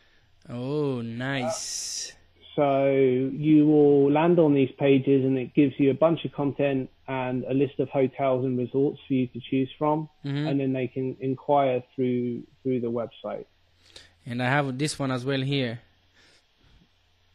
Oh, 0.48 1.00
nice. 1.00 2.12
So 2.56 2.86
you 3.32 3.66
will 3.66 4.10
land 4.12 4.38
on 4.38 4.54
these 4.54 4.70
pages 4.78 5.24
and 5.24 5.36
it 5.36 5.54
gives 5.54 5.74
you 5.78 5.90
a 5.90 5.94
bunch 5.94 6.24
of 6.24 6.32
content 6.32 6.88
and 7.08 7.44
a 7.44 7.54
list 7.54 7.80
of 7.80 7.88
hotels 7.88 8.44
and 8.44 8.56
resorts 8.56 9.00
for 9.06 9.14
you 9.14 9.26
to 9.28 9.40
choose 9.40 9.70
from. 9.76 10.08
Mhm. 10.24 10.48
And 10.48 10.60
then 10.60 10.72
they 10.72 10.86
can 10.86 11.16
inquire 11.20 11.82
through 11.94 12.44
through 12.62 12.80
the 12.80 12.90
website. 12.90 13.46
And 14.26 14.42
I 14.42 14.46
have 14.46 14.78
this 14.78 14.98
one 14.98 15.10
as 15.10 15.24
well 15.24 15.40
here. 15.42 15.80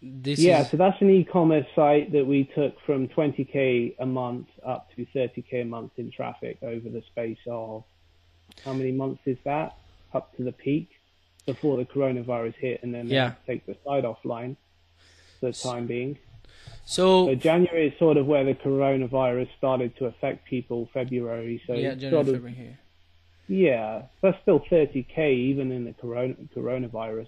This 0.01 0.39
Yeah, 0.39 0.61
is 0.61 0.69
so 0.71 0.77
that's 0.77 1.01
an 1.01 1.09
e-commerce 1.09 1.67
site 1.75 2.11
that 2.13 2.25
we 2.25 2.45
took 2.55 2.79
from 2.81 3.09
20k 3.09 3.95
a 3.99 4.05
month 4.05 4.47
up 4.63 4.89
to 4.95 5.05
30k 5.13 5.61
a 5.61 5.65
month 5.65 5.91
in 5.97 6.09
traffic 6.09 6.57
over 6.63 6.87
the 6.89 7.01
space 7.01 7.37
of 7.47 7.83
how 8.63 8.73
many 8.73 8.93
months 8.93 9.21
is 9.25 9.37
that? 9.43 9.75
Up 10.13 10.35
to 10.37 10.43
the 10.43 10.53
peak 10.53 10.89
before 11.45 11.75
the 11.77 11.85
coronavirus 11.85 12.55
hit, 12.55 12.81
and 12.83 12.93
then 12.95 13.07
Yeah. 13.09 13.33
take 13.45 13.65
the 13.65 13.75
site 13.83 14.05
offline 14.05 14.55
the 15.41 15.51
time 15.53 15.87
being. 15.87 16.17
so 16.85 17.27
So 17.27 17.35
January 17.35 17.87
is 17.87 17.99
sort 17.99 18.17
of 18.17 18.25
where 18.25 18.43
the 18.43 18.53
coronavirus 18.55 19.49
started 19.57 19.95
to 19.97 20.05
affect 20.05 20.45
people. 20.45 20.89
February, 20.93 21.61
so 21.65 21.73
yeah, 21.73 21.93
January, 21.93 22.11
sort 22.11 22.27
of 22.27 22.33
February 22.35 22.55
here. 22.55 22.79
yeah, 23.47 24.01
that's 24.21 24.37
still 24.41 24.59
30k 24.59 25.33
even 25.33 25.71
in 25.71 25.85
the 25.85 25.93
corona 25.93 26.35
coronavirus. 26.55 27.27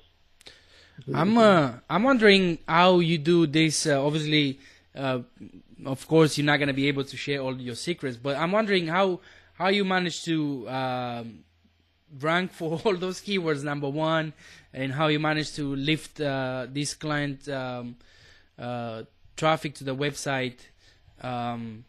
I'm 1.14 1.38
uh, 1.38 1.74
I'm 1.90 2.04
wondering 2.04 2.60
how 2.68 3.00
you 3.00 3.18
do 3.18 3.48
this. 3.48 3.88
Uh, 3.88 4.04
obviously, 4.06 4.60
uh, 4.96 5.20
of 5.86 6.08
course, 6.08 6.38
you're 6.38 6.46
not 6.46 6.58
gonna 6.58 6.74
be 6.74 6.88
able 6.88 7.04
to 7.06 7.18
share 7.18 7.40
all 7.40 7.56
your 7.60 7.76
secrets, 7.76 8.18
but 8.18 8.36
I'm 8.38 8.52
wondering 8.52 8.88
how 8.88 9.20
how 9.54 9.70
you 9.70 9.84
manage 9.86 10.24
to 10.26 10.70
um, 10.70 11.44
rank 12.20 12.52
for 12.52 12.80
all 12.86 12.96
those 12.96 13.22
keywords 13.22 13.64
number 13.64 13.90
one, 13.90 14.34
and 14.74 14.92
how 14.94 15.08
you 15.08 15.20
manage 15.20 15.54
to 15.56 15.76
lift 15.76 16.20
uh, 16.22 16.68
this 16.70 16.94
client 16.94 17.48
um, 17.50 17.96
uh, 18.60 19.04
traffic 19.38 19.76
to 19.76 19.84
the 19.84 19.96
website. 19.96 20.60
Um, 21.22 21.86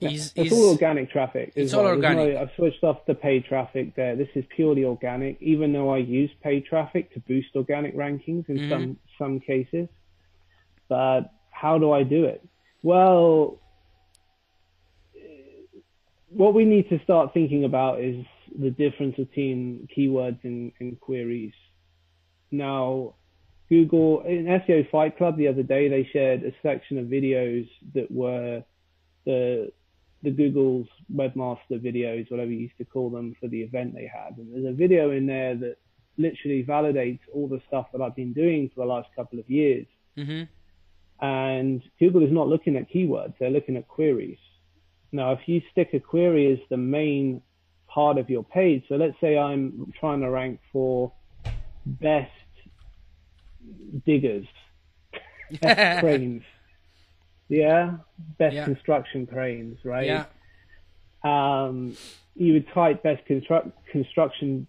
Is, 0.00 0.32
It's 0.34 0.50
is- 0.50 0.52
all 0.52 0.70
organic 0.70 1.10
traffic. 1.12 1.52
It's 1.54 1.72
all 1.72 1.84
well. 1.84 1.92
There's 1.92 2.04
organic. 2.04 2.34
No, 2.34 2.40
I've 2.40 2.50
switched 2.56 2.82
off 2.82 3.06
the 3.06 3.14
paid 3.14 3.44
traffic 3.44 3.94
there. 3.94 4.16
This 4.16 4.28
is 4.34 4.44
purely 4.56 4.84
organic, 4.84 5.40
even 5.40 5.72
though 5.72 5.90
I 5.94 5.98
use 5.98 6.30
paid 6.42 6.64
traffic 6.66 7.12
to 7.14 7.20
boost 7.20 7.50
organic 7.54 7.94
rankings 7.96 8.48
in 8.48 8.56
Mm-hmm. 8.56 8.70
some 8.70 8.96
some 9.18 9.38
cases. 9.40 9.86
But 10.88 11.30
how 11.50 11.78
do 11.78 11.92
I 11.92 12.02
do 12.02 12.24
it? 12.24 12.40
Well, 12.82 13.60
what 16.30 16.54
we 16.54 16.64
need 16.64 16.88
to 16.88 16.98
start 17.04 17.32
thinking 17.34 17.64
about 17.64 18.00
is 18.00 18.24
the 18.58 18.70
difference 18.70 19.16
between 19.16 19.88
keywords 19.96 20.38
and, 20.44 20.72
and 20.80 20.98
queries. 21.00 21.54
Now, 22.50 23.14
Google 23.68 24.22
in 24.22 24.44
SEO 24.44 24.90
Fight 24.90 25.16
Club 25.16 25.36
the 25.36 25.48
other 25.48 25.62
day 25.62 25.88
they 25.88 26.08
shared 26.12 26.42
a 26.44 26.52
section 26.62 26.98
of 26.98 27.06
videos 27.06 27.68
that 27.94 28.10
were 28.10 28.62
the 29.24 29.72
the 30.22 30.30
Google's 30.30 30.86
webmaster 31.12 31.80
videos, 31.80 32.30
whatever 32.30 32.50
you 32.50 32.58
used 32.58 32.78
to 32.78 32.84
call 32.84 33.10
them, 33.10 33.34
for 33.40 33.48
the 33.48 33.60
event 33.60 33.92
they 33.92 34.06
had. 34.06 34.36
And 34.36 34.52
there's 34.54 34.72
a 34.72 34.76
video 34.76 35.10
in 35.10 35.26
there 35.26 35.56
that 35.56 35.76
literally 36.16 36.62
validates 36.62 37.18
all 37.34 37.48
the 37.48 37.60
stuff 37.66 37.86
that 37.92 38.00
I've 38.00 38.14
been 38.14 38.32
doing 38.32 38.68
for 38.68 38.80
the 38.80 38.86
last 38.86 39.08
couple 39.16 39.40
of 39.40 39.50
years. 39.50 39.86
Mhm. 40.16 40.46
And 41.20 41.82
Google 41.98 42.22
is 42.22 42.30
not 42.30 42.48
looking 42.48 42.76
at 42.76 42.88
keywords; 42.90 43.36
they're 43.38 43.50
looking 43.50 43.76
at 43.76 43.88
queries. 43.88 44.38
Now, 45.10 45.32
if 45.32 45.48
you 45.48 45.60
stick 45.72 45.92
a 45.92 46.00
query 46.00 46.52
as 46.52 46.58
the 46.68 46.76
main 46.76 47.42
part 47.92 48.16
of 48.18 48.30
your 48.30 48.42
page, 48.44 48.84
so 48.88 48.94
let's 48.96 49.16
say 49.20 49.36
I'm 49.36 49.92
trying 50.00 50.20
to 50.20 50.30
rank 50.30 50.60
for 50.72 51.12
best 51.84 52.30
diggers, 54.06 54.46
best 55.60 56.00
cranes, 56.00 56.42
yeah, 57.48 57.96
best 58.38 58.54
Yeah. 58.54 58.64
construction 58.64 59.26
cranes, 59.26 59.78
right? 59.84 60.06
Yeah. 60.06 60.24
um, 61.24 61.96
you 62.34 62.54
would 62.54 62.66
type 62.74 63.02
best 63.02 63.24
construct, 63.26 63.68
construction 63.92 64.66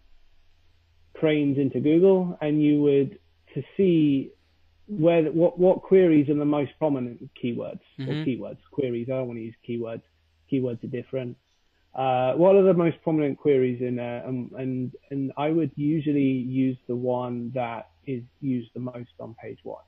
cranes 1.15 1.57
into 1.57 1.79
Google, 1.79 2.37
and 2.41 2.61
you 2.61 2.81
would 2.81 3.17
to 3.55 3.63
see 3.77 4.31
where 4.87 5.23
what 5.31 5.57
what 5.57 5.81
queries 5.81 6.29
are 6.29 6.33
the 6.35 6.45
most 6.45 6.71
prominent 6.77 7.29
keywords 7.41 7.79
or 7.99 8.13
Mhm. 8.13 8.25
keywords 8.27 8.57
queries. 8.71 9.07
I 9.09 9.13
don't 9.13 9.27
want 9.27 9.39
to 9.39 9.43
use 9.45 9.55
keywords. 9.67 10.01
Keywords 10.51 10.83
are 10.83 10.87
different. 10.87 11.37
Uh, 11.95 12.33
what 12.33 12.55
are 12.55 12.63
the 12.63 12.73
most 12.73 12.97
prominent 13.03 13.37
queries 13.37 13.81
in 13.81 13.95
there? 13.97 14.25
Um, 14.25 14.49
and 14.57 14.91
and 15.11 15.31
I 15.37 15.49
would 15.49 15.71
usually 15.75 16.21
use 16.21 16.77
the 16.87 16.95
one 16.95 17.51
that 17.53 17.89
is 18.07 18.23
used 18.41 18.71
the 18.73 18.79
most 18.79 19.11
on 19.19 19.35
page 19.41 19.59
one 19.63 19.83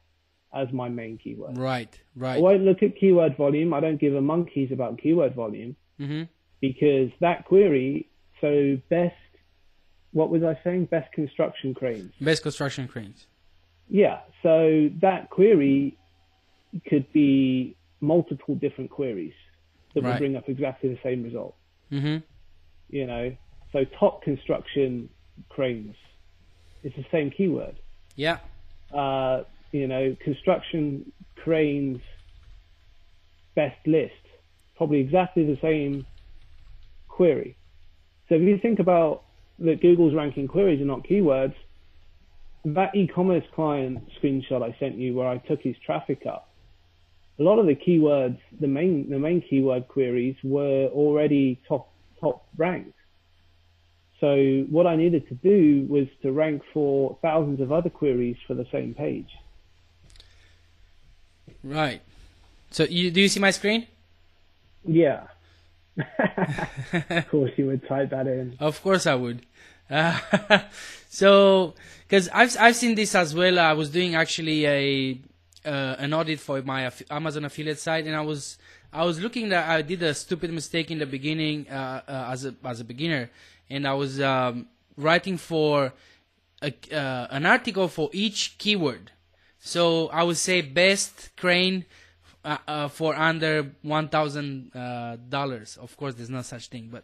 as 0.53 0.71
my 0.71 0.87
main 0.87 1.17
keyword. 1.17 1.57
Right. 1.57 1.99
right. 2.15 2.37
I 2.37 2.39
won't 2.39 2.61
look 2.61 2.81
at 2.81 2.95
keyword 2.97 3.35
volume. 3.35 3.73
I 3.73 3.79
don't 3.81 3.99
give 3.99 4.15
a 4.15 4.21
monkeys 4.21 4.71
about 4.71 4.97
keyword 4.99 5.33
volume 5.35 5.75
Mhm. 5.99 6.29
because 6.61 7.09
that 7.19 7.43
query, 7.45 8.07
so 8.39 8.77
best, 8.89 9.15
what 10.13 10.29
was 10.29 10.43
I 10.43 10.57
saying? 10.63 10.85
Best 10.85 11.11
construction 11.11 11.73
cranes. 11.73 12.13
Best 12.21 12.41
construction 12.43 12.87
cranes. 12.87 13.27
Yeah, 13.89 14.21
so 14.43 14.89
that 15.01 15.29
query 15.29 15.97
could 16.87 17.11
be 17.11 17.75
multiple 17.99 18.55
different 18.55 18.91
queries 18.91 19.33
that 19.93 20.03
Right. 20.03 20.11
will 20.11 20.19
bring 20.19 20.35
up 20.37 20.47
exactly 20.47 20.89
the 20.89 20.99
same 21.03 21.21
result. 21.23 21.55
Mhm. 21.95 22.23
You 22.89 23.07
know, 23.07 23.35
so 23.71 23.83
top 23.85 24.21
construction 24.21 25.09
cranes 25.49 25.95
is 26.83 26.93
the 26.95 27.05
same 27.11 27.31
keyword. 27.31 27.75
Yeah. 28.15 28.39
Uh, 28.93 29.43
you 29.71 29.87
know, 29.87 30.15
construction 30.23 31.11
cranes 31.35 32.01
best 33.55 33.85
list, 33.87 34.13
probably 34.77 34.99
exactly 34.99 35.45
the 35.45 35.57
same 35.61 36.05
query. 37.07 37.55
So 38.27 38.35
if 38.35 38.41
you 38.41 38.57
think 38.57 38.79
about 38.79 39.23
that 39.59 39.81
Google's 39.81 40.13
ranking 40.13 40.47
queries 40.47 40.81
are 40.81 40.85
not 40.85 41.03
keywords, 41.03 41.55
that 42.65 42.95
e-commerce 42.95 43.45
client 43.53 43.99
screenshot 44.19 44.61
I 44.61 44.75
sent 44.79 44.95
you 44.97 45.13
where 45.13 45.27
I 45.27 45.37
took 45.37 45.61
his 45.61 45.75
traffic 45.85 46.25
up, 46.25 46.49
a 47.37 47.43
lot 47.43 47.59
of 47.59 47.65
the 47.65 47.75
keywords, 47.75 48.39
the 48.59 48.67
main 48.67 49.09
the 49.09 49.19
main 49.19 49.41
keyword 49.41 49.87
queries 49.87 50.35
were 50.43 50.87
already 50.87 51.59
top 51.67 51.89
top 52.19 52.45
ranked. 52.57 52.93
So 54.21 54.65
what 54.69 54.87
I 54.87 54.95
needed 54.95 55.27
to 55.27 55.35
do 55.35 55.85
was 55.89 56.07
to 56.21 56.31
rank 56.31 56.61
for 56.73 57.17
thousands 57.21 57.59
of 57.59 57.71
other 57.71 57.89
queries 57.89 58.37
for 58.47 58.53
the 58.53 58.65
same 58.71 58.93
page. 58.93 59.29
Right. 61.63 62.01
So 62.71 62.83
you 62.83 63.11
do 63.11 63.21
you 63.21 63.27
see 63.27 63.39
my 63.39 63.51
screen? 63.51 63.87
Yeah. 64.85 65.27
of 65.97 67.29
course 67.29 67.51
you 67.57 67.67
would 67.67 67.87
type 67.87 68.09
that 68.11 68.27
in. 68.27 68.57
Of 68.59 68.81
course 68.81 69.05
I 69.07 69.15
would. 69.15 69.45
Uh, 69.89 70.19
so, 71.09 71.73
because 72.07 72.27
I've 72.29 72.55
I've 72.59 72.75
seen 72.75 72.95
this 72.95 73.15
as 73.15 73.33
well. 73.35 73.59
I 73.59 73.73
was 73.73 73.89
doing 73.89 74.15
actually 74.15 74.65
a 74.65 75.19
uh, 75.65 75.95
an 75.99 76.13
audit 76.13 76.39
for 76.39 76.61
my 76.61 76.91
Amazon 77.09 77.45
affiliate 77.45 77.79
site, 77.79 78.05
and 78.05 78.15
I 78.15 78.21
was 78.21 78.57
I 78.93 79.03
was 79.03 79.19
looking 79.19 79.49
that 79.49 79.67
I 79.69 79.81
did 79.81 80.01
a 80.03 80.13
stupid 80.13 80.51
mistake 80.53 80.91
in 80.91 80.99
the 80.99 81.05
beginning 81.05 81.67
uh, 81.69 82.01
uh, 82.07 82.29
as 82.31 82.45
a 82.45 82.55
as 82.63 82.79
a 82.79 82.83
beginner, 82.83 83.29
and 83.69 83.87
I 83.87 83.93
was 83.93 84.21
um, 84.21 84.67
writing 84.95 85.37
for 85.37 85.91
a, 86.61 86.73
uh, 86.93 87.27
an 87.31 87.45
article 87.45 87.87
for 87.87 88.09
each 88.13 88.57
keyword. 88.57 89.11
So 89.59 90.07
I 90.09 90.23
would 90.23 90.37
say 90.37 90.61
best 90.61 91.31
crane 91.35 91.85
uh, 92.43 92.57
uh, 92.67 92.87
for 92.87 93.15
under 93.15 93.71
one 93.81 94.07
thousand 94.07 94.71
dollars. 95.29 95.77
Of 95.77 95.97
course, 95.97 96.15
there's 96.15 96.29
no 96.29 96.43
such 96.43 96.67
thing, 96.69 96.91
but 96.91 97.03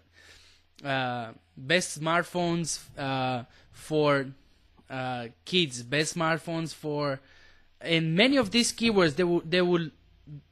best 1.58 2.00
smartphones 2.00 2.80
for 3.72 4.28
kids, 5.46 5.84
best 5.84 6.16
smartphones 6.16 6.74
for, 6.74 7.20
and 7.84 8.16
many 8.16 8.38
of 8.38 8.52
these 8.52 8.72
keywords 8.72 9.16
they 9.16 9.24
will 9.24 9.42
they 9.46 9.62
will 9.62 9.90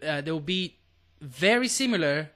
uh, 0.05 0.21
they 0.21 0.31
will 0.31 0.39
be 0.39 0.75
very 1.21 1.67
similar, 1.67 2.29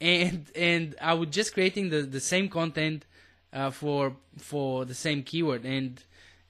and 0.00 0.50
and 0.54 0.94
I 1.00 1.14
would 1.14 1.32
just 1.32 1.54
creating 1.54 1.90
the, 1.90 2.02
the 2.02 2.20
same 2.20 2.48
content 2.48 3.04
uh, 3.52 3.70
for 3.70 4.16
for 4.36 4.84
the 4.84 4.94
same 4.94 5.22
keyword. 5.22 5.64
And 5.64 6.02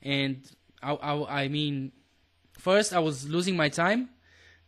and 0.03 0.43
I, 0.83 0.93
I 0.93 1.45
I 1.45 1.49
mean 1.49 1.93
first 2.59 2.93
I 2.93 2.99
was 2.99 3.29
losing 3.29 3.57
my 3.57 3.69
time 3.69 4.11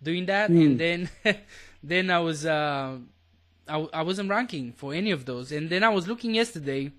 doing 0.03 0.27
that. 0.27 0.51
And 0.51 0.79
then 0.79 1.11
then 1.83 2.11
I 2.11 2.19
was 2.19 2.47
uh, 2.47 2.99
I, 3.69 3.89
I 3.93 4.03
wasn't 4.03 4.31
ranking 4.31 4.73
for 4.73 4.95
any 4.95 5.11
of 5.11 5.25
those. 5.27 5.53
And 5.53 5.71
then 5.71 5.85
I 5.85 5.89
was 5.89 6.09
looking 6.09 6.35
yesterday, 6.35 6.93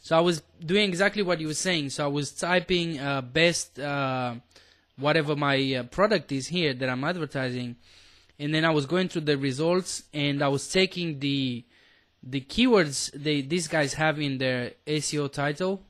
so 0.00 0.16
I 0.16 0.20
was 0.20 0.42
doing 0.64 0.88
exactly 0.88 1.22
what 1.22 1.40
you 1.40 1.46
were 1.46 1.54
saying. 1.54 1.90
So 1.90 2.04
I 2.04 2.08
was 2.08 2.32
typing 2.32 2.98
uh, 2.98 3.20
best 3.20 3.78
uh, 3.78 4.34
whatever 4.96 5.36
my 5.36 5.74
uh, 5.74 5.82
product 5.84 6.32
is 6.32 6.48
here 6.48 6.74
that 6.74 6.88
I'm 6.88 7.04
advertising, 7.04 7.76
and 8.38 8.54
then 8.54 8.64
I 8.64 8.70
was 8.70 8.86
going 8.86 9.08
through 9.08 9.22
the 9.22 9.36
results 9.36 10.04
and 10.12 10.42
I 10.42 10.48
was 10.48 10.68
taking 10.68 11.18
the 11.20 11.64
the 12.22 12.40
keywords 12.40 13.10
they 13.12 13.42
these 13.42 13.68
guys 13.68 13.94
have 13.94 14.20
in 14.20 14.38
their 14.38 14.72
SEO 14.86 15.32
title. 15.32 15.82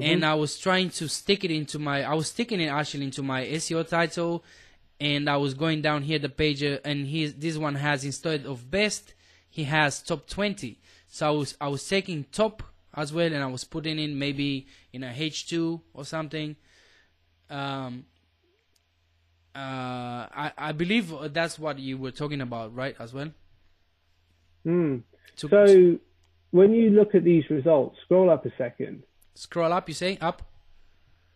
And 0.00 0.24
I 0.24 0.34
was 0.34 0.58
trying 0.58 0.88
to 0.90 1.06
stick 1.06 1.44
it 1.44 1.50
into 1.50 1.78
my. 1.78 2.02
I 2.02 2.14
was 2.14 2.28
sticking 2.28 2.62
it 2.62 2.68
actually 2.68 3.04
into 3.04 3.22
my 3.22 3.44
SEO 3.44 3.86
title, 3.86 4.42
and 4.98 5.28
I 5.28 5.36
was 5.36 5.52
going 5.52 5.82
down 5.82 6.02
here 6.02 6.18
the 6.18 6.30
page, 6.30 6.62
uh, 6.64 6.78
and 6.82 7.06
he 7.06 7.26
this 7.26 7.58
one 7.58 7.74
has 7.74 8.02
instead 8.02 8.46
of 8.46 8.70
best, 8.70 9.12
he 9.50 9.64
has 9.64 10.02
top 10.02 10.26
twenty. 10.26 10.78
So 11.08 11.28
I 11.28 11.30
was 11.30 11.56
I 11.60 11.68
was 11.68 11.86
taking 11.86 12.24
top 12.32 12.62
as 12.94 13.12
well, 13.12 13.26
and 13.32 13.42
I 13.42 13.46
was 13.46 13.64
putting 13.64 13.98
in 13.98 14.18
maybe 14.18 14.66
in 14.92 15.02
a 15.02 15.12
H 15.16 15.48
two 15.48 15.80
or 15.94 16.04
something. 16.04 16.56
Um, 17.50 18.04
uh, 19.54 19.58
I 20.32 20.52
I 20.56 20.72
believe 20.72 21.12
that's 21.32 21.58
what 21.58 21.78
you 21.78 21.98
were 21.98 22.10
talking 22.10 22.40
about, 22.40 22.74
right? 22.74 22.96
As 22.98 23.12
well. 23.12 23.30
Hmm. 24.64 24.98
To 25.36 25.48
So 25.48 25.98
when 26.50 26.72
you 26.72 26.90
look 26.90 27.14
at 27.14 27.24
these 27.24 27.44
results, 27.50 27.96
scroll 28.04 28.30
up 28.30 28.46
a 28.46 28.52
second. 28.56 29.02
scroll 29.34 29.72
up, 29.72 29.88
you 29.88 29.94
say 29.94 30.18
up. 30.20 30.42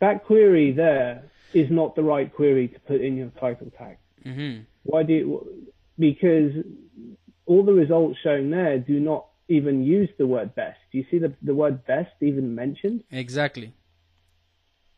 That 0.00 0.24
query 0.24 0.72
there 0.72 1.24
is 1.54 1.70
not 1.70 1.94
the 1.96 2.02
right 2.02 2.32
query 2.32 2.68
to 2.68 2.78
put 2.80 3.00
in 3.00 3.16
your 3.16 3.30
title 3.40 3.70
tag. 3.78 3.96
hmm 4.22 4.58
Why 4.82 5.02
do 5.02 5.12
you, 5.14 5.64
because 5.98 6.52
all 7.46 7.64
the 7.64 7.72
results 7.72 8.18
shown 8.22 8.50
there 8.50 8.78
do 8.78 9.00
not 9.00 9.26
even 9.48 9.84
use 9.84 10.08
the 10.18 10.26
word 10.26 10.54
best. 10.54 10.78
Do 10.90 10.98
you 10.98 11.04
see 11.10 11.18
the, 11.18 11.32
the 11.42 11.54
word 11.54 11.86
best 11.86 12.10
even 12.20 12.54
mentioned? 12.54 13.04
Exactly. 13.10 13.72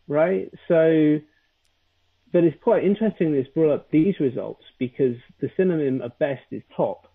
right? 0.07 0.51
So, 0.68 1.18
but 2.32 2.44
it's 2.44 2.57
quite 2.62 2.84
interesting 2.84 3.32
this 3.32 3.46
brought 3.55 3.74
up 3.74 3.90
these 3.90 4.18
results 4.20 4.64
because 4.78 5.16
the 5.40 5.51
synonym 5.57 6.01
of 6.03 6.18
best 6.18 6.44
is 6.51 6.62
top. 6.76 7.12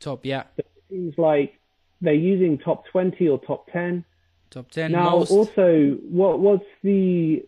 Top, 0.00 0.24
yeah. 0.24 0.44
It 0.58 0.66
seems 0.90 1.14
like 1.16 1.54
they're 2.00 2.12
using 2.12 2.58
top 2.58 2.84
20 2.92 3.28
or 3.28 3.38
top 3.40 3.66
10. 3.72 4.04
Top 4.50 4.70
ten. 4.70 4.92
now, 4.92 5.18
most. 5.18 5.30
also, 5.32 5.98
what 6.08 6.38
what's 6.38 6.64
the 6.84 7.44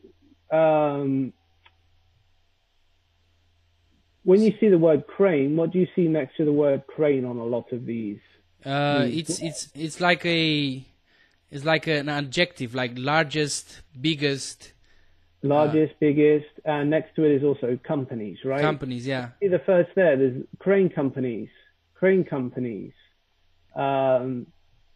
um, 0.51 1.33
when 4.25 4.43
you 4.43 4.53
see 4.61 4.69
the 4.69 4.79
word 4.79 5.07
crane, 5.07 5.57
what 5.57 5.73
do 5.73 5.79
you 5.79 5.87
see 5.95 6.09
next 6.09 6.37
to 6.37 6.45
the 6.45 6.53
word 6.53 6.87
crane 6.87 7.25
on 7.25 7.39
a 7.39 7.45
lot 7.45 7.73
of 7.73 7.87
these? 7.87 8.19
Uh, 8.65 9.05
Hmm. 9.05 9.11
it's 9.13 9.41
it's 9.41 9.69
it's 9.75 10.01
like 10.01 10.25
a 10.27 10.85
it's 11.51 11.65
like 11.65 11.87
an 11.87 12.09
adjective, 12.09 12.75
like 12.75 12.93
largest, 12.97 13.83
biggest 14.01 14.73
Largest, 15.43 15.95
biggest, 16.01 16.49
and 16.65 16.91
next 16.91 17.15
to 17.15 17.23
it 17.23 17.31
is 17.31 17.45
also 17.45 17.79
companies, 17.85 18.39
right? 18.45 18.61
companies. 18.61 19.07
Yeah. 19.07 19.31
see 19.41 19.47
the 19.47 19.61
first 19.61 19.91
there. 19.95 20.17
There's 20.17 20.43
crane 20.59 20.89
companies, 20.89 21.49
crane 21.95 22.25
companies. 22.25 22.93
Um, 23.77 24.49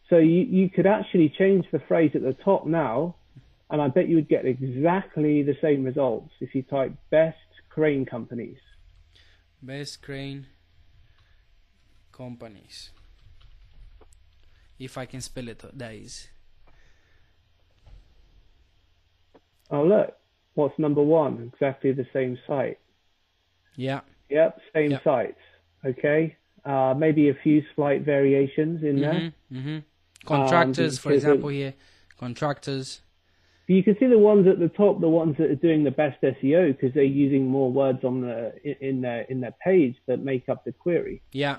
so 0.09 0.17
you, 0.17 0.41
you 0.41 0.69
could 0.69 0.85
actually 0.85 1.29
change 1.29 1.65
the 1.71 1.79
phrase 1.79 2.11
at 2.13 2.23
the 2.23 2.33
top 2.33 2.65
now, 2.65 3.15
and 3.69 3.81
I 3.81 3.87
bet 3.87 4.09
you 4.09 4.17
would 4.17 4.27
get 4.27 4.45
exactly 4.45 5.43
the 5.43 5.55
same 5.61 5.85
results 5.85 6.31
if 6.41 6.53
you 6.53 6.61
type 6.63 6.91
best 7.09 7.37
crane 7.69 8.05
companies. 8.05 8.57
Best 9.61 10.01
crane 10.01 10.47
companies. 12.11 12.89
If 14.79 14.97
I 14.97 15.05
can 15.05 15.21
spell 15.21 15.47
it, 15.47 15.63
that 15.77 15.93
is. 15.93 16.27
Oh 19.71 19.83
look, 19.83 20.15
what's 20.55 20.77
number 20.77 21.01
one? 21.01 21.51
Exactly 21.53 21.91
the 21.93 22.05
same 22.13 22.37
site. 22.47 22.79
Yeah. 23.75 24.01
Yep, 24.29 24.59
same 24.73 24.91
Yep. 24.91 25.03
sites. 25.03 25.39
Okay. 25.85 26.35
Uh, 26.65 26.93
maybe 26.97 27.29
a 27.29 27.33
few 27.43 27.63
slight 27.75 28.01
variations 28.03 28.83
in 28.83 29.01
there. 29.01 29.31
hmm 29.49 29.59
hmm 29.59 29.77
Contractors, 30.25 30.97
for 30.99 31.09
because 31.09 31.23
it- 31.25 31.27
example, 31.27 31.49
here. 31.49 31.73
Contractors. 32.17 33.01
You 33.67 33.81
can 33.83 33.97
see 33.97 34.07
the 34.07 34.19
ones 34.19 34.45
at 34.47 34.59
the 34.59 34.67
top, 34.69 34.99
the 35.01 35.09
ones 35.09 35.37
that 35.37 35.49
are 35.49 35.55
doing 35.55 35.83
the 35.83 35.91
best 35.91 36.21
SEO 36.21 36.73
because 36.75 36.93
they're 36.93 37.03
using 37.03 37.47
more 37.47 37.71
words 37.71 38.03
on 38.03 38.21
the 38.21 38.53
in- 38.63 38.77
in 38.89 39.01
their 39.01 39.21
in 39.23 39.39
their 39.41 39.53
page 39.63 39.95
that 40.05 40.19
make 40.19 40.49
up 40.49 40.63
the 40.65 40.71
query. 40.73 41.21
Yeah. 41.31 41.57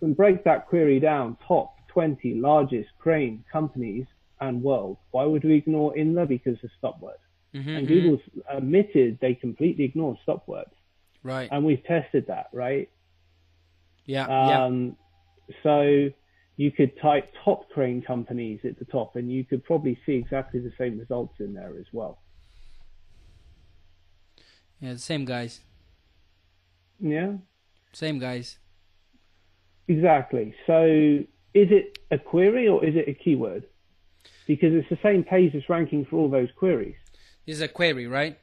And 0.00 0.16
break 0.16 0.44
that 0.44 0.66
query 0.68 0.98
down: 1.00 1.36
top 1.46 1.71
20 1.92 2.34
largest 2.34 2.88
crane 2.98 3.44
companies 3.52 4.06
and 4.40 4.62
world. 4.62 4.96
Why 5.10 5.24
would 5.24 5.44
we 5.44 5.54
ignore 5.56 5.94
INLA? 5.94 6.26
Because 6.28 6.56
of 6.64 6.70
stop 6.78 7.00
word. 7.00 7.16
hmm 7.52 7.68
And 7.68 7.86
Google's 7.88 8.20
admitted 8.50 9.18
they 9.20 9.34
completely 9.34 9.84
ignore 9.84 10.16
stop 10.22 10.48
words, 10.48 10.72
Right. 11.22 11.48
and 11.52 11.64
we've 11.64 11.84
tested 11.84 12.26
that, 12.28 12.46
right? 12.52 12.90
Yeah. 14.06 14.26
yeah. 14.28 14.64
Um, 14.64 14.96
so 15.62 16.08
you 16.56 16.70
could 16.70 16.98
type 17.00 17.32
top 17.44 17.68
crane 17.70 18.02
companies 18.02 18.60
at 18.64 18.78
the 18.78 18.84
top, 18.86 19.16
and 19.16 19.30
you 19.30 19.44
could 19.44 19.62
probably 19.64 19.98
see 20.06 20.14
exactly 20.14 20.60
the 20.60 20.72
same 20.78 20.98
results 20.98 21.34
in 21.40 21.54
there 21.54 21.74
as 21.78 21.86
well. 21.92 22.20
Yeah. 24.80 24.96
Same 24.96 25.24
guys. 25.24 25.60
Yeah. 27.00 27.34
Same 27.92 28.18
guys. 28.18 28.58
Exactly. 29.88 30.54
So 30.66 31.24
is 31.54 31.68
it 31.70 31.98
a 32.10 32.18
query 32.18 32.68
or 32.68 32.84
is 32.84 32.94
it 32.96 33.08
a 33.08 33.14
keyword? 33.14 33.64
Because 34.46 34.72
it's 34.74 34.88
the 34.88 34.98
same 35.02 35.24
page 35.24 35.52
that's 35.52 35.68
ranking 35.68 36.04
for 36.04 36.16
all 36.16 36.30
those 36.30 36.48
queries. 36.56 36.96
Is 37.46 37.60
a 37.60 37.68
query, 37.68 38.06
right? 38.06 38.38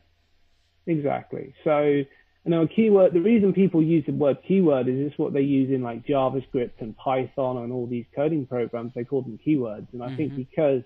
Exactly. 0.85 1.53
So, 1.63 1.81
you 1.83 2.05
know, 2.45 2.63
a 2.63 2.67
keyword, 2.67 3.13
the 3.13 3.21
reason 3.21 3.53
people 3.53 3.81
use 3.81 4.05
the 4.05 4.11
word 4.13 4.37
keyword 4.47 4.87
is 4.87 4.95
it's 4.99 5.17
what 5.17 5.33
they 5.33 5.41
use 5.41 5.69
in 5.69 5.81
like 5.81 6.05
JavaScript 6.05 6.79
and 6.79 6.95
Python 6.97 7.57
and 7.57 7.71
all 7.71 7.87
these 7.87 8.05
coding 8.15 8.45
programs. 8.45 8.93
They 8.95 9.03
call 9.03 9.21
them 9.21 9.39
keywords. 9.45 9.87
And 9.93 10.03
I 10.03 10.15
think 10.15 10.35
because, 10.35 10.83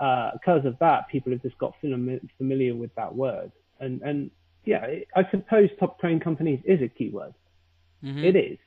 uh, 0.00 0.30
because 0.32 0.64
of 0.64 0.78
that, 0.80 1.08
people 1.08 1.32
have 1.32 1.42
just 1.42 1.58
got 1.58 1.74
fami- 1.82 2.28
familiar 2.38 2.74
with 2.74 2.94
that 2.96 3.14
word. 3.14 3.52
And, 3.80 4.02
and 4.02 4.30
yeah, 4.64 4.86
I 5.14 5.30
suppose 5.30 5.70
top 5.78 5.98
crane 5.98 6.20
companies 6.20 6.60
is 6.64 6.82
a 6.82 6.88
keyword. 6.88 7.34
Mhm. 8.04 8.24
It 8.24 8.36
is. 8.36 8.58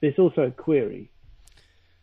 But 0.00 0.08
it's 0.08 0.18
also 0.18 0.42
a 0.42 0.50
query. 0.50 1.10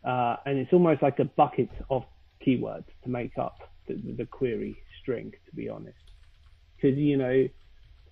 Uh, 0.04 0.36
and 0.46 0.58
it's 0.58 0.74
almost 0.74 1.02
like 1.02 1.20
a 1.20 1.26
bucket 1.26 1.70
of 1.90 2.04
keywords 2.46 2.86
to 3.04 3.10
make 3.10 3.38
up 3.38 3.58
the, 3.88 3.96
the 4.18 4.26
query 4.26 4.76
string, 5.02 5.32
to 5.46 5.56
be 5.56 5.70
honest. 5.70 5.98
Because, 6.76 6.98
you 6.98 7.18
know, 7.18 7.48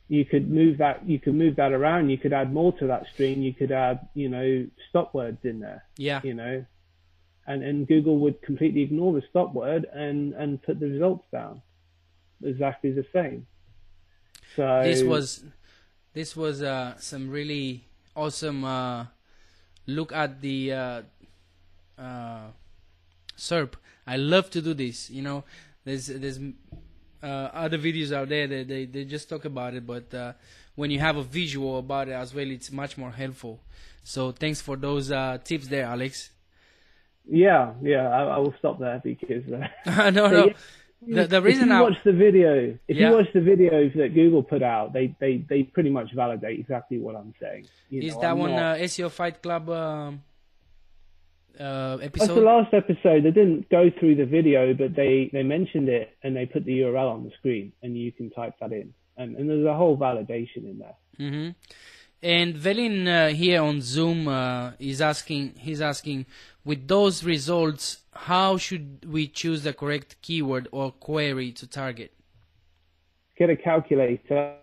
you 0.07 0.25
could 0.25 0.49
move 0.49 0.77
that, 0.77 1.07
you 1.07 1.19
could 1.19 1.35
move 1.35 1.55
that 1.57 1.71
around. 1.71 2.09
You 2.09 2.17
could 2.17 2.33
add 2.33 2.53
more 2.53 2.71
to 2.79 2.87
that 2.87 3.05
string. 3.13 3.41
You 3.41 3.53
could 3.53 3.71
add, 3.71 4.07
you 4.13 4.29
know, 4.29 4.67
stop 4.89 5.13
words 5.13 5.39
in 5.43 5.59
there, 5.59 5.83
Yeah. 5.97 6.21
you 6.23 6.33
know, 6.33 6.65
and, 7.47 7.63
and 7.63 7.87
Google 7.87 8.17
would 8.19 8.41
completely 8.41 8.81
ignore 8.81 9.13
the 9.13 9.23
stop 9.29 9.53
word 9.53 9.85
and, 9.91 10.33
and 10.33 10.61
put 10.61 10.79
the 10.79 10.87
results 10.87 11.25
down 11.31 11.61
exactly 12.43 12.91
the 12.91 13.05
same. 13.13 13.47
So 14.55 14.81
This 14.83 15.03
was 15.03 15.43
this 16.13 16.35
was 16.35 16.61
uh, 16.61 16.95
some 16.97 17.29
really 17.29 17.85
awesome 18.15 18.65
uh, 18.65 19.05
look 19.87 20.11
at 20.11 20.41
the 20.41 20.73
uh, 20.73 21.01
uh, 22.02 22.47
SERP. 23.38 23.74
I 24.08 24.18
love 24.18 24.49
to 24.52 24.62
do 24.62 24.74
this. 24.74 25.10
You 25.10 25.22
know, 25.22 25.43
there's 25.86 26.08
there's 26.08 26.39
uh, 27.24 27.26
other 27.26 27.78
videos 27.78 28.12
out 28.12 28.30
there 28.30 28.47
that 28.47 28.68
they, 28.68 28.86
they 28.86 29.06
just 29.06 29.30
talk 29.30 29.45
about 29.45 29.74
it, 29.76 29.86
but 29.86 30.12
uh, 30.14 30.34
when 30.76 30.89
you 30.91 30.99
have 30.99 31.18
a 31.18 31.24
visual 31.24 31.78
about 31.80 32.08
it 32.08 32.14
as 32.14 32.34
well, 32.34 32.49
it's 32.49 32.72
much 32.72 32.97
more 32.97 33.12
helpful. 33.12 33.60
So 34.04 34.32
thanks 34.32 34.60
for 34.62 34.76
those 34.76 35.12
uh, 35.12 35.38
tips 35.43 35.68
there, 35.68 35.86
Alex. 35.86 36.32
yeah, 37.30 37.74
yeah, 37.82 38.10
I, 38.10 38.24
I 38.24 38.38
will 38.39 38.54
stop 38.58 38.80
there 38.80 38.99
because. 39.04 39.43
Uh, 39.52 40.10
no, 40.12 40.28
no. 40.28 40.45
yeah, 40.47 40.54
The, 41.24 41.28
the 41.28 41.38
if 41.38 41.43
reason 41.43 41.68
you 41.70 41.76
I 41.76 41.82
watch 41.82 41.97
the 42.04 42.12
video, 42.14 42.78
if 42.88 42.97
Yeah. 42.97 43.10
you 43.12 43.16
watch 43.18 43.32
the 43.34 43.39
videos 43.39 43.95
that 43.97 44.14
Google 44.16 44.43
put 44.43 44.64
out, 44.64 44.93
they, 44.93 45.16
they, 45.20 45.38
they 45.47 45.64
pretty 45.64 45.89
much 45.91 46.12
validate 46.14 46.60
exactly 46.60 46.97
what 46.99 47.16
I'm 47.16 47.34
saying. 47.39 47.68
You 47.89 48.02
is 48.02 48.16
know, 48.16 48.22
that 48.22 48.32
I'm 48.32 48.39
one 48.39 48.52
not- 48.52 48.78
uh, 48.80 48.84
SEO 48.84 49.12
Fight 49.12 49.41
Club 49.41 49.70
um, 49.70 50.24
uh, 51.60 51.97
That's 51.97 52.28
the 52.28 52.36
last 52.36 52.74
episode. 52.74 53.24
They 53.24 53.32
didn't 53.32 53.70
go 53.70 53.89
through 53.99 54.16
the 54.16 54.26
video, 54.26 54.74
but 54.74 54.95
they, 54.95 55.30
they 55.34 55.43
mentioned 55.43 55.89
it 55.89 56.16
and 56.24 56.36
they 56.36 56.45
put 56.45 56.66
the 56.66 56.80
URL 56.80 57.12
on 57.12 57.24
the 57.24 57.32
screen, 57.38 57.74
and 57.82 57.97
you 57.97 58.12
can 58.12 58.30
type 58.30 58.56
that 58.62 58.72
in. 58.72 58.93
And, 59.18 59.36
and 59.36 59.49
there's 59.49 59.66
a 59.66 59.76
whole 59.76 59.97
validation 59.97 60.64
in 60.70 60.80
there. 60.80 60.95
Mm-hmm. 61.20 61.49
And 62.24 62.56
Velin 62.56 63.08
uh, 63.08 63.34
here 63.34 63.62
on 63.62 63.82
Zoom 63.82 64.28
uh, 64.28 64.72
is 64.80 65.02
asking. 65.02 65.56
He's 65.58 65.82
asking, 65.82 66.28
with 66.64 66.88
those 66.88 67.24
results, 67.24 67.97
how 68.14 68.58
should 68.58 69.12
we 69.12 69.28
choose 69.28 69.64
the 69.64 69.74
correct 69.74 70.18
keyword 70.22 70.68
or 70.72 70.91
query 70.91 71.52
to 71.54 71.68
target? 71.68 72.14
Get 73.38 73.49
a 73.49 73.56
calculator 73.56 74.56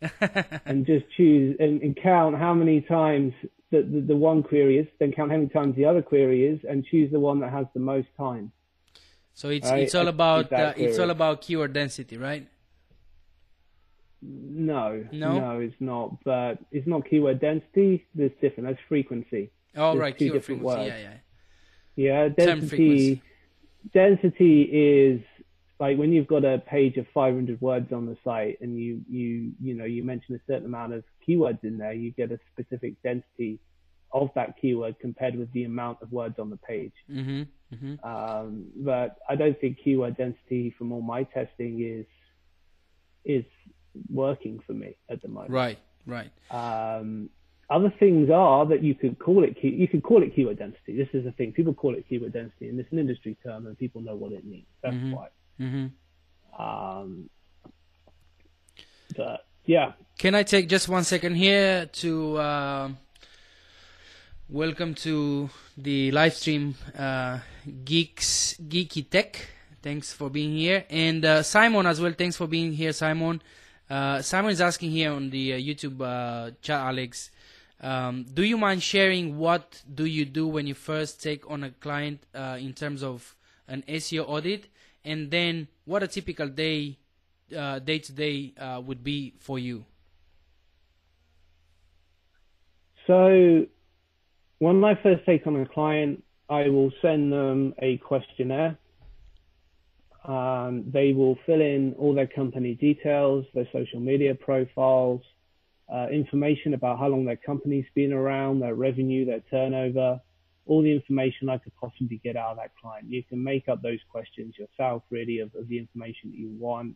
and 0.64 0.86
just 0.86 1.04
choose 1.16 1.56
and, 1.58 1.82
and 1.82 1.98
count 2.00 2.36
how 2.36 2.54
many 2.54 2.80
times 2.80 3.32
the, 3.70 3.82
the, 3.82 4.00
the 4.00 4.16
one 4.16 4.42
query 4.42 4.78
is, 4.78 4.86
then 4.98 5.12
count 5.12 5.30
how 5.30 5.36
many 5.36 5.48
times 5.48 5.76
the 5.76 5.84
other 5.84 6.02
query 6.02 6.46
is, 6.46 6.60
and 6.68 6.84
choose 6.84 7.10
the 7.12 7.20
one 7.20 7.40
that 7.40 7.52
has 7.52 7.66
the 7.74 7.80
most 7.80 8.08
time. 8.16 8.50
So 9.34 9.50
it's 9.50 9.68
Right, 9.70 9.82
it's 9.84 9.94
all 9.94 10.08
about 10.08 10.52
uh, 10.52 10.72
it's 10.76 10.98
all 10.98 11.10
about 11.10 11.42
keyword 11.42 11.72
density, 11.72 12.16
right? 12.16 12.48
No, 14.20 15.04
No? 15.12 15.60
it's 15.60 15.76
not. 15.80 16.24
But 16.24 16.58
it's 16.72 16.86
not 16.86 17.08
keyword 17.08 17.40
density. 17.40 18.04
There's 18.14 18.32
different. 18.40 18.68
That's 18.68 18.80
frequency. 18.88 19.50
Oh 19.76 19.92
There's 19.92 20.00
right, 20.00 20.16
keyword 20.16 20.40
different 20.40 20.60
frequency. 20.62 20.90
words. 20.90 21.00
Yeah, 21.00 21.10
yeah. 21.10 22.24
Yeah, 22.24 22.28
density. 22.28 23.22
Density 23.94 24.62
is 24.62 25.20
like 25.80 25.96
when 25.96 26.12
you've 26.12 26.26
got 26.26 26.44
a 26.44 26.58
page 26.58 26.96
of 26.96 27.06
500 27.14 27.60
words 27.60 27.92
on 27.92 28.06
the 28.06 28.16
site, 28.24 28.58
and 28.60 28.76
you 28.78 29.00
you 29.08 29.52
you 29.60 29.74
know 29.74 29.84
you 29.84 30.02
mention 30.02 30.34
a 30.34 30.40
certain 30.46 30.66
amount 30.66 30.92
of 30.92 31.04
keywords 31.26 31.62
in 31.62 31.78
there, 31.78 31.92
you 31.92 32.10
get 32.12 32.32
a 32.32 32.38
specific 32.52 32.94
density 33.02 33.60
of 34.12 34.30
that 34.34 34.54
keyword 34.60 34.98
compared 35.00 35.36
with 35.36 35.52
the 35.52 35.64
amount 35.64 35.98
of 36.02 36.10
words 36.10 36.38
on 36.38 36.50
the 36.50 36.56
page. 36.56 36.92
hmm 37.06 37.42
hmm 37.78 37.94
Um, 38.02 38.66
but 38.76 39.18
I 39.28 39.36
don't 39.36 39.58
think 39.60 39.78
keyword 39.84 40.16
density 40.16 40.74
from 40.76 40.92
all 40.92 41.02
my 41.02 41.24
testing 41.24 41.82
is 41.82 42.06
is 43.24 43.44
working 44.12 44.60
for 44.66 44.72
me 44.72 44.96
at 45.10 45.20
the 45.22 45.28
moment. 45.28 45.50
Right, 45.50 45.78
right. 46.06 46.30
Um, 46.50 47.30
other 47.70 47.92
things 47.98 48.30
are 48.30 48.64
that 48.66 48.82
you 48.82 48.94
could 48.94 49.18
call 49.18 49.44
it 49.44 49.60
key, 49.60 49.68
you 49.68 49.86
could 49.88 50.02
call 50.02 50.22
it 50.22 50.34
keyword 50.34 50.58
density. 50.58 50.96
This 50.96 51.08
is 51.12 51.24
the 51.24 51.32
thing. 51.32 51.52
People 51.52 51.74
call 51.74 51.94
it 51.94 52.08
keyword 52.08 52.32
density, 52.32 52.68
and 52.68 52.80
it's 52.80 52.90
an 52.92 52.98
industry 52.98 53.36
term, 53.44 53.66
and 53.66 53.76
people 53.76 54.00
know 54.00 54.16
what 54.16 54.32
it 54.32 54.44
means. 54.46 54.66
That's 54.82 54.96
Mhm. 54.96 55.12
why. 55.12 55.28
Hmm 55.58 55.86
Um, 56.58 57.30
but 59.16 59.46
yeah, 59.64 59.92
Can 60.18 60.34
I 60.34 60.42
take 60.42 60.68
just 60.68 60.88
one 60.88 61.04
second 61.04 61.34
here 61.34 61.86
to 61.86 62.36
uh, 62.38 62.88
welcome 64.48 64.94
to 64.94 65.50
the 65.76 66.10
live 66.10 66.34
stream 66.34 66.74
uh, 66.96 67.38
Geeks 67.84 68.54
Geeky 68.54 69.08
Tech. 69.08 69.46
Thanks 69.82 70.12
for 70.12 70.30
being 70.30 70.56
here, 70.56 70.84
and 70.90 71.24
uh, 71.24 71.42
Simon 71.42 71.86
as 71.86 72.00
well. 72.00 72.12
Thanks 72.12 72.36
for 72.36 72.46
being 72.46 72.72
here, 72.72 72.92
Simon. 72.92 73.40
Uh, 73.88 74.20
Simon 74.22 74.50
is 74.50 74.60
asking 74.60 74.90
here 74.90 75.12
on 75.12 75.30
the 75.30 75.54
uh, 75.54 75.56
YouTube 75.56 76.00
uh, 76.00 76.50
chat, 76.62 76.80
Alex. 76.80 77.30
Um, 77.80 78.24
do 78.34 78.42
you 78.42 78.58
mind 78.58 78.82
sharing 78.82 79.38
what 79.38 79.82
do 79.94 80.04
you 80.04 80.24
do 80.24 80.48
when 80.48 80.66
you 80.66 80.74
first 80.74 81.22
take 81.22 81.48
on 81.48 81.62
a 81.62 81.70
client 81.70 82.24
uh, 82.34 82.58
in 82.60 82.72
terms 82.72 83.02
of 83.04 83.36
an 83.68 83.84
SEO 83.88 84.28
audit, 84.28 84.66
and 85.08 85.30
then 85.30 85.68
what 85.86 86.02
a 86.02 86.06
typical 86.06 86.48
day, 86.48 86.98
day 87.50 87.98
to 87.98 88.12
day 88.12 88.52
would 88.86 89.02
be 89.02 89.34
for 89.38 89.58
you? 89.58 89.84
So 93.06 93.66
when 94.58 94.84
I 94.84 94.94
first 95.02 95.24
take 95.24 95.46
on 95.46 95.56
a 95.56 95.66
client, 95.66 96.22
I 96.50 96.68
will 96.68 96.92
send 97.00 97.32
them 97.32 97.74
a 97.80 97.96
questionnaire. 97.98 98.76
Um, 100.24 100.84
they 100.92 101.12
will 101.14 101.38
fill 101.46 101.60
in 101.60 101.94
all 101.98 102.14
their 102.14 102.26
company 102.26 102.74
details, 102.74 103.46
their 103.54 103.68
social 103.72 104.00
media 104.00 104.34
profiles, 104.34 105.22
uh, 105.90 106.08
information 106.12 106.74
about 106.74 106.98
how 106.98 107.08
long 107.08 107.24
their 107.24 107.36
company's 107.36 107.86
been 107.94 108.12
around, 108.12 108.60
their 108.60 108.74
revenue, 108.74 109.24
their 109.24 109.40
turnover, 109.50 110.20
all 110.68 110.82
the 110.82 110.92
information 110.92 111.48
I 111.48 111.56
could 111.56 111.74
possibly 111.80 112.20
get 112.22 112.36
out 112.36 112.52
of 112.52 112.56
that 112.58 112.72
client. 112.80 113.10
You 113.10 113.24
can 113.24 113.42
make 113.42 113.68
up 113.68 113.80
those 113.82 114.00
questions 114.10 114.54
yourself, 114.58 115.02
really, 115.10 115.38
of, 115.38 115.52
of 115.54 115.66
the 115.66 115.78
information 115.78 116.30
that 116.30 116.38
you 116.38 116.50
want. 116.58 116.94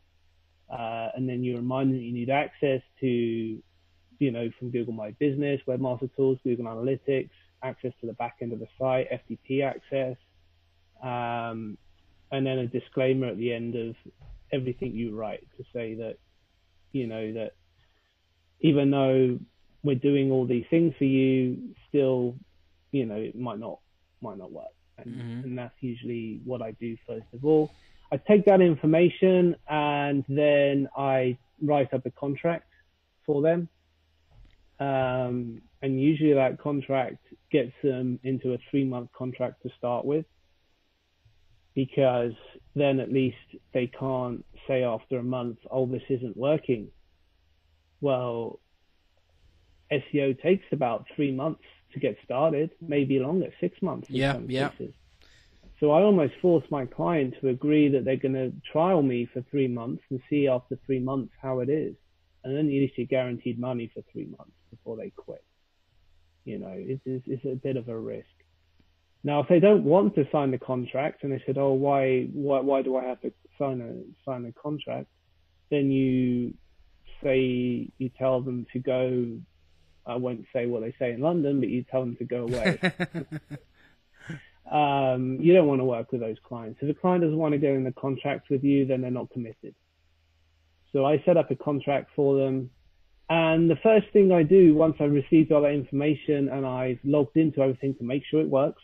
Uh, 0.70 1.08
and 1.16 1.28
then 1.28 1.42
you 1.42 1.56
remind 1.56 1.90
them 1.90 1.96
that 1.96 2.04
you 2.04 2.12
need 2.12 2.30
access 2.30 2.82
to, 3.00 3.06
you 3.06 4.30
know, 4.30 4.50
from 4.58 4.70
Google 4.70 4.92
My 4.92 5.12
Business, 5.12 5.60
Webmaster 5.66 6.14
Tools, 6.14 6.38
Google 6.44 6.66
Analytics, 6.66 7.30
access 7.62 7.92
to 8.00 8.06
the 8.06 8.12
back 8.12 8.36
end 8.42 8.52
of 8.52 8.58
the 8.58 8.68
site, 8.78 9.08
FTP 9.10 9.64
access, 9.64 10.16
um, 11.02 11.78
and 12.30 12.46
then 12.46 12.58
a 12.58 12.66
disclaimer 12.66 13.28
at 13.28 13.38
the 13.38 13.52
end 13.52 13.74
of 13.74 13.94
everything 14.52 14.94
you 14.94 15.16
write 15.16 15.46
to 15.56 15.64
say 15.72 15.94
that, 15.94 16.18
you 16.92 17.06
know, 17.06 17.32
that 17.32 17.52
even 18.60 18.90
though 18.90 19.38
we're 19.82 19.96
doing 19.96 20.30
all 20.30 20.46
these 20.46 20.66
things 20.68 20.94
for 20.98 21.04
you, 21.04 21.74
still, 21.88 22.34
you 22.92 23.06
know, 23.06 23.16
it 23.16 23.34
might 23.34 23.58
not 23.58 23.80
might 24.20 24.38
not 24.38 24.52
work. 24.52 24.66
And, 24.98 25.14
mm-hmm. 25.14 25.40
and 25.44 25.58
that's 25.58 25.74
usually 25.80 26.40
what 26.44 26.62
I 26.62 26.72
do 26.72 26.96
first 27.06 27.26
of 27.32 27.44
all. 27.44 27.72
I 28.12 28.18
take 28.18 28.44
that 28.44 28.60
information 28.60 29.56
and 29.68 30.24
then 30.28 30.88
I 30.96 31.38
write 31.62 31.92
up 31.94 32.04
a 32.06 32.10
contract 32.10 32.68
for 33.24 33.42
them. 33.42 33.68
Um, 34.78 35.62
and 35.80 36.00
usually 36.00 36.34
that 36.34 36.58
contract 36.58 37.18
gets 37.50 37.72
them 37.82 38.20
into 38.22 38.52
a 38.52 38.58
three 38.70 38.84
month 38.84 39.10
contract 39.12 39.62
to 39.62 39.70
start 39.78 40.04
with 40.04 40.26
because 41.74 42.32
then 42.74 43.00
at 43.00 43.10
least 43.10 43.36
they 43.72 43.86
can't 43.86 44.44
say 44.68 44.84
after 44.84 45.18
a 45.18 45.22
month, 45.22 45.58
oh, 45.70 45.86
this 45.86 46.02
isn't 46.10 46.36
working. 46.36 46.88
Well, 48.00 48.60
SEO 49.90 50.40
takes 50.42 50.64
about 50.72 51.06
three 51.16 51.32
months 51.32 51.64
to 51.92 52.00
get 52.00 52.16
started, 52.24 52.70
maybe 52.80 53.18
longer, 53.18 53.48
six 53.60 53.80
months. 53.82 54.08
yeah, 54.10 54.38
yeah. 54.46 54.68
Cases. 54.70 54.94
So 55.80 55.90
I 55.90 56.02
almost 56.02 56.34
force 56.40 56.64
my 56.70 56.86
client 56.86 57.34
to 57.40 57.48
agree 57.48 57.88
that 57.88 58.04
they're 58.04 58.16
going 58.16 58.34
to 58.34 58.52
trial 58.70 59.02
me 59.02 59.28
for 59.32 59.42
three 59.50 59.66
months 59.66 60.02
and 60.10 60.20
see 60.30 60.46
after 60.46 60.78
three 60.86 61.00
months 61.00 61.32
how 61.42 61.58
it 61.58 61.68
is. 61.68 61.96
And 62.44 62.56
then 62.56 62.66
at 62.66 62.70
least 62.70 62.94
you're 62.96 63.06
guaranteed 63.06 63.58
money 63.58 63.90
for 63.92 64.02
three 64.12 64.26
months 64.26 64.54
before 64.70 64.96
they 64.96 65.10
quit. 65.10 65.44
You 66.44 66.58
know, 66.58 66.72
it's, 66.72 67.02
it's, 67.04 67.24
it's 67.26 67.44
a 67.44 67.56
bit 67.56 67.76
of 67.76 67.88
a 67.88 67.98
risk. 67.98 68.26
Now, 69.24 69.40
if 69.40 69.48
they 69.48 69.60
don't 69.60 69.84
want 69.84 70.14
to 70.16 70.24
sign 70.32 70.50
the 70.50 70.58
contract 70.58 71.22
and 71.22 71.32
they 71.32 71.42
said, 71.46 71.56
"Oh, 71.56 71.72
why, 71.72 72.24
why, 72.32 72.60
why 72.60 72.82
do 72.82 72.96
I 72.96 73.04
have 73.04 73.20
to 73.20 73.32
sign 73.58 73.80
a 73.80 74.28
sign 74.28 74.44
a 74.46 74.52
contract?" 74.52 75.06
Then 75.70 75.90
you 75.90 76.54
say 77.22 77.88
you 77.98 78.08
tell 78.18 78.40
them 78.40 78.66
to 78.72 78.78
go. 78.80 79.38
I 80.06 80.16
won't 80.16 80.46
say 80.52 80.66
what 80.66 80.82
they 80.82 80.94
say 80.98 81.12
in 81.12 81.20
London, 81.20 81.60
but 81.60 81.68
you 81.68 81.84
tell 81.84 82.00
them 82.00 82.16
to 82.16 82.24
go 82.24 82.42
away. 82.44 82.78
um, 84.70 85.38
you 85.40 85.54
don't 85.54 85.66
want 85.66 85.80
to 85.80 85.84
work 85.84 86.12
with 86.12 86.20
those 86.20 86.38
clients. 86.46 86.80
If 86.82 86.90
a 86.90 86.98
client 86.98 87.22
doesn't 87.22 87.36
want 87.36 87.52
to 87.52 87.58
go 87.58 87.72
in 87.74 87.84
the 87.84 87.92
contract 87.92 88.50
with 88.50 88.64
you, 88.64 88.86
then 88.86 89.00
they're 89.00 89.10
not 89.10 89.30
committed. 89.30 89.74
So 90.92 91.06
I 91.06 91.22
set 91.24 91.36
up 91.36 91.50
a 91.50 91.56
contract 91.56 92.10
for 92.14 92.36
them. 92.38 92.70
And 93.30 93.70
the 93.70 93.76
first 93.82 94.06
thing 94.12 94.30
I 94.32 94.42
do 94.42 94.74
once 94.74 94.96
I've 95.00 95.12
received 95.12 95.52
all 95.52 95.62
that 95.62 95.72
information 95.72 96.48
and 96.48 96.66
I've 96.66 96.98
logged 97.04 97.36
into 97.36 97.62
everything 97.62 97.94
to 97.94 98.04
make 98.04 98.24
sure 98.30 98.40
it 98.40 98.48
works, 98.48 98.82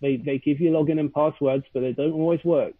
they, 0.00 0.16
they 0.16 0.38
give 0.38 0.60
you 0.60 0.70
login 0.72 0.98
and 0.98 1.12
passwords, 1.12 1.64
but 1.72 1.80
they 1.80 1.92
don't 1.92 2.12
always 2.12 2.44
work. 2.44 2.74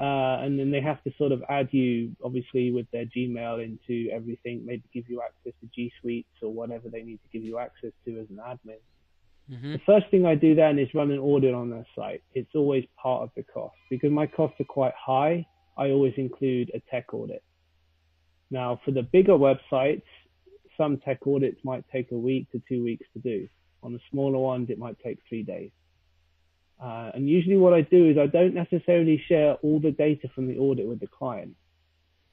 Uh, 0.00 0.42
and 0.42 0.58
then 0.58 0.72
they 0.72 0.80
have 0.80 1.02
to 1.04 1.12
sort 1.16 1.30
of 1.30 1.42
add 1.48 1.68
you, 1.70 2.16
obviously, 2.24 2.72
with 2.72 2.90
their 2.90 3.04
Gmail 3.04 3.62
into 3.62 4.10
everything, 4.10 4.64
maybe 4.66 4.82
give 4.92 5.08
you 5.08 5.22
access 5.22 5.52
to 5.60 5.68
G 5.74 5.92
Suites 6.00 6.28
or 6.42 6.52
whatever 6.52 6.88
they 6.88 7.02
need 7.02 7.20
to 7.22 7.28
give 7.32 7.44
you 7.44 7.58
access 7.58 7.92
to 8.04 8.18
as 8.18 8.26
an 8.30 8.40
admin. 8.44 8.78
Mm-hmm. 9.50 9.72
The 9.72 9.80
first 9.86 10.06
thing 10.10 10.26
I 10.26 10.34
do 10.34 10.54
then 10.54 10.78
is 10.78 10.88
run 10.94 11.10
an 11.10 11.18
audit 11.18 11.54
on 11.54 11.70
their 11.70 11.86
site. 11.94 12.22
It's 12.34 12.50
always 12.54 12.84
part 13.00 13.22
of 13.22 13.30
the 13.36 13.44
cost 13.44 13.76
because 13.90 14.10
my 14.10 14.26
costs 14.26 14.60
are 14.60 14.64
quite 14.64 14.94
high. 14.94 15.46
I 15.76 15.90
always 15.90 16.14
include 16.16 16.70
a 16.74 16.80
tech 16.90 17.12
audit. 17.12 17.42
Now, 18.50 18.80
for 18.84 18.90
the 18.90 19.02
bigger 19.02 19.32
websites, 19.32 20.02
some 20.76 20.98
tech 20.98 21.18
audits 21.26 21.60
might 21.64 21.84
take 21.92 22.10
a 22.10 22.18
week 22.18 22.50
to 22.52 22.62
two 22.68 22.82
weeks 22.82 23.06
to 23.12 23.20
do. 23.20 23.48
On 23.82 23.92
the 23.92 24.00
smaller 24.10 24.38
ones, 24.38 24.70
it 24.70 24.78
might 24.78 24.96
take 25.04 25.18
three 25.28 25.42
days. 25.42 25.70
Uh, 26.82 27.10
and 27.14 27.28
usually 27.28 27.56
what 27.56 27.72
I 27.72 27.82
do 27.82 28.10
is 28.10 28.18
I 28.18 28.26
don't 28.26 28.54
necessarily 28.54 29.22
share 29.28 29.54
all 29.62 29.80
the 29.80 29.90
data 29.90 30.28
from 30.34 30.48
the 30.48 30.58
audit 30.58 30.86
with 30.86 31.00
the 31.00 31.06
client 31.06 31.54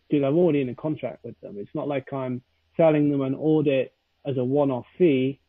because 0.10 0.26
I'm 0.26 0.38
already 0.38 0.62
in 0.62 0.70
a 0.70 0.76
contract 0.76 1.24
with 1.24 1.40
them. 1.42 1.56
It's 1.58 1.74
not 1.74 1.88
like 1.88 2.12
I'm 2.12 2.42
selling 2.76 3.10
them 3.12 3.22
an 3.22 3.36
audit 3.36 3.94
as 4.26 4.38
a 4.38 4.44
one-off 4.44 4.86
fee. 4.98 5.40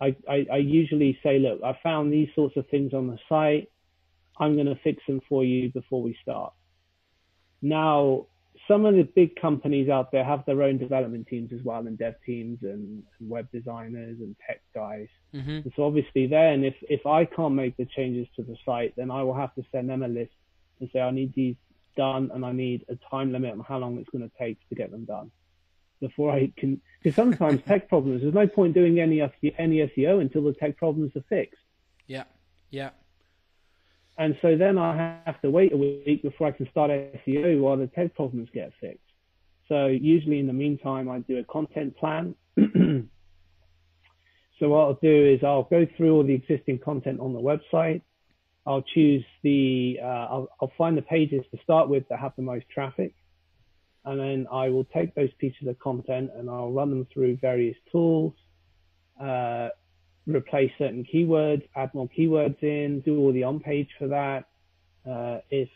I, 0.00 0.14
I, 0.28 0.46
I 0.52 0.56
usually 0.58 1.18
say, 1.22 1.38
look, 1.38 1.60
I 1.64 1.76
found 1.82 2.12
these 2.12 2.28
sorts 2.34 2.56
of 2.56 2.68
things 2.68 2.94
on 2.94 3.08
the 3.08 3.18
site. 3.28 3.70
I'm 4.38 4.54
going 4.54 4.66
to 4.66 4.78
fix 4.84 5.02
them 5.08 5.20
for 5.28 5.44
you 5.44 5.72
before 5.72 6.00
we 6.00 6.16
start. 6.22 6.52
Now, 7.60 8.26
some 8.68 8.84
of 8.84 8.94
the 8.94 9.02
big 9.02 9.34
companies 9.36 9.88
out 9.88 10.12
there 10.12 10.24
have 10.24 10.44
their 10.44 10.62
own 10.62 10.76
development 10.76 11.26
teams 11.26 11.52
as 11.52 11.60
well, 11.64 11.86
and 11.86 11.98
dev 11.98 12.14
teams 12.24 12.58
and, 12.62 13.02
and 13.18 13.28
web 13.28 13.48
designers 13.50 14.18
and 14.20 14.36
tech 14.46 14.60
guys. 14.74 15.08
Mm-hmm. 15.34 15.50
And 15.50 15.72
so 15.74 15.84
obviously, 15.84 16.26
then 16.26 16.64
if 16.64 16.74
if 16.82 17.06
I 17.06 17.24
can't 17.24 17.54
make 17.54 17.76
the 17.78 17.86
changes 17.86 18.28
to 18.36 18.42
the 18.42 18.56
site, 18.64 18.94
then 18.96 19.10
I 19.10 19.22
will 19.22 19.34
have 19.34 19.54
to 19.54 19.64
send 19.72 19.88
them 19.88 20.02
a 20.02 20.08
list 20.08 20.32
and 20.80 20.90
say 20.92 21.00
I 21.00 21.10
need 21.10 21.34
these 21.34 21.56
done, 21.96 22.30
and 22.32 22.44
I 22.44 22.52
need 22.52 22.84
a 22.88 22.96
time 23.10 23.32
limit 23.32 23.52
on 23.52 23.60
how 23.60 23.78
long 23.78 23.98
it's 23.98 24.10
going 24.10 24.28
to 24.28 24.36
take 24.38 24.56
to 24.68 24.74
get 24.74 24.90
them 24.90 25.04
done 25.06 25.30
before 26.00 26.30
I 26.30 26.52
can. 26.56 26.80
Because 27.02 27.16
sometimes 27.16 27.62
tech 27.66 27.88
problems, 27.88 28.22
there's 28.22 28.34
no 28.34 28.46
point 28.46 28.74
doing 28.74 29.00
any 29.00 29.22
any 29.56 29.78
SEO 29.78 30.20
until 30.20 30.44
the 30.44 30.52
tech 30.52 30.76
problems 30.76 31.16
are 31.16 31.24
fixed. 31.28 31.60
Yeah, 32.06 32.24
yeah. 32.70 32.90
And 34.18 34.36
so 34.42 34.56
then 34.56 34.76
I 34.78 35.20
have 35.26 35.40
to 35.42 35.50
wait 35.50 35.72
a 35.72 35.76
week 35.76 36.22
before 36.22 36.48
I 36.48 36.50
can 36.50 36.68
start 36.70 36.90
SEO 36.90 37.60
while 37.60 37.76
the 37.76 37.86
tech 37.86 38.16
problems 38.16 38.48
get 38.52 38.72
fixed. 38.80 38.98
So 39.68 39.86
usually 39.86 40.40
in 40.40 40.48
the 40.48 40.52
meantime, 40.52 41.08
I 41.08 41.20
do 41.20 41.38
a 41.38 41.44
content 41.44 41.96
plan. 41.96 42.34
so 42.56 43.04
what 44.68 44.78
I'll 44.78 44.98
do 45.00 45.26
is 45.26 45.44
I'll 45.44 45.68
go 45.70 45.86
through 45.96 46.14
all 46.14 46.24
the 46.24 46.34
existing 46.34 46.80
content 46.80 47.20
on 47.20 47.32
the 47.32 47.38
website. 47.38 48.02
I'll 48.66 48.82
choose 48.82 49.24
the, 49.44 50.00
uh, 50.02 50.06
I'll, 50.06 50.48
I'll 50.60 50.72
find 50.76 50.98
the 50.98 51.02
pages 51.02 51.44
to 51.52 51.58
start 51.62 51.88
with 51.88 52.08
that 52.08 52.18
have 52.18 52.32
the 52.36 52.42
most 52.42 52.68
traffic. 52.68 53.14
And 54.04 54.18
then 54.18 54.48
I 54.50 54.68
will 54.68 54.84
take 54.84 55.14
those 55.14 55.30
pieces 55.38 55.68
of 55.68 55.78
content 55.78 56.32
and 56.36 56.50
I'll 56.50 56.72
run 56.72 56.90
them 56.90 57.06
through 57.12 57.36
various 57.36 57.76
tools, 57.92 58.34
uh, 59.20 59.68
replace 60.36 60.70
certain 60.78 61.04
keywords, 61.04 61.66
add 61.76 61.92
more 61.94 62.08
keywords 62.08 62.62
in, 62.62 63.00
do 63.00 63.18
all 63.18 63.32
the 63.32 63.44
on 63.44 63.60
page 63.60 63.88
for 63.98 64.08
that. 64.08 64.44
Uh, 65.08 65.40
if 65.50 65.68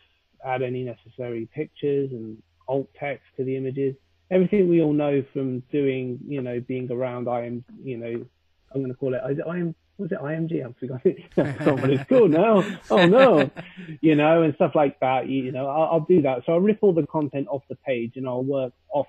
add 0.45 0.61
any 0.61 0.83
necessary 0.83 1.49
pictures 1.53 2.11
and 2.11 2.41
alt 2.67 2.87
text 2.99 3.25
to 3.37 3.43
the 3.43 3.55
images, 3.55 3.95
everything 4.29 4.69
we 4.69 4.81
all 4.81 4.93
know 4.93 5.23
from 5.33 5.59
doing, 5.71 6.19
you 6.27 6.41
know, 6.41 6.59
being 6.59 6.91
around 6.91 7.27
I 7.27 7.45
am, 7.45 7.63
you 7.83 7.97
know, 7.97 8.25
I'm 8.73 8.81
going 8.81 8.91
to 8.91 8.97
call 8.97 9.13
it, 9.13 9.21
I 9.23 9.57
am, 9.57 9.75
was 9.97 10.11
it 10.11 10.19
IMG? 10.19 10.65
I 10.67 10.73
forgot 10.79 11.01
it. 11.05 11.17
but 11.35 11.89
it's 11.89 12.09
cool 12.09 12.27
now. 12.27 12.63
Oh 12.89 13.05
no, 13.05 13.49
you 14.01 14.15
know, 14.15 14.41
and 14.41 14.55
stuff 14.55 14.71
like 14.75 14.99
that. 14.99 15.29
You, 15.29 15.43
you 15.43 15.51
know, 15.51 15.67
I'll, 15.67 15.83
I'll 15.93 16.05
do 16.07 16.23
that. 16.23 16.43
So 16.45 16.53
I'll 16.53 16.59
rip 16.59 16.79
all 16.81 16.93
the 16.93 17.05
content 17.05 17.47
off 17.49 17.63
the 17.69 17.75
page 17.75 18.13
and 18.15 18.27
I'll 18.27 18.43
work 18.43 18.73
off 18.91 19.07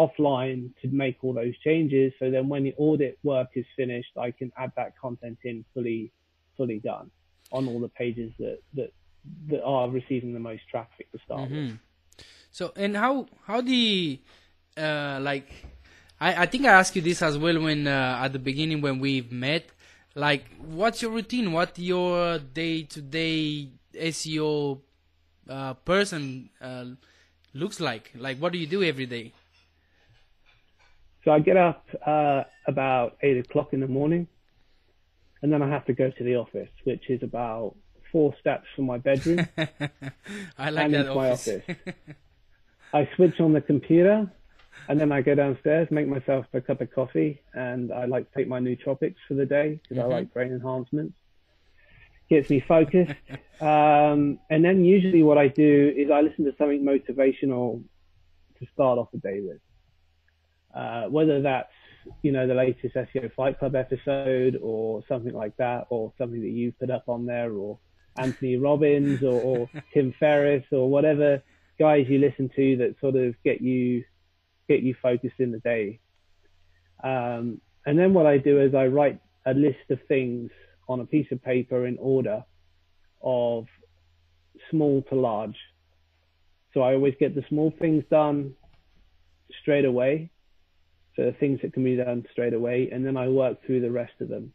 offline 0.00 0.70
to 0.80 0.88
make 0.88 1.18
all 1.22 1.34
those 1.34 1.56
changes. 1.62 2.12
So 2.18 2.30
then 2.30 2.48
when 2.48 2.64
the 2.64 2.74
audit 2.78 3.18
work 3.22 3.48
is 3.54 3.66
finished, 3.76 4.16
I 4.16 4.30
can 4.30 4.50
add 4.56 4.72
that 4.76 4.98
content 4.98 5.38
in 5.44 5.64
fully, 5.74 6.10
fully 6.56 6.78
done 6.78 7.10
on 7.52 7.68
all 7.68 7.80
the 7.80 7.88
pages 7.88 8.32
that, 8.38 8.58
that, 8.74 8.92
that 9.48 9.62
are 9.62 9.90
receiving 9.90 10.32
the 10.32 10.40
most 10.40 10.62
traffic 10.70 11.12
to 11.12 11.18
start 11.24 11.50
mm-hmm. 11.50 11.66
with. 11.66 11.78
So, 12.50 12.72
and 12.76 12.96
how, 12.96 13.26
how 13.44 13.60
the, 13.60 14.18
uh, 14.76 15.18
like, 15.20 15.48
I, 16.18 16.42
I 16.42 16.46
think 16.46 16.64
I 16.64 16.72
asked 16.72 16.96
you 16.96 17.02
this 17.02 17.20
as 17.22 17.36
well 17.36 17.60
when, 17.60 17.86
uh, 17.86 18.20
at 18.22 18.32
the 18.32 18.38
beginning 18.38 18.80
when 18.80 18.98
we 19.00 19.26
met, 19.30 19.66
like, 20.14 20.44
what's 20.58 21.02
your 21.02 21.12
routine? 21.12 21.52
What 21.52 21.78
your 21.78 22.38
day 22.38 22.82
to 22.82 23.00
day 23.00 23.68
SEO, 23.94 24.80
uh, 25.48 25.74
person, 25.74 26.50
uh, 26.60 26.86
looks 27.54 27.78
like? 27.78 28.10
Like, 28.16 28.38
what 28.38 28.52
do 28.52 28.58
you 28.58 28.66
do 28.66 28.82
every 28.82 29.06
day? 29.06 29.32
So 31.24 31.30
I 31.30 31.38
get 31.40 31.56
up 31.56 31.84
uh, 32.06 32.44
about 32.66 33.18
eight 33.22 33.38
o'clock 33.38 33.72
in 33.72 33.80
the 33.80 33.86
morning, 33.88 34.26
and 35.42 35.52
then 35.52 35.62
I 35.62 35.68
have 35.68 35.84
to 35.86 35.92
go 35.92 36.10
to 36.10 36.24
the 36.24 36.36
office, 36.36 36.70
which 36.84 37.10
is 37.10 37.22
about 37.22 37.76
four 38.10 38.34
steps 38.40 38.66
from 38.74 38.86
my 38.86 38.98
bedroom. 38.98 39.46
I 40.58 40.70
like 40.70 40.84
and 40.86 40.94
that 40.94 41.08
office. 41.08 41.14
my 41.14 41.30
office. 41.30 41.96
I 42.92 43.08
switch 43.16 43.38
on 43.38 43.52
the 43.52 43.60
computer, 43.60 44.30
and 44.88 44.98
then 44.98 45.12
I 45.12 45.20
go 45.20 45.34
downstairs, 45.34 45.88
make 45.90 46.08
myself 46.08 46.46
a 46.54 46.60
cup 46.60 46.80
of 46.80 46.90
coffee, 46.92 47.42
and 47.54 47.92
I 47.92 48.06
like 48.06 48.30
to 48.30 48.38
take 48.38 48.48
my 48.48 48.58
nootropics 48.58 49.16
for 49.28 49.34
the 49.34 49.46
day 49.46 49.78
because 49.82 49.98
Mhm. 49.98 50.04
I 50.04 50.06
like 50.06 50.32
brain 50.32 50.52
enhancements. 50.52 51.14
Gets 52.28 52.48
me 52.48 52.60
focused. 52.60 53.12
um, 53.60 54.40
and 54.48 54.64
then 54.64 54.84
usually 54.84 55.22
what 55.22 55.36
I 55.38 55.48
do 55.48 55.92
is 55.96 56.10
I 56.10 56.22
listen 56.22 56.44
to 56.46 56.54
something 56.56 56.82
motivational 56.82 57.82
to 58.58 58.66
start 58.72 58.98
off 58.98 59.10
the 59.12 59.18
day 59.18 59.40
with. 59.40 59.60
Uh, 60.74 61.04
whether 61.04 61.42
that's, 61.42 61.72
you 62.22 62.32
know, 62.32 62.46
the 62.46 62.54
latest 62.54 62.94
SEO 62.94 63.32
Fight 63.34 63.58
Club 63.58 63.74
episode 63.74 64.58
or 64.62 65.02
something 65.08 65.34
like 65.34 65.56
that, 65.56 65.86
or 65.90 66.12
something 66.18 66.40
that 66.40 66.50
you've 66.50 66.78
put 66.78 66.90
up 66.90 67.08
on 67.08 67.26
there, 67.26 67.52
or 67.52 67.78
Anthony 68.16 68.56
Robbins 68.56 69.22
or, 69.22 69.40
or 69.40 69.70
Tim 69.94 70.14
Ferriss 70.18 70.64
or 70.72 70.90
whatever 70.90 71.42
guys 71.80 72.04
you 72.08 72.18
listen 72.18 72.50
to 72.54 72.76
that 72.76 72.94
sort 73.00 73.16
of 73.16 73.34
get 73.42 73.62
you 73.62 74.04
get 74.68 74.82
you 74.82 74.94
focused 75.02 75.40
in 75.40 75.50
the 75.50 75.58
day. 75.58 75.98
Um, 77.02 77.60
and 77.86 77.98
then 77.98 78.12
what 78.12 78.26
I 78.26 78.36
do 78.36 78.60
is 78.60 78.74
I 78.74 78.86
write 78.86 79.18
a 79.46 79.54
list 79.54 79.90
of 79.90 79.98
things 80.06 80.50
on 80.88 81.00
a 81.00 81.06
piece 81.06 81.26
of 81.32 81.42
paper 81.42 81.86
in 81.86 81.96
order 81.98 82.44
of 83.22 83.66
small 84.70 85.02
to 85.08 85.14
large. 85.14 85.56
So 86.74 86.82
I 86.82 86.92
always 86.92 87.14
get 87.18 87.34
the 87.34 87.44
small 87.48 87.72
things 87.80 88.04
done 88.10 88.54
straight 89.62 89.86
away. 89.86 90.30
So 91.20 91.26
the 91.26 91.32
things 91.32 91.60
that 91.60 91.74
can 91.74 91.84
be 91.84 91.96
done 91.96 92.24
straight 92.32 92.54
away, 92.54 92.88
and 92.90 93.04
then 93.04 93.18
I 93.18 93.28
work 93.28 93.58
through 93.66 93.82
the 93.82 93.90
rest 93.90 94.14
of 94.22 94.28
them. 94.30 94.54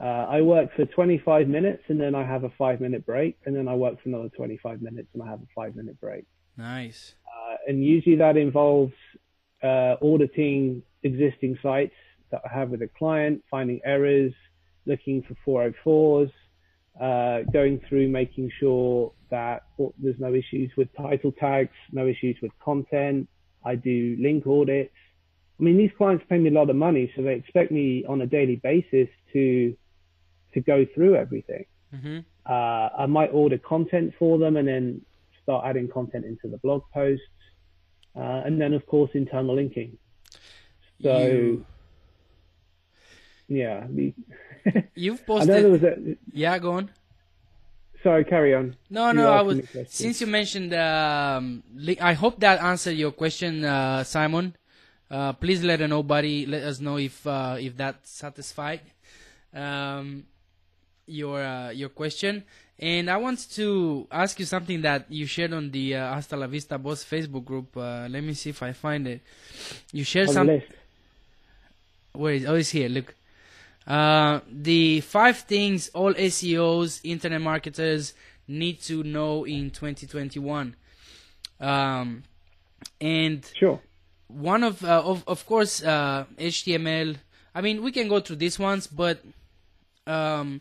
Uh, 0.00 0.24
I 0.26 0.40
work 0.40 0.74
for 0.74 0.86
25 0.86 1.46
minutes 1.46 1.82
and 1.88 2.00
then 2.00 2.14
I 2.14 2.24
have 2.24 2.44
a 2.44 2.50
five 2.56 2.80
minute 2.80 3.04
break, 3.04 3.36
and 3.44 3.54
then 3.54 3.68
I 3.68 3.74
work 3.74 4.02
for 4.02 4.08
another 4.08 4.30
25 4.30 4.80
minutes 4.80 5.08
and 5.12 5.22
I 5.22 5.26
have 5.26 5.40
a 5.40 5.46
five 5.54 5.76
minute 5.76 6.00
break. 6.00 6.24
Nice. 6.56 7.12
Uh, 7.26 7.56
and 7.66 7.84
usually 7.84 8.16
that 8.16 8.38
involves 8.38 8.94
uh, 9.62 9.96
auditing 10.00 10.82
existing 11.02 11.58
sites 11.62 11.92
that 12.30 12.40
I 12.50 12.58
have 12.58 12.70
with 12.70 12.80
a 12.80 12.88
client, 12.88 13.44
finding 13.50 13.80
errors, 13.84 14.32
looking 14.86 15.22
for 15.44 15.74
404s, 15.84 16.32
uh, 16.98 17.42
going 17.52 17.78
through 17.90 18.08
making 18.08 18.50
sure 18.58 19.12
that 19.30 19.64
there's 19.98 20.18
no 20.18 20.32
issues 20.32 20.70
with 20.78 20.88
title 20.96 21.32
tags, 21.32 21.76
no 21.92 22.06
issues 22.06 22.38
with 22.40 22.52
content. 22.64 23.28
I 23.66 23.74
do 23.74 24.16
link 24.18 24.46
audits. 24.46 24.94
I 25.58 25.62
mean, 25.62 25.76
these 25.76 25.90
clients 25.98 26.24
pay 26.28 26.38
me 26.38 26.50
a 26.50 26.52
lot 26.52 26.70
of 26.70 26.76
money, 26.76 27.12
so 27.16 27.22
they 27.22 27.34
expect 27.34 27.72
me 27.72 28.04
on 28.06 28.20
a 28.22 28.26
daily 28.26 28.56
basis 28.56 29.08
to 29.32 29.76
to 30.54 30.60
go 30.60 30.86
through 30.94 31.14
everything. 31.16 31.64
hmm 31.90 32.18
Uh, 32.46 32.88
I 33.02 33.06
might 33.06 33.30
order 33.32 33.58
content 33.58 34.14
for 34.18 34.38
them 34.38 34.56
and 34.56 34.66
then 34.66 35.02
start 35.42 35.66
adding 35.66 35.88
content 35.88 36.24
into 36.24 36.48
the 36.48 36.58
blog 36.58 36.82
posts. 36.94 37.24
Uh, 38.16 38.40
and 38.46 38.58
then, 38.60 38.72
of 38.74 38.84
course, 38.86 39.10
internal 39.14 39.54
linking. 39.54 39.98
So, 41.02 41.18
You- 41.26 41.66
yeah. 43.48 43.86
The, 43.90 44.14
You've 44.94 45.22
I 45.28 45.44
know 45.44 45.46
there 45.46 45.62
posted. 45.62 45.70
was 45.72 45.82
a. 45.82 46.16
Yeah, 46.32 46.58
go 46.58 46.72
on. 46.72 46.90
Sorry, 48.02 48.24
carry 48.24 48.54
on. 48.54 48.76
No, 48.90 49.12
no, 49.12 49.30
I 49.32 49.42
was. 49.42 49.56
me 49.56 49.62
a 49.64 49.66
question. 49.66 49.86
Since 49.90 50.20
you 50.20 50.26
mentioned, 50.26 50.72
um, 50.74 51.62
I 52.00 52.12
hope 52.12 52.38
that 52.40 52.60
answered 52.62 52.96
your 52.96 53.10
question, 53.12 53.64
uh, 53.64 54.04
Simon. 54.04 54.54
Uh, 55.10 55.32
please 55.32 55.62
let 55.64 55.80
know. 55.80 56.00
Let 56.46 56.62
us 56.64 56.80
know 56.80 56.98
if 56.98 57.26
uh, 57.26 57.56
if 57.58 57.76
that 57.78 58.06
satisfied 58.06 58.80
um, 59.54 60.24
your 61.06 61.42
uh, 61.42 61.70
your 61.70 61.88
question. 61.88 62.44
And 62.80 63.10
I 63.10 63.16
want 63.16 63.50
to 63.54 64.06
ask 64.10 64.38
you 64.38 64.46
something 64.46 64.82
that 64.82 65.10
you 65.10 65.26
shared 65.26 65.52
on 65.52 65.70
the 65.72 65.96
uh, 65.96 66.14
Hasta 66.14 66.36
la 66.36 66.46
Vista 66.46 66.78
Boss 66.78 67.04
Facebook 67.04 67.44
group. 67.44 67.76
Uh, 67.76 68.06
let 68.08 68.22
me 68.22 68.34
see 68.34 68.50
if 68.50 68.62
I 68.62 68.72
find 68.72 69.06
it. 69.08 69.20
You 69.92 70.04
shared 70.04 70.28
On 70.28 70.46
the 70.46 70.60
some. 70.60 72.20
Where 72.20 72.34
is? 72.34 72.46
Oh, 72.46 72.54
it's 72.54 72.70
here. 72.70 72.88
Look. 72.88 73.14
Uh, 73.86 74.40
the 74.50 75.00
five 75.00 75.38
things 75.38 75.88
all 75.94 76.12
SEOs, 76.12 77.00
internet 77.04 77.40
marketers 77.40 78.12
need 78.46 78.80
to 78.82 79.02
know 79.02 79.44
in 79.44 79.70
2021. 79.70 80.76
Um, 81.60 82.22
and 83.00 83.50
Sure. 83.58 83.80
One 84.28 84.62
of, 84.62 84.84
uh, 84.84 85.02
of, 85.04 85.24
of 85.26 85.44
course, 85.46 85.82
uh, 85.82 86.24
HTML. 86.38 87.16
I 87.54 87.60
mean, 87.60 87.82
we 87.82 87.90
can 87.92 88.08
go 88.08 88.20
through 88.20 88.36
these 88.36 88.58
ones, 88.58 88.86
but 88.86 89.24
um, 90.06 90.60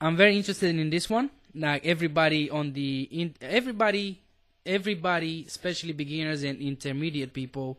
I'm 0.00 0.16
very 0.16 0.36
interested 0.36 0.74
in 0.74 0.90
this 0.90 1.08
one. 1.08 1.30
Like 1.54 1.86
everybody 1.86 2.50
on 2.50 2.72
the 2.72 3.08
in, 3.10 3.34
everybody, 3.40 4.20
everybody, 4.66 5.44
especially 5.46 5.92
beginners 5.92 6.42
and 6.42 6.60
intermediate 6.60 7.32
people, 7.32 7.78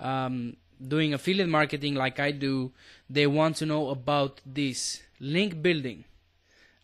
um, 0.00 0.56
doing 0.88 1.14
affiliate 1.14 1.48
marketing 1.48 1.94
like 1.94 2.18
I 2.18 2.32
do, 2.32 2.72
they 3.08 3.26
want 3.26 3.56
to 3.56 3.66
know 3.66 3.90
about 3.90 4.40
this 4.44 5.02
link 5.20 5.62
building. 5.62 6.04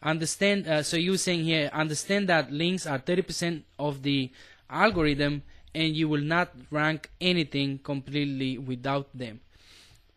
Understand? 0.01 0.69
Uh, 0.69 0.83
so 0.85 0.97
you 0.97 1.17
saying 1.17 1.43
here, 1.43 1.71
understand 1.73 2.29
that 2.29 2.53
links 2.53 2.87
are 2.87 3.01
30% 3.01 3.63
of 3.81 4.03
the 4.03 4.31
algorithm, 4.71 5.43
and 5.75 5.95
you 5.97 6.09
will 6.09 6.23
not 6.23 6.53
rank 6.71 7.11
anything 7.21 7.79
completely 7.79 8.59
without 8.59 9.09
them. 9.17 9.41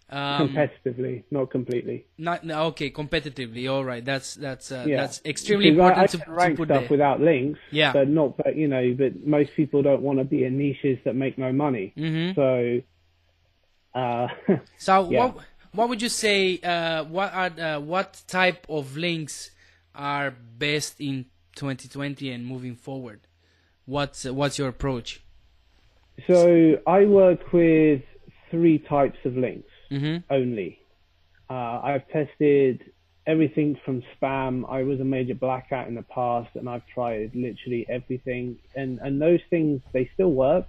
Um, 0.09 0.49
Competitively, 0.49 1.23
not 1.31 1.49
completely. 1.51 2.05
not 2.17 2.43
okay, 2.49 2.89
competitively. 2.91 3.71
All 3.71 3.85
right, 3.85 4.03
that's 4.03 4.35
that's 4.35 4.69
uh, 4.71 4.83
Yeah. 4.85 4.97
that's 4.97 5.21
extremely 5.23 5.71
Because 5.71 5.79
I- 5.79 5.87
important 5.91 6.03
I, 6.03 6.07
to, 6.11 6.17
can 6.17 6.25
to 6.25 6.31
rank 6.37 6.57
put 6.57 6.67
stuff 6.67 6.79
there. 6.81 6.89
without 6.89 7.21
links. 7.21 7.59
Yeah. 7.71 7.93
But 7.93 8.09
not, 8.09 8.35
but 8.35 8.55
you 8.57 8.67
know, 8.67 8.93
but 8.97 9.25
most 9.25 9.51
people 9.55 9.81
don't 9.81 10.01
want 10.01 10.19
to 10.19 10.25
be 10.25 10.43
in 10.43 10.57
niches 10.57 10.99
that 11.05 11.15
make 11.15 11.37
no 11.37 11.53
money. 11.53 11.93
Mhm. 11.97 12.35
So, 12.35 12.81
uh, 13.99 14.27
So 14.77 15.09
Yeah. 15.09 15.19
what 15.25 15.37
what 15.73 15.87
would 15.89 16.01
you 16.01 16.09
say? 16.09 16.59
Uh, 16.59 17.05
what 17.05 17.33
are 17.33 17.51
uh, 17.57 17.79
what 17.79 18.21
type 18.27 18.65
of 18.67 18.97
links 18.97 19.51
are 19.95 20.31
best 20.57 20.99
in 20.99 21.25
2020 21.55 22.29
and 22.31 22.45
moving 22.45 22.75
forward? 22.75 23.21
What's 23.85 24.25
what's 24.25 24.59
your 24.59 24.67
approach? 24.67 25.23
So 26.27 26.77
I 26.87 27.05
work 27.05 27.51
with 27.53 28.01
three 28.49 28.79
types 28.79 29.17
of 29.25 29.35
links. 29.37 29.67
Mm-hmm. 29.91 30.17
only. 30.33 30.79
Uh, 31.49 31.81
I've 31.83 32.07
tested 32.07 32.81
everything 33.27 33.77
from 33.83 34.01
spam. 34.15 34.63
I 34.71 34.83
was 34.83 35.01
a 35.01 35.03
major 35.03 35.35
black 35.35 35.69
hat 35.69 35.89
in 35.89 35.95
the 35.95 36.01
past, 36.03 36.49
and 36.55 36.69
I've 36.69 36.85
tried 36.87 37.31
literally 37.35 37.85
everything. 37.89 38.57
And 38.75 38.99
and 38.99 39.21
those 39.21 39.41
things 39.49 39.81
they 39.91 40.09
still 40.13 40.31
work. 40.31 40.65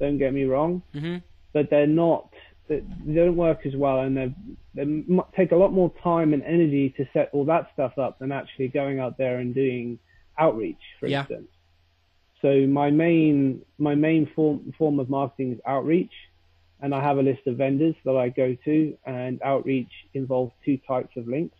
Don't 0.00 0.18
get 0.18 0.34
me 0.34 0.42
wrong, 0.44 0.82
Mm-hmm. 0.92 1.18
but 1.52 1.70
they're 1.70 1.86
not. 1.86 2.28
They 2.68 2.82
don't 3.14 3.36
work 3.36 3.64
as 3.64 3.76
well, 3.76 4.00
and 4.00 4.16
they 4.16 4.34
they 4.74 5.04
take 5.36 5.52
a 5.52 5.56
lot 5.56 5.72
more 5.72 5.92
time 6.02 6.32
and 6.34 6.42
energy 6.42 6.92
to 6.96 7.06
set 7.12 7.30
all 7.32 7.44
that 7.44 7.68
stuff 7.74 7.96
up 7.96 8.18
than 8.18 8.32
actually 8.32 8.68
going 8.68 8.98
out 8.98 9.16
there 9.18 9.38
and 9.38 9.54
doing 9.54 10.00
outreach, 10.36 10.82
for 10.98 11.06
Yeah. 11.06 11.20
instance. 11.20 11.48
So 12.44 12.66
my 12.66 12.90
main 12.90 13.62
my 13.78 13.94
main 13.94 14.30
form 14.36 14.70
form 14.76 15.00
of 15.00 15.08
marketing 15.08 15.54
is 15.54 15.60
outreach 15.66 16.12
and 16.82 16.94
I 16.94 17.02
have 17.02 17.16
a 17.16 17.22
list 17.22 17.46
of 17.46 17.56
vendors 17.56 17.94
that 18.04 18.14
I 18.14 18.28
go 18.28 18.54
to, 18.66 18.98
and 19.06 19.40
outreach 19.42 19.90
involves 20.12 20.52
two 20.66 20.78
types 20.86 21.16
of 21.16 21.26
links. 21.26 21.56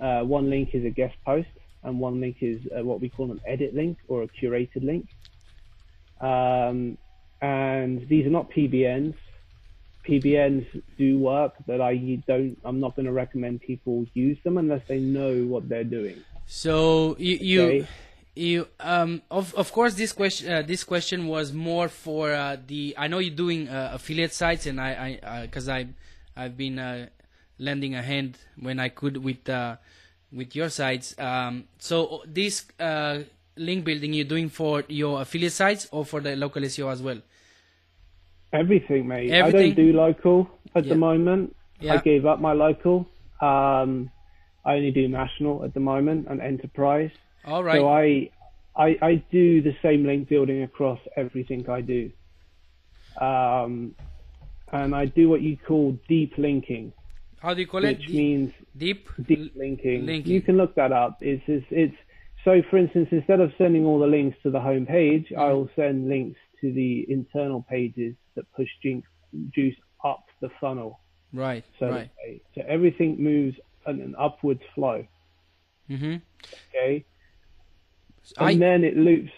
Uh, 0.00 0.22
one 0.22 0.48
link 0.48 0.70
is 0.72 0.86
a 0.86 0.90
guest 0.90 1.14
post, 1.26 1.48
and 1.82 2.00
one 2.00 2.22
link 2.22 2.38
is 2.40 2.62
uh, 2.74 2.82
what 2.82 3.02
we 3.02 3.10
call 3.10 3.30
an 3.30 3.40
edit 3.46 3.74
link 3.74 3.98
or 4.08 4.22
a 4.22 4.28
curated 4.28 4.82
link. 4.82 5.06
Um, 6.22 6.96
and 7.42 8.08
these 8.08 8.24
are 8.24 8.30
not 8.30 8.50
PBNs. 8.50 9.14
PBNs 10.08 10.82
do 10.96 11.18
work, 11.18 11.52
but 11.66 11.82
I 11.82 12.22
don't. 12.26 12.56
I'm 12.64 12.80
not 12.80 12.96
going 12.96 13.04
to 13.04 13.12
recommend 13.12 13.60
people 13.60 14.06
use 14.14 14.38
them 14.44 14.56
unless 14.56 14.80
they 14.88 15.00
know 15.00 15.44
what 15.44 15.68
they're 15.68 15.84
doing. 15.84 16.16
So 16.46 17.16
you 17.18 17.36
you 17.36 17.62
Okay. 17.62 17.88
You 18.36 18.66
um 18.80 19.22
of 19.30 19.54
of 19.54 19.70
course 19.72 19.94
this 19.94 20.12
question 20.12 20.52
uh, 20.52 20.62
this 20.62 20.82
question 20.82 21.28
was 21.28 21.52
more 21.52 21.88
for 21.88 22.32
uh, 22.32 22.56
the 22.66 22.94
I 22.98 23.06
know 23.06 23.18
you're 23.18 23.34
doing 23.34 23.68
uh, 23.68 23.90
affiliate 23.94 24.32
sites 24.32 24.66
and 24.66 24.80
I 24.80 25.20
I 25.22 25.42
because 25.42 25.68
I 25.68 25.86
I've 26.36 26.56
been 26.56 26.78
uh, 26.78 27.06
lending 27.58 27.94
a 27.94 28.02
hand 28.02 28.38
when 28.60 28.80
I 28.80 28.88
could 28.88 29.18
with 29.18 29.48
uh, 29.48 29.76
with 30.32 30.56
your 30.56 30.68
sites. 30.68 31.14
Um, 31.18 31.64
so 31.78 32.22
this 32.26 32.66
uh, 32.80 33.20
link 33.56 33.84
building 33.84 34.12
you're 34.12 34.24
doing 34.24 34.48
for 34.48 34.84
your 34.88 35.22
affiliate 35.22 35.52
sites 35.52 35.88
or 35.92 36.04
for 36.04 36.20
the 36.20 36.36
local 36.36 36.62
SEO 36.62 36.90
as 36.90 37.02
well? 37.02 37.20
Everything, 38.52 39.08
mate. 39.08 39.32
I 39.32 39.50
don't 39.50 39.74
do 39.74 39.92
local 39.92 40.48
at 40.74 40.84
Yeah. 40.84 40.90
the 40.90 40.98
moment. 40.98 41.56
Yeah. 41.80 41.94
I 41.94 41.96
gave 41.98 42.26
up 42.26 42.40
my 42.40 42.52
local. 42.52 43.06
Um, 43.40 44.10
I 44.64 44.74
only 44.76 44.90
do 44.90 45.08
national 45.08 45.64
at 45.64 45.74
the 45.74 45.80
moment 45.80 46.26
and 46.28 46.40
enterprise. 46.40 47.10
All 47.46 47.62
right. 47.64 47.78
So 47.78 47.88
I, 47.88 48.30
I, 48.76 48.96
I 49.02 49.24
do 49.30 49.62
the 49.62 49.74
same 49.82 50.06
link 50.06 50.28
building 50.28 50.62
across 50.62 50.98
everything 51.16 51.68
I 51.68 51.80
do. 51.80 52.10
Um, 53.20 53.94
and 54.72 54.94
I 54.94 55.06
do 55.06 55.28
what 55.28 55.40
you 55.42 55.56
call 55.56 55.96
deep 56.08 56.32
linking, 56.36 56.92
How 57.38 57.54
do 57.54 57.60
you 57.60 57.66
call 57.66 57.84
it? 57.84 57.98
which 57.98 58.08
means 58.08 58.52
deep. 58.76 59.08
deep 59.26 59.52
linking. 59.56 60.06
linking. 60.06 60.32
You 60.32 60.42
can 60.42 60.56
look 60.56 60.74
that 60.74 60.90
up. 60.92 61.18
It's, 61.20 61.42
it's, 61.46 61.66
it's 61.70 61.94
so 62.44 62.60
for 62.70 62.76
instance, 62.76 63.08
instead 63.12 63.40
of 63.40 63.52
sending 63.56 63.84
all 63.86 63.98
the 63.98 64.06
links 64.06 64.36
to 64.42 64.50
the 64.50 64.60
home 64.60 64.86
page, 64.86 65.28
Mm. 65.30 65.38
I'll 65.38 65.70
send 65.76 66.08
links 66.08 66.38
to 66.60 66.72
the 66.72 67.06
internal 67.08 67.62
pages 67.62 68.14
that 68.34 68.50
push 68.52 68.68
juice, 68.82 69.04
juice 69.54 69.76
up 70.04 70.24
the 70.40 70.50
funnel. 70.60 71.00
Right. 71.32 71.64
So, 71.78 71.90
right. 71.90 72.10
so 72.54 72.62
everything 72.66 73.22
moves 73.22 73.56
in 73.86 74.00
an 74.00 74.14
upwards 74.18 74.62
flow. 74.74 75.06
Mm-hmm. 75.90 76.16
Okay. 76.74 77.04
And 78.38 78.48
I 78.48 78.54
then 78.56 78.84
it 78.84 78.96
loops. 78.96 79.30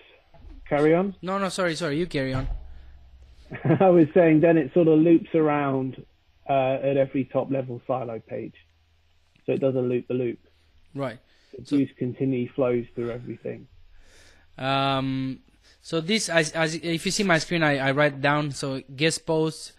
Carry 0.69 0.95
on. 0.95 1.15
no 1.23 1.39
no 1.39 1.49
sorry 1.49 1.77
sorry 1.77 1.99
you 1.99 2.07
carry 2.07 2.35
on. 2.35 2.49
I 3.81 3.89
was 3.89 4.09
saying 4.15 4.41
then 4.41 4.57
it 4.59 4.73
sort 4.75 4.89
of 4.89 4.99
loops 4.99 5.33
around 5.35 6.05
uh, 6.49 6.79
at 6.83 6.97
every 6.97 7.25
top 7.25 7.51
level 7.53 7.81
silo 7.87 8.19
page. 8.19 8.55
So 9.45 9.53
it 9.53 9.61
doesn't 9.61 9.89
loop 9.89 10.09
the 10.09 10.15
loop. 10.15 10.39
Right. 10.95 11.19
The 11.57 11.65
So- 11.65 11.77
juice 11.77 11.91
continually 11.97 12.49
flows 12.55 12.85
through 12.95 13.11
everything. 13.13 13.69
Um, 14.59 15.39
so 15.83 16.01
this, 16.01 16.29
as, 16.29 16.51
as 16.53 16.75
if 16.75 17.05
you 17.07 17.13
see 17.13 17.23
my 17.23 17.39
screen, 17.39 17.63
I, 17.63 17.79
I 17.79 17.91
write 17.93 18.21
down 18.21 18.51
so 18.51 18.83
guest 18.97 19.25
posts, 19.27 19.73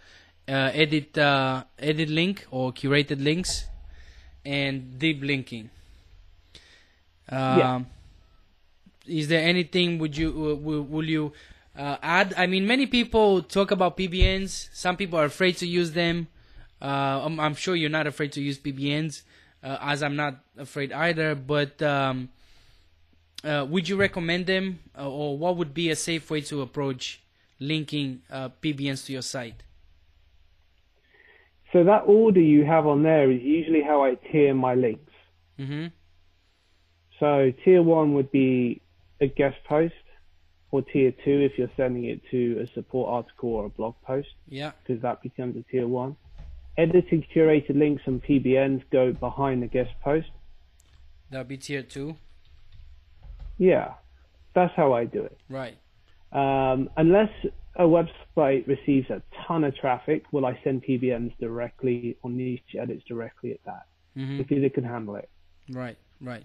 uh, 0.47 0.72
edit 0.74 1.18
uh, 1.18 1.66
edit 1.80 2.08
link 2.10 2.45
or 2.51 2.72
curated 2.72 3.22
links, 3.22 3.66
and 4.45 4.97
deep 4.97 5.22
linking. 5.22 5.70
Um, 7.28 7.58
Yeah. 7.60 7.82
Is 9.08 9.28
there 9.28 9.41
anything 9.41 9.99
would 9.99 10.18
you 10.18 10.30
uh, 10.30 10.55
will, 10.55 10.84
will 10.84 11.05
you 11.05 11.34
uh, 11.78 11.97
add? 12.01 12.34
I 12.38 12.47
mean, 12.47 12.68
many 12.68 12.86
people 12.86 13.41
talk 13.41 13.72
about 13.72 13.97
PBNs. 13.97 14.70
Some 14.74 14.97
people 14.97 15.20
are 15.20 15.26
afraid 15.26 15.58
to 15.58 15.68
use 15.68 15.91
them. 15.91 16.28
Uh, 16.82 17.22
I'm, 17.26 17.39
I'm 17.39 17.55
sure 17.55 17.76
you're 17.76 17.89
not 17.89 18.08
afraid 18.08 18.32
to 18.34 18.41
use 18.41 18.60
PBNs, 18.60 19.24
uh, 19.64 19.78
as 19.82 20.03
I'm 20.03 20.16
not 20.16 20.39
afraid 20.58 20.91
either. 20.91 21.36
But 21.36 21.82
um, 21.82 22.30
uh, 23.43 23.66
would 23.70 23.88
you 23.88 23.95
recommend 23.95 24.45
them, 24.45 24.80
uh, 24.97 25.10
or 25.10 25.38
what 25.38 25.58
would 25.58 25.74
be 25.74 25.89
a 25.89 25.95
safe 25.95 26.30
way 26.30 26.41
to 26.41 26.62
approach 26.62 27.22
linking 27.60 28.22
uh, 28.32 28.49
PBNs 28.62 29.05
to 29.08 29.14
your 29.14 29.22
site? 29.22 29.64
So 31.74 31.84
that 31.84 32.03
order 32.05 32.39
you 32.39 32.64
have 32.66 32.88
on 32.88 33.03
there 33.03 33.30
is 33.30 33.41
usually 33.41 33.82
how 33.82 34.03
I 34.03 34.16
tier 34.32 34.53
my 34.53 34.74
links. 34.76 35.12
hmm 35.58 35.88
So 37.20 37.51
tier 37.64 37.84
one 37.84 38.14
would 38.14 38.32
be 38.32 38.82
a 39.22 39.28
guest 39.28 39.57
post, 39.68 39.93
or 40.72 40.82
tier 40.82 41.11
two 41.24 41.39
if 41.41 41.57
you're 41.57 41.72
sending 41.78 42.05
it 42.05 42.22
to 42.32 42.59
a 42.61 42.68
support 42.74 43.09
article 43.09 43.49
or 43.49 43.65
a 43.65 43.70
blog 43.70 43.95
post, 44.03 44.30
Yeah. 44.47 44.72
because 44.86 45.01
that 45.01 45.22
becomes 45.22 45.55
a 45.57 45.63
tier 45.72 45.88
one. 45.88 46.15
Edited 46.78 47.26
curated 47.34 47.76
links 47.78 48.03
and 48.05 48.22
PBNs 48.24 48.84
go 48.91 49.11
behind 49.13 49.63
the 49.63 49.68
guest 49.68 49.91
post. 50.03 50.30
That'll 51.32 51.45
be 51.45 51.57
tier 51.57 51.82
two. 51.84 52.15
Yeah, 53.57 53.93
that's 54.53 54.74
how 54.76 54.93
I 54.93 55.05
do 55.05 55.24
it. 55.24 55.38
Right. 55.49 55.78
Um, 56.32 56.89
unless 56.97 57.32
a 57.76 57.84
website 57.84 58.68
receives 58.68 59.09
a 59.09 59.22
ton 59.47 59.63
of 59.63 59.76
traffic, 59.76 60.26
will 60.32 60.45
I 60.45 60.59
send 60.63 60.84
PBNs 60.84 61.34
directly 61.39 62.18
or 62.22 62.30
niche 62.30 62.76
edits 62.80 63.03
directly 63.07 63.51
at 63.51 63.63
that 63.65 63.86
hmm 64.15 64.38
because 64.38 64.63
it 64.63 64.74
can 64.74 64.84
handle 64.84 65.15
it. 65.15 65.30
Right. 65.72 65.97
Right. 66.22 66.43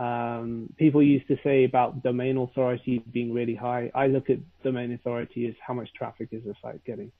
Um, 0.00 0.72
people 0.78 1.02
used 1.02 1.28
to 1.28 1.36
say 1.44 1.64
about 1.64 2.02
domain 2.02 2.38
authority 2.38 3.04
being 3.12 3.34
really 3.34 3.54
high. 3.54 3.90
I 3.94 4.06
look 4.06 4.30
at 4.30 4.38
domain 4.64 4.92
authority 4.92 5.46
as 5.46 5.54
how 5.64 5.74
much 5.74 5.92
traffic 5.92 6.30
is 6.32 6.42
the 6.42 6.54
site 6.62 6.82
getting. 6.86 7.12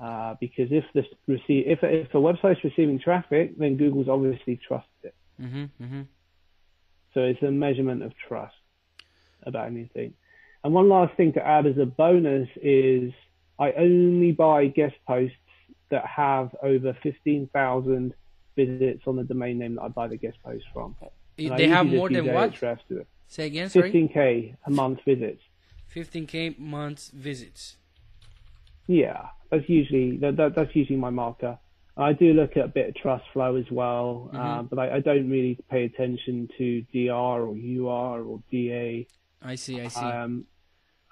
Uh, 0.00 0.36
because 0.40 0.68
if 0.70 0.84
this 0.94 1.06
receive 1.26 1.64
if 1.66 1.80
if 1.82 2.14
a 2.14 2.16
website's 2.16 2.62
receiving 2.62 3.00
traffic, 3.00 3.58
then 3.58 3.76
Google's 3.76 4.08
obviously 4.08 4.60
trusted 4.68 4.88
it. 5.02 5.14
hmm 5.40 5.64
hmm 5.78 6.02
So 7.14 7.22
it's 7.22 7.42
a 7.42 7.50
measurement 7.50 8.04
of 8.04 8.12
trust 8.28 8.54
about 9.44 9.66
anything. 9.66 10.14
And 10.62 10.72
one 10.72 10.88
last 10.88 11.16
thing 11.16 11.32
to 11.32 11.44
add 11.44 11.66
as 11.66 11.76
a 11.78 11.86
bonus 11.86 12.48
is 12.62 13.12
I 13.58 13.72
only 13.72 14.30
buy 14.30 14.66
guest 14.66 14.94
posts 15.08 15.34
that 15.90 16.06
have 16.06 16.54
over 16.62 16.96
15,000 17.02 18.14
visits 18.54 19.02
on 19.06 19.16
the 19.16 19.24
domain 19.24 19.58
name 19.58 19.76
that 19.76 19.82
I 19.82 19.88
buy 19.88 20.06
the 20.06 20.16
guest 20.16 20.36
post 20.44 20.64
from. 20.72 20.94
And 21.38 21.58
They 21.58 21.68
have 21.68 21.86
more 21.86 22.08
than 22.08 22.32
what? 22.32 22.52
Ahrefs 22.52 22.80
to 22.88 22.98
it. 22.98 23.08
Say 23.28 23.46
again. 23.46 23.68
Sorry. 23.68 23.92
15k 23.92 24.56
a 24.66 24.70
month 24.70 25.00
visits. 25.04 25.42
15k 25.94 26.58
months 26.58 27.10
visits. 27.14 27.76
Yeah, 28.86 29.26
that's 29.50 29.68
usually 29.68 30.16
that, 30.18 30.36
that 30.36 30.54
that's 30.54 30.74
usually 30.74 30.98
my 30.98 31.10
marker. 31.10 31.58
I 31.96 32.12
do 32.12 32.32
look 32.32 32.56
at 32.56 32.64
a 32.64 32.68
bit 32.68 32.88
of 32.88 32.94
trust 32.94 33.24
flow 33.32 33.56
as 33.56 33.64
well, 33.70 34.30
uh, 34.32 34.62
but 34.62 34.78
I, 34.78 34.96
I 34.96 35.00
don't 35.00 35.28
really 35.28 35.58
pay 35.68 35.84
attention 35.84 36.48
to 36.56 36.82
DR 36.94 37.10
or 37.12 37.56
UR 37.56 38.22
or 38.22 38.40
DA. 38.50 39.06
I 39.42 39.54
see. 39.56 39.80
I 39.80 39.88
see. 39.88 40.00
Um, 40.00 40.44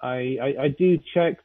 I, 0.00 0.38
I 0.40 0.54
I 0.64 0.68
do 0.68 0.98
check 1.12 1.38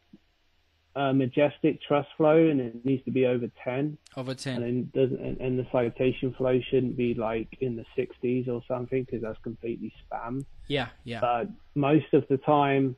uh, 0.96 1.14
majestic 1.14 1.82
trust 1.82 2.10
flow, 2.18 2.38
and 2.50 2.60
it 2.60 2.86
needs 2.86 3.04
to 3.06 3.12
be 3.12 3.26
over 3.26 3.48
ten, 3.64 3.98
Over 4.18 4.34
10. 4.34 4.62
then 4.62 4.92
doesn't 4.94 5.20
and, 5.20 5.40
and 5.40 5.58
the 5.60 5.66
citation 5.72 6.34
flow 6.34 6.60
shouldn't 6.70 6.98
be 6.98 7.14
like 7.14 7.48
in 7.62 7.76
the 7.78 7.86
60s 7.98 8.48
or 8.50 8.62
something 8.68 9.04
because 9.04 9.22
that's 9.22 9.40
completely 9.44 9.94
spam. 10.12 10.46
Yeah. 10.68 10.88
Yeah. 11.06 11.22
But 11.22 11.48
most 11.76 12.14
of 12.14 12.28
the 12.28 12.38
time, 12.38 12.96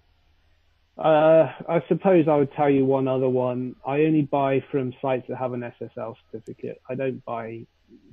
uh, 0.97 1.51
I 1.67 1.83
suppose 1.87 2.27
I 2.27 2.35
would 2.35 2.51
tell 2.53 2.69
you 2.69 2.85
one 2.85 3.07
other 3.07 3.29
one. 3.29 3.75
I 3.85 4.01
only 4.01 4.23
buy 4.23 4.63
from 4.71 4.93
sites 5.01 5.25
that 5.27 5.37
have 5.37 5.53
an 5.53 5.61
SSL 5.61 6.15
certificate. 6.31 6.81
I 6.89 6.95
don't 6.95 7.23
buy 7.25 7.65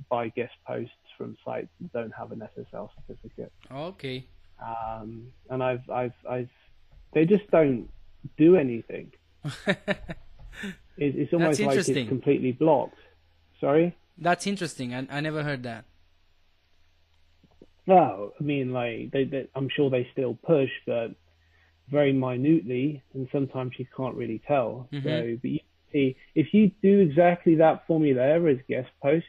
buy 0.09 0.29
guest 0.29 0.53
posts 0.67 0.93
from 1.17 1.35
sites 1.43 1.69
that 1.79 1.91
don't 1.93 2.13
have 2.13 2.31
an 2.31 2.47
SSL 2.57 2.89
certificate. 3.07 3.51
Okay. 3.71 4.25
Um, 4.63 5.27
and 5.49 5.63
I've 5.63 5.87
I've 5.89 6.13
I've 6.29 6.49
they 7.13 7.25
just 7.25 7.49
don't 7.51 7.89
do 8.37 8.55
anything. 8.55 9.11
It, 10.97 11.15
it's 11.15 11.33
almost 11.33 11.59
like 11.59 11.77
it's 11.79 12.09
completely 12.09 12.51
blocked. 12.51 12.97
Sorry. 13.59 13.97
That's 14.17 14.45
interesting. 14.45 14.93
I, 14.93 15.07
I 15.09 15.19
never 15.21 15.41
heard 15.41 15.63
that. 15.63 15.85
No, 17.87 18.33
I 18.39 18.43
mean 18.43 18.71
like 18.71 19.09
they, 19.11 19.23
they 19.23 19.47
I'm 19.55 19.67
sure 19.69 19.89
they 19.89 20.07
still 20.11 20.35
push, 20.35 20.69
but 20.85 21.15
very 21.89 22.13
minutely, 22.13 23.01
and 23.13 23.27
sometimes 23.31 23.71
you 23.79 23.87
can't 23.97 24.15
really 24.15 24.41
tell. 24.47 24.87
Mhm. 24.93 25.03
So, 25.03 25.37
but 25.41 25.49
you 25.51 25.59
see, 25.91 26.15
if 26.35 26.53
you 26.53 26.71
do 26.83 26.99
exactly 26.99 27.55
that 27.55 27.87
formula 27.87 28.47
as 28.47 28.57
guest 28.69 28.89
posts, 29.01 29.27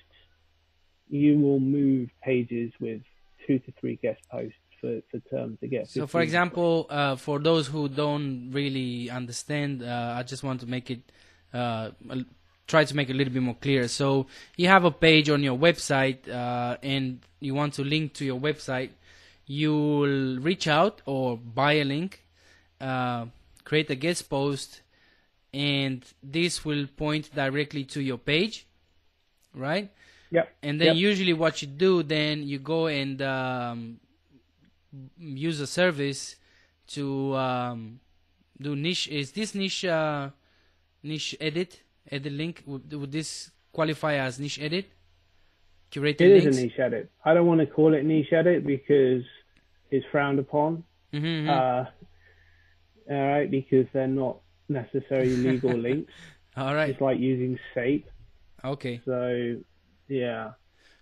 you 1.09 1.39
will 1.39 1.61
move 1.61 2.11
pages 2.23 2.71
with 2.81 3.01
two 3.47 3.59
to 3.61 3.73
three 3.81 3.97
guest 3.97 4.21
posts 4.31 4.59
for, 4.83 5.01
for 5.11 5.19
terms 5.31 5.59
to 5.61 5.69
get. 5.69 5.89
So, 5.89 6.07
for 6.07 6.21
example, 6.21 6.87
uh, 6.91 7.17
for 7.17 7.39
those 7.39 7.69
who 7.69 7.89
don't 7.89 8.51
really 8.51 9.09
understand, 9.09 9.83
uh, 9.83 10.17
I 10.19 10.25
just 10.25 10.43
want 10.43 10.61
to 10.61 10.67
make 10.67 10.91
it 10.91 11.01
uh, 11.55 11.91
try 12.67 12.85
to 12.85 12.97
make 12.97 13.09
it 13.09 13.13
a 13.13 13.17
little 13.17 13.33
bit 13.33 13.43
more 13.43 13.55
clear. 13.55 13.89
So, 13.89 14.27
you 14.57 14.69
have 14.69 14.85
a 14.85 14.91
page 14.91 15.31
on 15.31 15.43
your 15.43 15.57
website, 15.57 16.29
uh, 16.29 16.77
and 16.83 17.21
you 17.41 17.55
want 17.55 17.75
to 17.75 17.85
link 17.85 18.15
to 18.15 18.25
your 18.25 18.41
website. 18.41 18.91
You'll 19.47 20.39
reach 20.41 20.67
out 20.69 21.01
or 21.07 21.37
buy 21.37 21.75
a 21.75 21.85
link, 21.85 22.25
uh, 22.81 23.27
create 23.65 23.89
a 23.91 23.95
guest 23.95 24.29
post, 24.29 24.83
and 25.55 26.05
this 26.23 26.65
will 26.65 26.87
point 26.87 27.35
directly 27.35 27.85
to 27.85 28.01
your 28.01 28.19
page, 28.19 28.67
right? 29.55 29.91
Yep. 30.31 30.49
And 30.63 30.81
then 30.81 30.97
Yep. 30.97 30.97
usually 30.97 31.33
what 31.35 31.61
you 31.61 31.69
do, 31.69 32.03
then 32.03 32.43
you 32.43 32.59
go 32.59 32.87
and 32.87 33.21
um, 33.21 34.01
use 35.19 35.61
a 35.61 35.67
service 35.67 36.37
to 36.89 37.35
um, 37.37 38.01
do 38.61 38.77
niche. 38.77 39.09
Is 39.09 39.33
this 39.33 39.55
niche 39.55 39.85
uh, 39.85 40.31
niche 41.03 41.37
edit 41.41 41.83
edit 42.11 42.33
link? 42.33 42.63
Would, 42.67 42.93
would 42.93 43.13
this 43.13 43.51
qualify 43.73 44.15
as 44.17 44.39
niche 44.39 44.61
edit? 44.61 44.87
Curated 45.91 46.21
It 46.23 46.31
is 46.33 46.45
links. 46.45 46.59
a 46.59 46.63
niche 46.63 46.79
edit. 46.79 47.11
I 47.25 47.35
don't 47.35 47.47
want 47.47 47.61
to 47.61 47.67
call 47.67 47.95
it 47.95 48.05
niche 48.05 48.33
edit 48.33 48.67
because 48.67 49.23
it's 49.91 50.07
frowned 50.11 50.39
upon. 50.39 50.85
Mhm, 51.13 51.45
mhm. 51.45 51.49
Uh, 51.49 51.91
all 53.13 53.27
right, 53.29 53.51
because 53.51 53.87
they're 53.93 54.07
not 54.07 54.39
necessarily 54.69 55.37
legal 55.37 55.73
links. 55.89 56.13
All 56.57 56.75
right. 56.75 56.91
It's 56.91 57.01
like 57.01 57.19
using 57.19 57.59
SAPE. 57.75 58.07
Okay. 58.65 59.01
So, 59.05 59.57
yeah. 60.09 60.53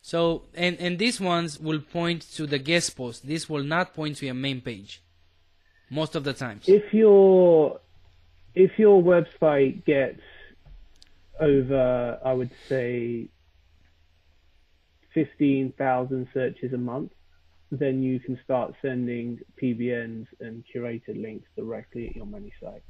So 0.03 0.45
and 0.55 0.79
and 0.79 0.99
these 0.99 1.21
ones 1.21 1.59
will 1.61 1.81
point 1.81 2.23
to 2.37 2.47
the 2.47 2.59
guest 2.59 2.97
post. 2.97 3.27
This 3.27 3.49
will 3.49 3.63
not 3.63 3.95
point 3.95 4.17
to 4.19 4.27
your 4.27 4.35
main 4.35 4.61
page. 4.61 5.03
Most 5.91 6.15
of 6.15 6.25
the 6.25 6.33
times. 6.33 6.69
If 6.69 6.95
your 6.95 7.81
if 8.55 8.79
your 8.79 9.03
website 9.03 9.85
gets 9.85 10.21
over, 11.39 12.19
I 12.25 12.33
would 12.33 12.51
say, 12.69 13.29
fifteen 15.13 15.73
thousand 15.77 16.29
searches 16.33 16.73
a 16.73 16.79
month, 16.79 17.13
then 17.71 18.03
you 18.03 18.21
can 18.21 18.39
start 18.45 18.75
sending 18.83 19.41
PBNs 19.61 20.27
and 20.41 20.65
curated 20.75 21.21
links 21.21 21.49
directly 21.57 22.09
at 22.09 22.17
your 22.17 22.27
money 22.27 22.53
site. 22.61 22.83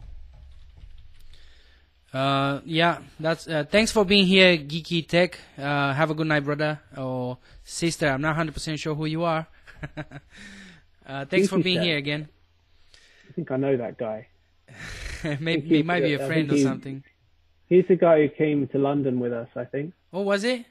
Uh, 2.12 2.60
yeah, 2.64 2.98
that's. 3.20 3.46
Uh, 3.46 3.64
thanks 3.70 3.92
for 3.92 4.04
being 4.04 4.26
here, 4.26 4.56
Geeky 4.58 5.06
Tech. 5.06 5.38
Uh, 5.56 5.92
have 5.94 6.10
a 6.10 6.14
good 6.14 6.26
night, 6.26 6.40
brother 6.44 6.80
or 6.96 7.38
sister. 7.62 8.08
I'm 8.08 8.20
not 8.20 8.30
100 8.30 8.52
percent 8.52 8.80
sure 8.80 8.94
who 8.94 9.06
you 9.06 9.22
are. 9.22 9.46
uh, 11.06 11.24
thanks 11.26 11.48
for 11.48 11.58
being 11.58 11.80
here 11.80 11.96
again. 11.96 12.28
I 13.28 13.32
think 13.32 13.50
I 13.50 13.56
know 13.56 13.76
that 13.76 13.96
guy. 13.96 14.26
maybe 15.40 15.68
he's- 15.68 15.84
maybe 15.86 16.16
I 16.16 16.24
a 16.24 16.26
friend 16.26 16.50
or 16.52 16.58
something. 16.58 17.04
He's 17.68 17.84
the 17.86 17.94
guy 17.94 18.22
who 18.22 18.28
came 18.28 18.66
to 18.68 18.78
London 18.78 19.20
with 19.20 19.32
us, 19.32 19.48
I 19.54 19.64
think. 19.64 19.92
Oh, 20.12 20.22
was 20.22 20.42
it? 20.42 20.64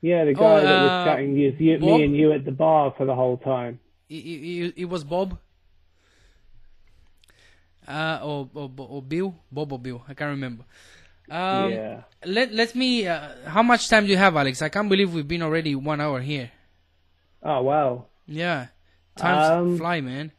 Yeah, 0.00 0.24
the 0.26 0.34
guy 0.34 0.44
Oh, 0.44 0.60
that 0.60 0.78
uh, 0.78 0.82
was 0.84 1.06
chatting 1.06 1.32
with 1.32 1.60
you, 1.60 1.78
me 1.80 2.04
and 2.04 2.16
you 2.16 2.32
at 2.32 2.44
the 2.44 2.52
bar 2.52 2.94
for 2.96 3.04
the 3.04 3.16
whole 3.16 3.36
time. 3.36 3.80
It, 4.08 4.14
it, 4.14 4.74
it 4.76 4.84
was 4.84 5.02
Bob. 5.02 5.38
Uh, 7.88 8.20
or, 8.22 8.50
or 8.52 8.70
or 8.76 9.02
Bill, 9.02 9.34
Bob 9.50 9.72
or 9.72 9.78
Bill, 9.78 10.04
I 10.06 10.12
can't 10.12 10.30
remember. 10.30 10.64
Um, 11.30 11.72
yeah. 11.72 12.02
Let 12.24 12.52
let 12.52 12.74
me. 12.74 13.06
Uh, 13.08 13.30
how 13.46 13.62
much 13.62 13.88
time 13.88 14.04
do 14.04 14.10
you 14.10 14.18
have, 14.18 14.36
Alex? 14.36 14.60
I 14.60 14.68
can't 14.68 14.88
believe 14.90 15.14
we've 15.14 15.26
been 15.26 15.42
already 15.42 15.74
one 15.74 16.00
hour 16.00 16.20
here. 16.20 16.50
Oh 17.42 17.62
wow. 17.62 18.04
Yeah, 18.26 18.66
times 19.16 19.48
Um, 19.48 19.78
fly, 19.78 20.02
man. 20.02 20.32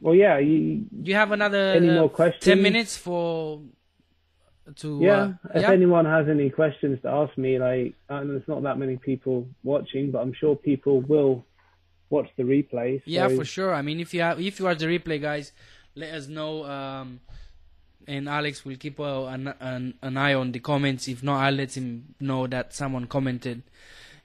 Well, 0.00 0.14
yeah. 0.14 0.38
You, 0.38 0.86
Do 0.90 1.08
you 1.10 1.14
have 1.14 1.30
another 1.30 1.74
Any 1.76 1.90
uh, 1.90 2.06
more 2.08 2.32
ten 2.40 2.62
minutes 2.62 2.96
for 2.96 3.62
to? 4.76 4.98
yeah. 5.00 5.22
uh, 5.44 5.54
if 5.54 5.62
yeah? 5.62 5.70
anyone 5.70 6.04
has 6.06 6.28
any 6.28 6.50
questions 6.50 6.98
to 7.02 7.08
ask 7.08 7.36
me, 7.38 7.58
like, 7.58 7.94
and 8.08 8.30
there's 8.30 8.48
not 8.48 8.62
that 8.64 8.78
many 8.78 8.96
people 8.96 9.46
watching, 9.62 10.10
but 10.10 10.18
I'm 10.20 10.32
sure 10.32 10.56
people 10.56 11.00
will 11.02 11.44
watch 12.10 12.30
the 12.36 12.42
replay. 12.42 13.00
Yeah, 13.04 13.28
for 13.28 13.44
sure. 13.44 13.74
I 13.74 13.82
mean, 13.82 14.00
if 14.00 14.12
you 14.12 14.20
have, 14.20 14.40
if 14.40 14.60
you 14.60 14.66
are 14.66 14.74
the 14.74 14.86
replay 14.86 15.20
guys, 15.20 15.52
let 15.94 16.12
us 16.12 16.28
know. 16.28 16.64
Um, 16.64 17.20
and 18.06 18.28
Alex 18.28 18.64
will 18.64 18.76
keep 18.76 18.98
uh, 18.98 19.26
an, 19.26 19.54
an 19.60 19.94
an 20.02 20.16
eye 20.16 20.34
on 20.34 20.52
the 20.52 20.58
comments. 20.58 21.08
If 21.08 21.22
not, 21.22 21.42
I'll 21.42 21.54
let 21.54 21.76
him 21.76 22.14
know 22.20 22.46
that 22.46 22.74
someone 22.74 23.06
commented. 23.06 23.62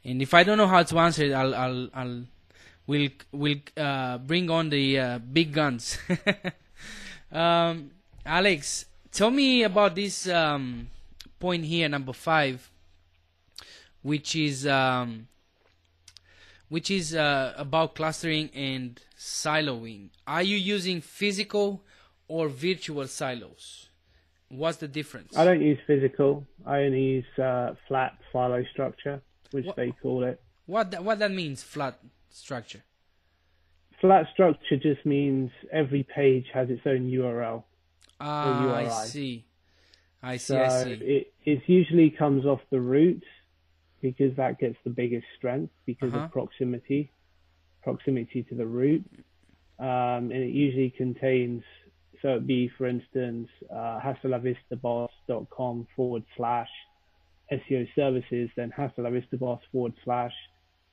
And 0.03 0.21
if 0.21 0.33
I 0.33 0.43
don't 0.43 0.57
know 0.57 0.67
how 0.67 0.83
to 0.83 0.99
answer 0.99 1.23
it, 1.23 1.33
I'll 1.33 1.55
I'll 1.55 1.89
I'll 1.93 2.23
will 2.87 3.09
will 3.31 3.57
uh, 3.77 4.17
bring 4.19 4.49
on 4.49 4.69
the 4.69 4.99
uh, 4.99 5.19
big 5.19 5.53
guns. 5.53 5.97
um, 7.31 7.91
Alex, 8.25 8.85
tell 9.11 9.29
me 9.29 9.63
about 9.63 9.95
this 9.95 10.27
um, 10.27 10.87
point 11.39 11.65
here, 11.65 11.89
number 11.89 12.13
five, 12.13 12.69
which 14.01 14.35
is 14.35 14.65
um, 14.65 15.27
which 16.69 16.89
is 16.91 17.15
uh, 17.15 17.53
about 17.57 17.95
clustering 17.95 18.49
and 18.53 18.99
siloing. 19.17 20.09
Are 20.27 20.43
you 20.43 20.57
using 20.57 21.01
physical 21.01 21.83
or 22.27 22.47
virtual 22.49 23.07
silos? 23.07 23.89
What's 24.49 24.77
the 24.77 24.87
difference? 24.87 25.35
I 25.37 25.43
don't 25.43 25.61
use 25.61 25.79
physical. 25.87 26.45
I 26.65 26.81
only 26.81 27.01
use 27.01 27.39
uh, 27.39 27.73
flat 27.87 28.17
silo 28.31 28.63
structure, 28.71 29.21
which 29.51 29.65
What- 29.65 29.75
they 29.75 29.91
call 29.91 30.23
it. 30.23 30.41
What 30.67 30.89
that, 30.91 31.03
what 31.03 31.19
that 31.19 31.31
means? 31.31 31.61
Flat 31.61 31.99
structure. 32.31 32.83
Flat 34.01 34.25
structure 34.33 34.77
just 34.77 35.05
means 35.05 35.51
every 35.71 36.03
page 36.03 36.47
has 36.53 36.69
its 36.71 36.81
own 36.87 37.09
URL. 37.11 37.63
Ah, 38.19 38.73
I 38.75 38.87
see. 39.05 39.45
I 40.23 40.37
see. 40.37 40.53
So 40.53 40.63
I 40.63 40.83
see. 40.83 40.91
it, 40.93 41.33
it 41.45 41.61
usually 41.67 42.09
comes 42.09 42.45
off 42.45 42.61
the 42.71 42.79
root 42.81 43.23
because 44.01 44.35
that 44.35 44.59
gets 44.59 44.77
the 44.83 44.89
biggest 44.89 45.25
strength 45.37 45.73
because 45.85 46.13
Uh-huh. 46.13 46.25
of 46.25 46.31
proximity, 46.31 47.09
proximity 47.83 48.43
to 48.43 48.55
the 48.55 48.65
root. 48.65 49.03
Um, 49.79 50.31
and 50.31 50.33
it 50.33 50.51
usually 50.53 50.89
contains, 50.91 51.63
so 52.21 52.29
it'd 52.31 52.47
be, 52.47 52.67
for 52.77 52.85
instance, 52.87 53.49
uh, 53.69 53.99
hastalavistaboss.com 53.99 55.87
forward 55.95 56.23
slash 56.37 56.69
SEO 57.51 57.87
services, 57.95 58.49
then 58.55 58.71
hastalavistaboss 58.71 59.59
forward 59.71 59.93
slash 60.03 60.33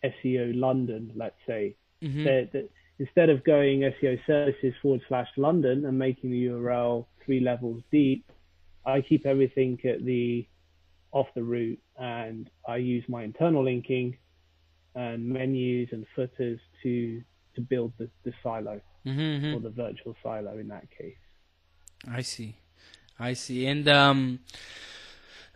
SEO 0.04 0.52
London, 0.58 1.12
let's 1.14 1.38
say. 1.46 1.74
Mhm. 2.02 2.24
That- 2.24 2.52
that 2.52 2.70
instead 2.98 3.30
of 3.30 3.42
going 3.44 3.84
SEO 3.84 4.16
services 4.26 4.74
forward 4.82 5.02
slash 5.08 5.28
London 5.36 5.86
and 5.86 5.98
making 5.98 6.30
the 6.30 6.38
URL 6.38 7.06
three 7.24 7.40
levels 7.40 7.82
deep, 7.90 8.24
I 8.84 9.00
keep 9.00 9.26
everything 9.26 9.80
at 9.84 10.04
the 10.04 10.44
off 11.12 11.28
the 11.34 11.42
root 11.42 11.78
and 11.98 12.50
I 12.66 12.76
use 12.76 13.04
my 13.08 13.22
internal 13.22 13.64
linking 13.64 14.16
and 14.94 15.28
menus 15.28 15.88
and 15.92 16.06
footers 16.14 16.58
to 16.82 17.22
to 17.54 17.60
build 17.60 17.92
the, 17.98 18.08
the 18.24 18.32
silo 18.42 18.80
Mhm, 19.06 19.40
mhm. 19.40 19.54
or 19.54 19.60
the 19.60 19.70
virtual 19.70 20.16
silo 20.22 20.58
in 20.58 20.68
that 20.68 20.88
case. 20.90 21.16
I 22.08 22.22
see. 22.22 22.54
I 23.18 23.34
see. 23.34 23.66
And 23.66 23.88
um, 23.88 24.40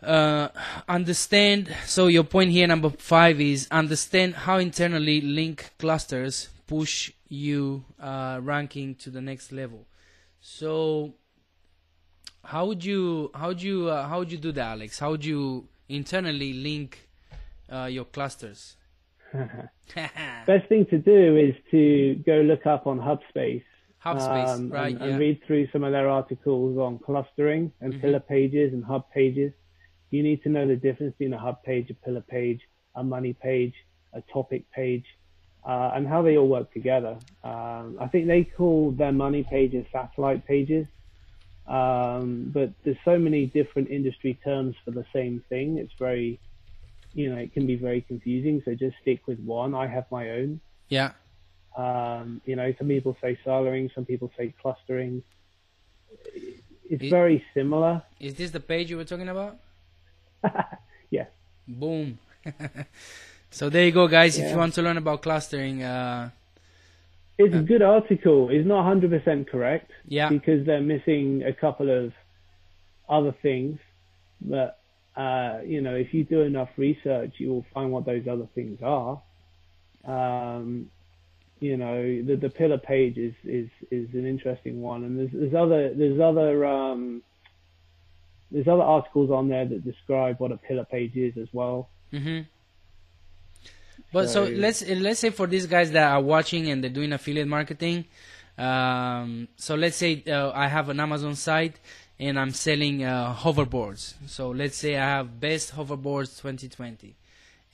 uh, 0.03 0.49
understand. 0.89 1.75
So 1.87 2.09
your 2.09 2.25
point 2.25 2.51
here, 2.51 2.67
number 2.67 2.91
five, 2.91 3.41
is 3.41 3.69
understand 3.71 4.35
how 4.35 4.59
internally 4.59 5.21
link 5.21 5.71
clusters 5.79 6.49
push 6.67 7.13
you 7.29 7.85
uh, 8.01 8.41
ranking 8.43 8.95
to 8.97 9.11
the 9.11 9.21
next 9.21 9.53
level. 9.53 9.87
So 10.41 11.15
how 12.47 12.67
would 12.67 12.85
you 12.85 13.31
how 13.35 13.49
would 13.49 13.63
you 13.63 13.89
uh, 13.89 14.07
how 14.09 14.19
would 14.21 14.31
you 14.33 14.39
do 14.39 14.53
that, 14.53 14.69
Alex? 14.73 14.99
How 14.99 15.11
would 15.11 15.25
you 15.25 15.69
internally 15.89 16.53
link 16.53 17.09
uh, 17.71 17.85
your 17.85 18.05
clusters? 18.05 18.77
Best 20.47 20.69
thing 20.69 20.87
to 20.87 20.99
do 20.99 21.37
is 21.37 21.55
to 21.71 22.15
go 22.27 22.41
look 22.41 22.67
up 22.67 22.87
on 22.87 22.99
HubSpot 22.99 23.63
HubSpot, 24.05 24.49
um, 24.49 24.71
right? 24.71 24.93
and, 24.93 25.01
yeah. 25.01 25.07
and 25.07 25.19
read 25.19 25.41
through 25.47 25.69
some 25.73 25.83
of 25.83 25.93
their 25.93 26.09
articles 26.09 26.79
on 26.79 26.99
clustering 26.99 27.73
and 27.81 27.95
Mhm. 27.95 28.01
pillar 28.01 28.21
pages 28.21 28.73
and 28.73 28.85
hub 28.85 29.11
pages. 29.11 29.53
You 30.11 30.23
need 30.23 30.43
to 30.45 30.49
know 30.49 30.67
the 30.67 30.77
difference 30.77 31.15
between 31.17 31.35
a 31.35 31.39
hub 31.39 31.63
page, 31.65 31.91
a 31.91 31.95
pillar 31.95 32.21
page, 32.21 32.61
a 32.95 33.03
money 33.03 33.33
page, 33.33 33.75
a 34.13 34.23
topic 34.33 34.71
page, 34.71 35.05
uh, 35.65 35.91
and 35.95 36.07
how 36.07 36.23
they 36.23 36.37
all 36.37 36.49
work 36.49 36.73
together. 36.73 37.19
Um, 37.43 37.97
I 37.99 38.07
think 38.07 38.29
they 38.29 38.45
call 38.45 38.93
their 38.93 39.13
money 39.13 39.43
pages 39.43 39.85
satellite 39.91 40.47
pages, 40.47 40.87
um, 41.69 42.51
but 42.55 42.71
there's 42.85 42.97
so 43.05 43.19
many 43.19 43.47
different 43.47 43.91
industry 43.91 44.39
terms 44.45 44.75
for 44.85 44.91
the 44.93 45.05
same 45.13 45.43
thing. 45.49 45.79
It's 45.79 45.93
very, 45.99 46.39
you 47.15 47.31
know, 47.31 47.37
it 47.39 47.53
can 47.53 47.67
be 47.67 47.77
very 47.77 48.01
confusing. 48.03 48.63
So 48.65 48.75
just 48.75 48.97
stick 49.03 49.27
with 49.27 49.41
one. 49.41 49.75
I 49.75 49.87
have 49.87 50.07
my 50.11 50.31
own. 50.31 50.61
yeah. 50.89 51.13
Um, 51.77 52.41
you 52.47 52.57
know, 52.57 52.73
some 52.79 52.89
people 52.89 53.17
say 53.21 53.39
siloing, 53.45 53.95
some 53.95 54.07
people 54.07 54.31
say 54.39 54.55
clustering. 54.63 55.23
It's 56.89 57.03
It- 57.03 57.11
very 57.11 57.45
similar. 57.53 58.03
Is 58.19 58.35
this 58.35 58.51
the 58.51 58.61
page 58.61 58.89
you 58.91 58.97
were 58.97 59.05
talking 59.05 59.29
about? 59.29 59.59
yeah. 61.11 61.27
Boom. 61.69 62.19
so 63.51 63.69
there 63.69 63.85
you 63.85 63.93
go, 63.93 64.09
guys. 64.09 64.39
If 64.39 64.51
you 64.51 64.57
want 64.57 64.73
to 64.75 64.83
learn 64.83 64.97
about 64.97 65.21
clustering, 65.21 65.83
uh, 65.83 66.31
It's 67.39 67.55
a 67.55 67.59
good 67.59 67.83
article. 67.83 68.49
It's 68.51 68.67
not 68.67 68.85
100% 68.85 69.49
correct 69.49 69.91
yeah, 70.09 70.29
because 70.31 70.65
they're 70.65 70.81
missing 70.81 71.43
a 71.43 71.53
couple 71.53 71.91
of 71.91 72.13
other 73.09 73.35
things. 73.43 73.79
But, 74.41 74.79
uh, 75.17 75.61
you 75.65 75.83
know, 75.83 75.95
if 75.95 76.15
you 76.15 76.25
do 76.25 76.43
enough 76.43 76.71
research, 76.77 77.35
you 77.39 77.51
will 77.51 77.67
find 77.75 77.93
what 77.93 78.07
those 78.07 78.27
other 78.27 78.49
things 78.55 78.79
are. 78.83 79.21
Um, 80.05 80.91
you 81.61 81.77
know, 81.77 82.23
the, 82.23 82.37
the 82.37 82.49
pillar 82.49 82.79
page 82.79 83.19
is, 83.19 83.35
is, 83.45 83.69
is 83.91 84.09
an 84.15 84.27
interesting 84.27 84.81
one. 84.81 85.05
And 85.05 85.19
there's, 85.19 85.31
there's 85.33 85.55
other, 85.55 85.93
there's 85.95 86.21
other, 86.21 86.65
um, 86.65 87.23
there's 88.51 88.69
other 88.69 88.83
articles 88.83 89.31
on 89.31 89.49
there 89.49 89.67
that 89.67 89.85
describe 89.85 90.39
what 90.39 90.53
a 90.53 90.57
pillar 90.57 90.85
page 90.85 91.17
is 91.17 91.37
as 91.37 91.49
well. 91.53 91.91
hmm 92.13 92.41
But 94.17 94.27
so, 94.35 94.41
So- 94.47 94.53
let's 94.65 94.81
let's 95.07 95.21
say 95.25 95.31
for 95.41 95.47
these 95.55 95.67
guys 95.75 95.89
that 95.97 96.07
are 96.15 96.23
watching 96.35 96.63
and 96.71 96.77
they're 96.83 96.97
doing 97.01 97.13
affiliate 97.19 97.49
marketing, 97.59 97.99
um, 98.69 99.49
so 99.57 99.75
let's 99.83 99.97
say 100.05 100.23
uh, 100.37 100.51
I 100.65 100.67
have 100.77 100.87
an 100.95 100.99
Amazon 101.07 101.35
site 101.49 101.77
and 102.19 102.35
I'm 102.41 102.53
selling 102.67 102.97
uh, 103.05 103.35
hoverboards. 103.45 104.03
So 104.37 104.43
let's 104.61 104.77
say 104.85 104.93
I 104.97 105.05
have 105.17 105.27
best 105.49 105.67
hoverboards 105.79 106.31
2020, 106.41 107.15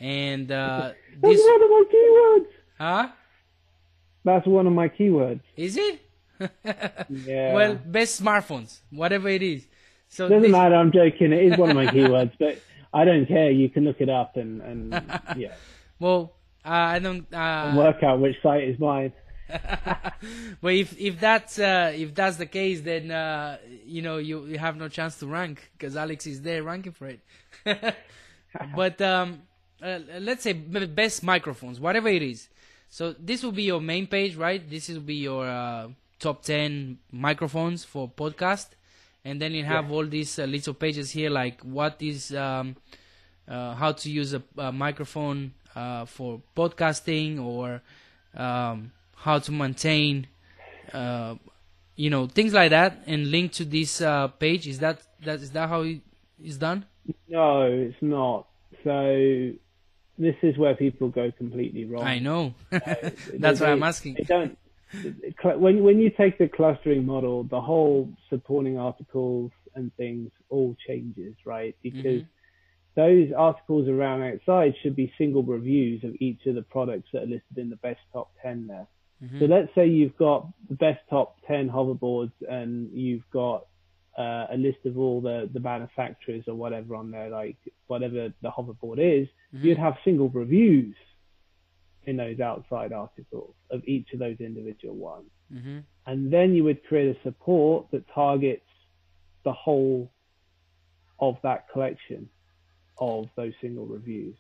and 0.01 0.51
uh, 0.51 0.91
That's 1.21 1.37
this, 1.37 1.41
one 1.53 1.63
of 1.67 1.71
my 1.77 1.85
keywords. 1.95 2.47
huh? 2.79 3.09
That's 4.25 4.47
one 4.47 4.67
of 4.67 4.73
my 4.83 4.89
keywords. 4.89 5.41
Is 5.57 5.77
it? 5.77 5.95
Yeah. 7.31 7.55
Well, 7.55 7.73
best 7.99 8.21
smartphones, 8.21 8.81
whatever 8.91 9.29
it 9.29 9.43
is. 9.45 9.63
So 10.09 10.29
doesn't 10.29 10.43
this- 10.43 10.51
matter. 10.51 10.75
I'm 10.75 10.91
joking. 10.91 11.33
It 11.33 11.53
is 11.53 11.59
one 11.59 11.71
of 11.71 11.77
my 11.77 11.87
keywords, 11.87 12.33
but 12.39 12.55
I 12.93 13.05
don't 13.05 13.27
care. 13.27 13.51
You 13.53 13.69
can 13.75 13.85
look 13.85 14.01
it 14.01 14.09
up 14.09 14.37
and, 14.37 14.61
and 14.61 14.81
yeah, 15.37 15.55
well, 16.03 16.33
uh, 16.65 16.69
I 16.69 16.99
don't. 16.99 17.33
Uh, 17.33 17.75
work 17.77 18.03
out 18.03 18.19
which 18.21 18.37
site 18.43 18.65
is 18.65 18.79
mine. 18.79 19.13
well, 20.61 20.75
if 20.75 20.99
if 20.99 21.21
that's 21.21 21.61
uh, 21.61 21.93
if 21.95 22.13
that's 22.15 22.39
the 22.39 22.47
case, 22.47 22.81
then 22.81 23.11
uh, 23.11 23.59
you 23.87 24.03
know 24.03 24.19
you, 24.19 24.45
you 24.47 24.59
have 24.59 24.77
no 24.77 24.89
chance 24.89 25.19
to 25.21 25.27
rank 25.27 25.71
because 25.73 25.97
Alex 25.97 26.27
is 26.27 26.43
there 26.43 26.65
ranking 26.65 26.93
for 26.93 27.07
it. 27.07 27.21
but 28.77 29.01
um, 29.01 29.43
uh, 29.81 30.01
let's 30.19 30.43
say 30.43 30.55
best 30.55 31.23
microphones, 31.23 31.79
whatever 31.79 32.09
it 32.09 32.23
is. 32.23 32.49
So 32.89 33.15
this 33.19 33.45
will 33.45 33.53
be 33.53 33.63
your 33.63 33.81
main 33.81 34.09
page, 34.09 34.35
right? 34.35 34.69
This 34.69 34.89
will 34.89 35.01
be 35.01 35.17
your 35.17 35.47
uh, 35.47 35.89
top 36.19 36.43
ten 36.43 36.99
microphones 37.13 37.85
for 37.85 38.09
podcast, 38.09 38.71
and 39.25 39.41
then 39.41 39.53
you 39.53 39.65
have 39.65 39.93
all 39.93 40.07
these 40.07 40.37
uh, 40.39 40.45
little 40.47 40.75
pages 40.75 41.13
here, 41.13 41.31
like 41.31 41.61
what 41.63 42.03
is 42.03 42.35
um, 42.35 42.75
uh, 43.49 43.75
how 43.75 43.93
to 43.93 44.11
use 44.11 44.35
a, 44.35 44.43
a 44.59 44.73
microphone 44.73 45.53
uh, 45.77 46.05
for 46.07 46.41
podcasting 46.57 47.41
or 47.43 47.83
um, 48.37 48.93
how 49.17 49.39
to 49.39 49.53
maintain 49.53 50.27
uh, 50.93 51.35
you 51.97 52.11
know 52.11 52.27
things 52.27 52.53
like 52.53 52.71
that 52.71 53.03
and 53.07 53.31
link 53.31 53.53
to 53.53 53.65
this 53.65 54.01
uh, 54.01 54.29
page 54.29 54.67
is 54.67 54.79
that 54.81 55.01
that 55.25 55.41
is 55.41 55.51
that 55.53 55.69
how 55.69 55.83
it 55.83 56.01
is 56.43 56.59
done 56.59 56.85
No, 57.29 57.63
it's 57.65 57.97
not. 58.01 58.47
So 58.85 59.51
this 60.19 60.37
is 60.43 60.57
where 60.59 60.75
people 60.75 61.09
go 61.09 61.31
completely 61.33 61.85
wrong. 61.85 62.05
i 62.05 62.19
know 62.19 62.55
They- 62.71 63.15
that's 63.39 63.61
why 63.61 63.69
i'm 63.71 63.83
asking 63.83 64.15
They 64.15 64.25
don't. 64.25 64.59
When 65.65 65.83
when 65.83 65.99
you 66.01 66.11
take 66.11 66.37
the 66.37 66.49
clustering 66.49 67.07
model, 67.07 67.45
the 67.45 67.61
whole 67.61 68.11
supporting 68.29 68.79
articles 68.79 69.51
and 69.75 69.91
things 69.97 70.31
all 70.51 70.77
changes, 70.87 71.35
right? 71.47 71.75
Because 71.83 72.21
those 72.95 73.29
articles 73.37 73.89
around 73.89 74.23
outside 74.23 74.75
should 74.83 74.95
be 74.95 75.13
single 75.17 75.43
reviews 75.43 76.05
of 76.05 76.15
each 76.21 76.45
of 76.47 76.55
the 76.55 76.63
products 76.63 77.09
that 77.13 77.23
are 77.23 77.27
listed 77.27 77.57
in 77.57 77.71
the 77.71 77.77
best 77.77 78.01
top 78.13 78.31
ten 78.43 78.67
there. 78.67 78.87
So 79.39 79.45
let's 79.45 79.73
say 79.75 79.87
you've 79.87 80.17
got 80.17 80.49
the 80.69 80.75
best 80.75 81.01
top 81.09 81.37
ten 81.47 81.71
hoverboards, 81.71 82.33
and 82.49 82.91
you've 82.93 83.29
got 83.33 83.67
uh, 84.19 84.47
a 84.51 84.57
list 84.57 84.79
of 84.85 84.99
all 84.99 85.21
the 85.21 85.49
the 85.53 85.61
manufacturers 85.61 86.45
or 86.49 86.55
whatever 86.55 86.97
on 86.97 87.11
there, 87.11 87.31
like 87.31 87.57
whatever 87.87 88.33
the 88.43 88.51
hoverboard 88.51 88.99
is. 88.99 89.29
You'd 89.53 89.79
have 89.79 89.95
single 90.05 90.29
reviews 90.29 90.97
in 92.05 92.17
those 92.17 92.41
outside 92.41 92.93
articles 92.93 93.55
of 93.71 93.83
each 93.87 94.13
of 94.13 94.19
those 94.19 94.37
individual 94.41 94.97
ones. 94.97 95.31
hmm 95.53 95.79
And 96.05 96.33
then 96.33 96.53
you 96.55 96.65
would 96.65 96.83
create 96.85 97.17
a 97.17 97.23
support 97.23 97.91
that 97.93 98.05
targets 98.13 98.67
the 99.45 99.53
whole 99.53 100.11
of 101.21 101.37
that 101.43 101.69
collection 101.73 102.29
of 103.03 103.29
those 103.37 103.53
single 103.61 103.87
reviews. 103.87 104.37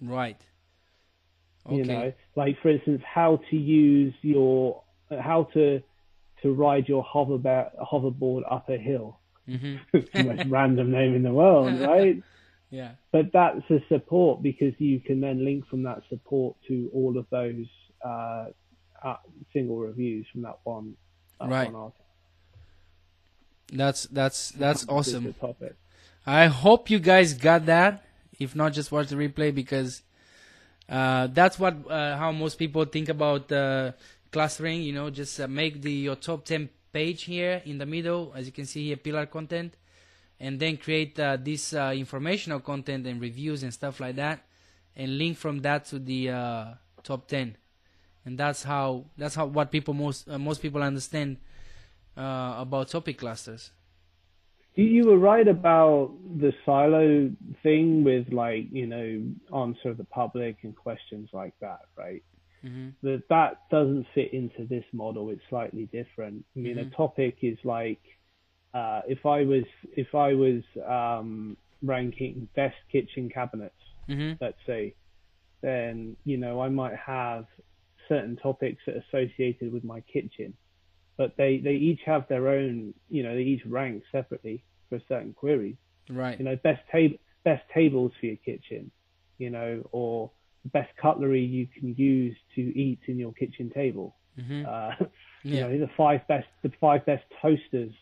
right 0.00 0.40
okay 1.66 1.76
You 1.76 1.84
know, 1.84 2.12
like 2.36 2.56
for 2.62 2.70
instance, 2.70 3.02
how 3.04 3.40
to 3.50 3.56
use 3.56 4.14
your, 4.22 4.82
how 5.10 5.44
to, 5.54 5.82
to 6.42 6.52
ride 6.52 6.88
your 6.88 7.04
hoverboard, 7.04 7.70
hoverboard 7.92 8.42
up 8.50 8.68
a 8.68 8.76
hill. 8.78 9.18
hmm 9.46 9.76
It's 9.94 10.12
the 10.12 10.22
most 10.22 10.44
random 10.46 10.90
name 10.90 11.14
in 11.14 11.22
the 11.22 11.32
world, 11.32 11.80
right? 11.92 12.22
yeah 12.70 12.92
but 13.12 13.26
that's 13.32 13.62
a 13.70 13.78
support 13.88 14.42
because 14.42 14.74
you 14.78 14.98
can 14.98 15.20
then 15.20 15.44
link 15.44 15.64
from 15.68 15.84
that 15.84 16.00
support 16.08 16.56
to 16.66 16.90
all 16.92 17.16
of 17.16 17.26
those 17.30 17.64
uh, 18.04 18.46
uh, 19.04 19.16
single 19.52 19.78
reviews 19.78 20.26
from 20.32 20.42
that 20.42 20.58
one, 20.64 20.96
that 21.40 21.48
Right. 21.48 21.66
one 21.66 21.76
article. 21.76 22.04
that's 23.72 24.04
that's 24.06 24.50
that's 24.52 24.84
awesome 24.88 25.32
topic. 25.40 25.76
I 26.26 26.46
hope 26.46 26.88
you 26.88 26.98
guys 26.98 27.34
got 27.34 27.66
that. 27.66 28.02
If 28.38 28.56
not, 28.56 28.72
just 28.72 28.90
watch 28.90 29.08
the 29.08 29.16
replay 29.16 29.54
because 29.54 30.02
uh, 30.88 31.28
that's 31.28 31.58
what 31.58 31.76
uh, 31.90 32.16
how 32.16 32.32
most 32.32 32.58
people 32.58 32.84
think 32.86 33.08
about 33.10 33.52
uh, 33.52 33.92
clustering. 34.32 34.82
You 34.82 34.92
know, 34.94 35.10
just 35.10 35.38
uh, 35.38 35.46
make 35.46 35.82
the 35.82 35.92
your 35.92 36.16
top 36.16 36.44
ten 36.44 36.70
page 36.92 37.24
here 37.24 37.60
in 37.64 37.78
the 37.78 37.86
middle, 37.86 38.32
as 38.34 38.46
you 38.46 38.52
can 38.52 38.64
see 38.64 38.86
here, 38.86 38.96
pillar 38.96 39.26
content, 39.26 39.74
and 40.40 40.58
then 40.58 40.78
create 40.78 41.18
uh, 41.20 41.36
this 41.36 41.74
uh, 41.74 41.92
informational 41.94 42.60
content 42.60 43.06
and 43.06 43.20
reviews 43.20 43.62
and 43.62 43.72
stuff 43.72 44.00
like 44.00 44.16
that, 44.16 44.40
and 44.96 45.18
link 45.18 45.36
from 45.36 45.60
that 45.60 45.84
to 45.86 45.98
the 45.98 46.28
top 47.02 47.28
ten. 47.28 47.56
And 48.24 48.38
that's 48.38 48.62
how 48.62 49.04
that's 49.18 49.34
how 49.34 49.44
what 49.44 49.70
people 49.70 49.92
most 49.92 50.26
most 50.26 50.62
people 50.62 50.82
understand 50.82 51.36
about 52.16 52.88
topic 52.88 53.18
clusters. 53.18 53.70
You, 54.74 54.84
you 54.84 55.04
were 55.06 55.18
right 55.18 55.46
about 55.46 56.12
the 56.38 56.52
silo 56.64 57.30
thing 57.62 58.04
with 58.04 58.32
like 58.32 58.66
you 58.70 58.86
know 58.86 59.22
answer 59.56 59.94
the 59.94 60.04
public 60.04 60.58
and 60.62 60.74
questions 60.74 61.28
like 61.32 61.54
that, 61.60 61.80
right? 61.96 62.22
hmm 62.62 62.90
That 63.02 63.22
that 63.28 63.68
doesn't 63.70 64.06
fit 64.14 64.32
into 64.32 64.66
this 64.66 64.84
model. 64.92 65.30
It's 65.30 65.42
slightly 65.48 65.86
different. 65.86 66.44
I 66.56 66.60
mean, 66.60 66.78
a 66.78 66.90
topic 66.96 67.38
is 67.42 67.58
like 67.64 68.00
uh, 68.74 69.02
if 69.06 69.24
I 69.24 69.44
was 69.44 69.64
if 69.96 70.14
I 70.14 70.34
was 70.34 70.62
um, 70.88 71.56
ranking 71.82 72.48
best 72.56 72.76
kitchen 72.90 73.30
cabinets, 73.30 73.74
hmm 74.06 74.32
let's 74.40 74.58
say, 74.66 74.94
then 75.62 76.16
you 76.24 76.36
know 76.36 76.60
I 76.60 76.68
might 76.68 76.96
have 76.96 77.46
certain 78.08 78.36
topics 78.36 78.82
that 78.86 78.96
are 78.96 79.04
associated 79.08 79.72
with 79.72 79.84
my 79.84 80.00
kitchen, 80.00 80.54
but 81.16 81.36
they 81.36 81.58
they 81.58 81.74
each 81.74 82.00
have 82.06 82.26
their 82.28 82.48
own 82.48 82.94
you 83.08 83.22
know 83.22 83.34
they 83.34 83.42
each 83.42 83.64
rank 83.66 84.02
separately 84.12 84.64
for 84.88 85.00
certain 85.08 85.32
queries. 85.32 85.76
Right. 86.10 86.38
You 86.38 86.44
know 86.44 86.56
best 86.56 86.82
table 86.92 87.16
best 87.44 87.62
tables 87.74 88.12
for 88.18 88.26
your 88.26 88.36
kitchen, 88.36 88.90
you 89.38 89.50
know, 89.50 89.86
or 89.92 90.30
the 90.64 90.70
best 90.70 90.90
cutlery 90.96 91.44
you 91.44 91.66
can 91.66 91.94
use 91.96 92.36
to 92.54 92.60
eat 92.78 93.00
in 93.06 93.18
your 93.18 93.32
kitchen 93.32 93.70
table. 93.70 94.16
hmm 94.36 94.64
Uh, 94.64 94.92
you 95.44 95.56
Yeah. 95.56 95.60
know 95.68 95.78
the 95.78 95.90
five 95.96 96.26
best 96.26 96.48
the 96.62 96.72
five 96.80 97.04
best 97.06 97.24
toasters 97.42 97.92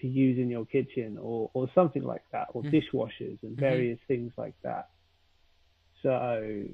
to 0.00 0.06
use 0.06 0.38
in 0.38 0.48
your 0.48 0.64
kitchen 0.66 1.18
or 1.20 1.50
or 1.52 1.68
something 1.74 2.04
like 2.04 2.22
that 2.32 2.48
or 2.54 2.62
Mm. 2.62 2.70
dishwashers 2.72 3.38
and 3.42 3.58
various 3.58 3.98
things 4.08 4.32
like 4.38 4.54
that 4.62 4.88
so 6.02 6.64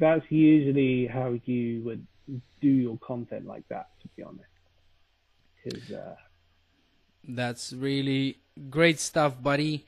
that's 0.00 0.24
usually 0.30 1.06
how 1.06 1.38
you 1.44 1.82
would 1.84 2.06
do 2.60 2.68
your 2.68 2.98
content 2.98 3.46
like 3.46 3.66
that 3.68 3.86
to 4.02 4.08
be 4.16 4.22
honest 4.22 4.48
because 5.64 5.90
uh, 5.90 6.16
That's 7.26 7.72
really 7.72 8.38
great 8.70 9.00
stuff, 9.00 9.42
buddy. 9.42 9.84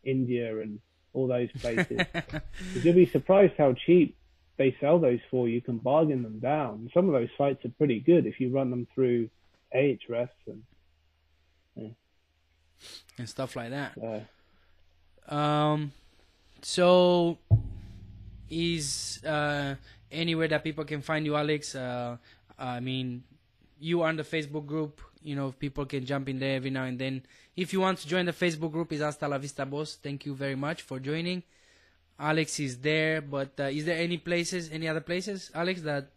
India 0.08 0.60
and 0.62 0.80
all 1.14 1.28
those 1.28 1.52
places. 1.60 2.02
You'll 2.74 2.96
be 2.96 3.06
surprised 3.06 3.54
how 3.58 3.74
cheap 3.74 4.16
they 4.58 4.76
sell 4.80 4.98
those 5.00 5.20
for. 5.30 5.48
You 5.48 5.62
can 5.62 5.78
bargain 5.78 6.24
them 6.24 6.40
down. 6.40 6.90
Some 6.94 7.08
of 7.08 7.14
those 7.14 7.30
sites 7.38 7.64
are 7.66 7.70
pretty 7.78 8.00
good 8.00 8.26
if 8.26 8.40
you 8.40 8.50
run 8.50 8.70
them 8.72 8.88
through 8.94 9.30
Ahrefs 9.76 10.30
and 10.48 10.64
and 13.18 13.28
stuff 13.28 13.56
like 13.56 13.72
that. 13.72 13.98
uh, 13.98 15.34
Um, 15.34 15.92
so 16.62 17.38
is 18.50 19.22
uh, 19.26 19.76
anywhere 20.12 20.48
that 20.48 20.64
people 20.64 20.86
can 20.86 21.02
find 21.02 21.26
you, 21.26 21.36
Alex? 21.36 21.76
Uh, 21.76 22.18
I 22.58 22.80
mean, 22.80 23.24
you 23.80 24.02
are 24.04 24.10
on 24.10 24.16
the 24.16 24.24
Facebook 24.24 24.66
group. 24.66 25.02
You 25.24 25.36
know, 25.36 25.52
people 25.52 25.86
can 25.86 26.06
jump 26.06 26.30
in 26.30 26.40
there 26.40 26.56
every 26.56 26.70
now 26.70 26.84
and 26.84 26.98
then. 27.00 27.24
If 27.56 27.74
you 27.74 27.80
want 27.82 27.98
to 28.00 28.08
join 28.08 28.26
the 28.26 28.34
Facebook 28.34 28.72
group, 28.72 28.92
is 28.94 29.02
Hasta 29.02 29.28
la 29.28 29.38
Vista 29.38 29.66
Boss. 29.66 29.96
Thank 29.96 30.26
you 30.26 30.34
very 30.36 30.56
much 30.56 30.82
for 30.84 31.00
joining. 31.00 31.44
Alex 32.20 32.60
is 32.60 32.78
there, 32.80 33.22
but 33.22 33.60
uh, 33.60 33.64
is 33.64 33.86
there 33.86 33.98
any 34.00 34.18
places, 34.18 34.72
any 34.72 34.88
other 34.88 35.02
places, 35.02 35.52
Alex, 35.54 35.82
that 35.82 36.10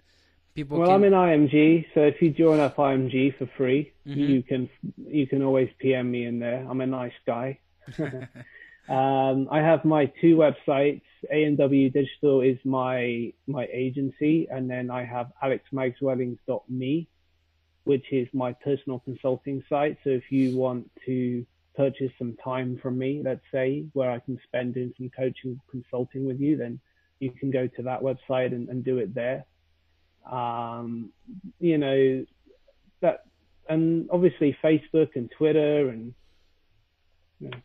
people 0.55 0.78
Well, 0.78 0.89
can? 0.89 0.97
I'm 0.97 1.05
in 1.05 1.12
IMG, 1.12 1.86
so 1.94 2.01
if 2.02 2.22
you 2.22 2.31
join 2.31 2.59
up 2.59 2.77
IMG 2.77 3.36
for 3.39 3.47
free, 3.56 3.93
Mhm. 4.06 4.16
you 4.28 4.43
can 4.43 4.68
you 4.97 5.27
can 5.27 5.43
always 5.43 5.68
PM 5.78 6.10
me 6.10 6.24
in 6.24 6.39
there. 6.39 6.66
I'm 6.68 6.81
a 6.81 6.86
nice 6.86 7.12
guy. 7.27 7.59
um, 8.89 9.48
I 9.51 9.60
have 9.60 9.85
my 9.85 10.06
two 10.20 10.36
websites. 10.36 11.02
ANW 11.31 11.93
Digital 11.93 12.40
is 12.40 12.59
my 12.64 13.32
my 13.47 13.66
agency, 13.72 14.48
and 14.51 14.70
then 14.70 14.90
I 14.90 15.05
have 15.05 15.31
alexmagswellings.me, 15.43 17.09
which 17.85 18.12
is 18.12 18.28
my 18.32 18.52
personal 18.52 18.98
consulting 19.01 19.62
site. 19.69 19.98
So 20.05 20.11
if 20.11 20.31
you 20.31 20.57
want 20.57 20.90
to 21.07 21.44
purchase 21.77 22.12
some 22.19 22.36
time 22.43 22.78
from 22.82 22.98
me, 22.98 23.23
let's 23.24 23.44
say, 23.52 23.85
where 23.93 24.11
I 24.11 24.19
can 24.19 24.39
spend 24.47 24.74
doing 24.74 24.93
some 24.97 25.11
coaching 25.16 25.61
consulting 25.70 26.27
with 26.27 26.40
you, 26.40 26.57
then 26.57 26.81
you 27.20 27.31
can 27.31 27.51
go 27.51 27.66
to 27.66 27.82
that 27.82 28.01
website 28.02 28.52
and, 28.55 28.69
and 28.69 28.85
do 28.85 28.98
it 28.98 29.15
there. 29.15 29.44
Um, 30.31 31.11
you 31.59 31.78
know, 31.78 32.24
that, 33.01 33.24
and 33.69 34.09
obviously 34.11 34.57
Facebook 34.62 35.16
and 35.16 35.31
Twitter 35.31 35.89
and, 35.89 36.15
you 37.40 37.51
know, 37.51 37.59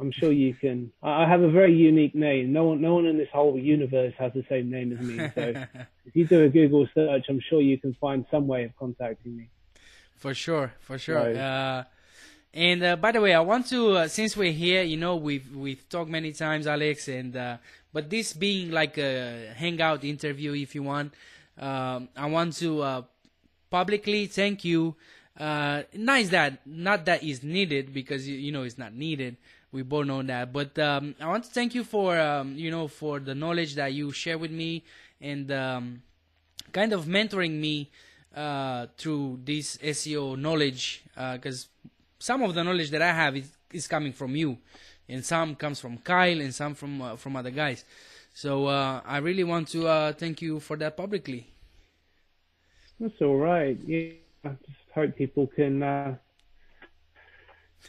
I'm 0.00 0.10
sure 0.10 0.32
you 0.32 0.54
can. 0.54 0.90
I 1.02 1.28
have 1.28 1.42
a 1.42 1.50
very 1.50 1.74
unique 1.74 2.14
name. 2.14 2.52
No 2.52 2.64
one, 2.64 2.80
no 2.80 2.94
one 2.94 3.06
in 3.06 3.18
this 3.18 3.28
whole 3.32 3.58
universe 3.58 4.14
has 4.18 4.32
the 4.32 4.44
same 4.48 4.70
name 4.70 4.92
as 4.92 5.00
me. 5.00 5.30
So 5.34 5.66
if 6.06 6.16
you 6.16 6.26
do 6.26 6.44
a 6.44 6.48
Google 6.48 6.88
search, 6.94 7.26
I'm 7.28 7.40
sure 7.40 7.60
you 7.60 7.78
can 7.78 7.94
find 8.00 8.24
some 8.30 8.46
way 8.46 8.64
of 8.64 8.76
contacting 8.76 9.36
me. 9.36 9.48
For 10.22 10.34
sure, 10.34 10.72
for 10.78 10.98
sure. 10.98 11.16
Right. 11.16 11.36
Uh, 11.36 11.82
and 12.54 12.84
uh, 12.84 12.94
by 12.94 13.10
the 13.10 13.20
way, 13.20 13.34
I 13.34 13.40
want 13.40 13.66
to, 13.70 13.96
uh, 13.96 14.08
since 14.08 14.36
we're 14.36 14.52
here, 14.52 14.84
you 14.84 14.96
know, 14.96 15.16
we've 15.16 15.52
we've 15.52 15.82
talked 15.88 16.08
many 16.08 16.32
times, 16.32 16.68
Alex, 16.68 17.08
and 17.08 17.36
uh, 17.36 17.56
but 17.92 18.08
this 18.08 18.32
being 18.32 18.70
like 18.70 18.98
a 18.98 19.52
hangout 19.56 20.04
interview, 20.04 20.54
if 20.54 20.76
you 20.76 20.84
want, 20.84 21.12
um, 21.58 22.08
I 22.16 22.26
want 22.26 22.54
to 22.58 22.82
uh, 22.82 23.02
publicly 23.68 24.26
thank 24.26 24.64
you. 24.64 24.94
Uh, 25.36 25.82
nice 25.92 26.28
that 26.28 26.64
not 26.64 27.04
that 27.06 27.24
is 27.24 27.42
needed 27.42 27.92
because 27.92 28.28
you, 28.28 28.36
you 28.36 28.52
know 28.52 28.62
it's 28.62 28.78
not 28.78 28.94
needed. 28.94 29.36
We 29.72 29.82
both 29.82 30.06
know 30.06 30.22
that, 30.22 30.52
but 30.52 30.78
um, 30.78 31.16
I 31.20 31.26
want 31.26 31.42
to 31.46 31.50
thank 31.50 31.74
you 31.74 31.82
for 31.82 32.16
um, 32.16 32.54
you 32.54 32.70
know 32.70 32.86
for 32.86 33.18
the 33.18 33.34
knowledge 33.34 33.74
that 33.74 33.92
you 33.92 34.12
share 34.12 34.38
with 34.38 34.52
me 34.52 34.84
and 35.20 35.50
um, 35.50 36.02
kind 36.70 36.92
of 36.92 37.06
mentoring 37.06 37.58
me 37.58 37.90
uh, 38.34 38.86
through 38.96 39.40
this 39.44 39.76
SEO 39.78 40.38
knowledge 40.38 41.04
because 41.14 41.68
some 42.22 42.42
of 42.42 42.54
the 42.54 42.62
knowledge 42.62 42.90
that 42.90 43.02
I 43.02 43.12
have 43.12 43.36
is, 43.36 43.50
is 43.72 43.88
coming 43.88 44.12
from 44.12 44.36
you, 44.36 44.58
and 45.08 45.24
some 45.24 45.56
comes 45.56 45.80
from 45.80 45.98
Kyle, 45.98 46.40
and 46.40 46.54
some 46.54 46.74
from 46.74 47.02
uh, 47.02 47.16
from 47.16 47.36
other 47.36 47.50
guys. 47.50 47.84
So 48.32 48.66
uh, 48.66 49.00
I 49.04 49.18
really 49.18 49.44
want 49.44 49.68
to 49.68 49.88
uh, 49.88 50.12
thank 50.12 50.40
you 50.40 50.60
for 50.60 50.76
that 50.76 50.96
publicly. 50.96 51.48
That's 53.00 53.20
all 53.20 53.36
right. 53.36 53.76
Yeah, 53.84 54.12
I 54.44 54.50
just 54.50 54.78
hope 54.94 55.16
people 55.16 55.48
can 55.48 55.82
uh, 55.82 56.16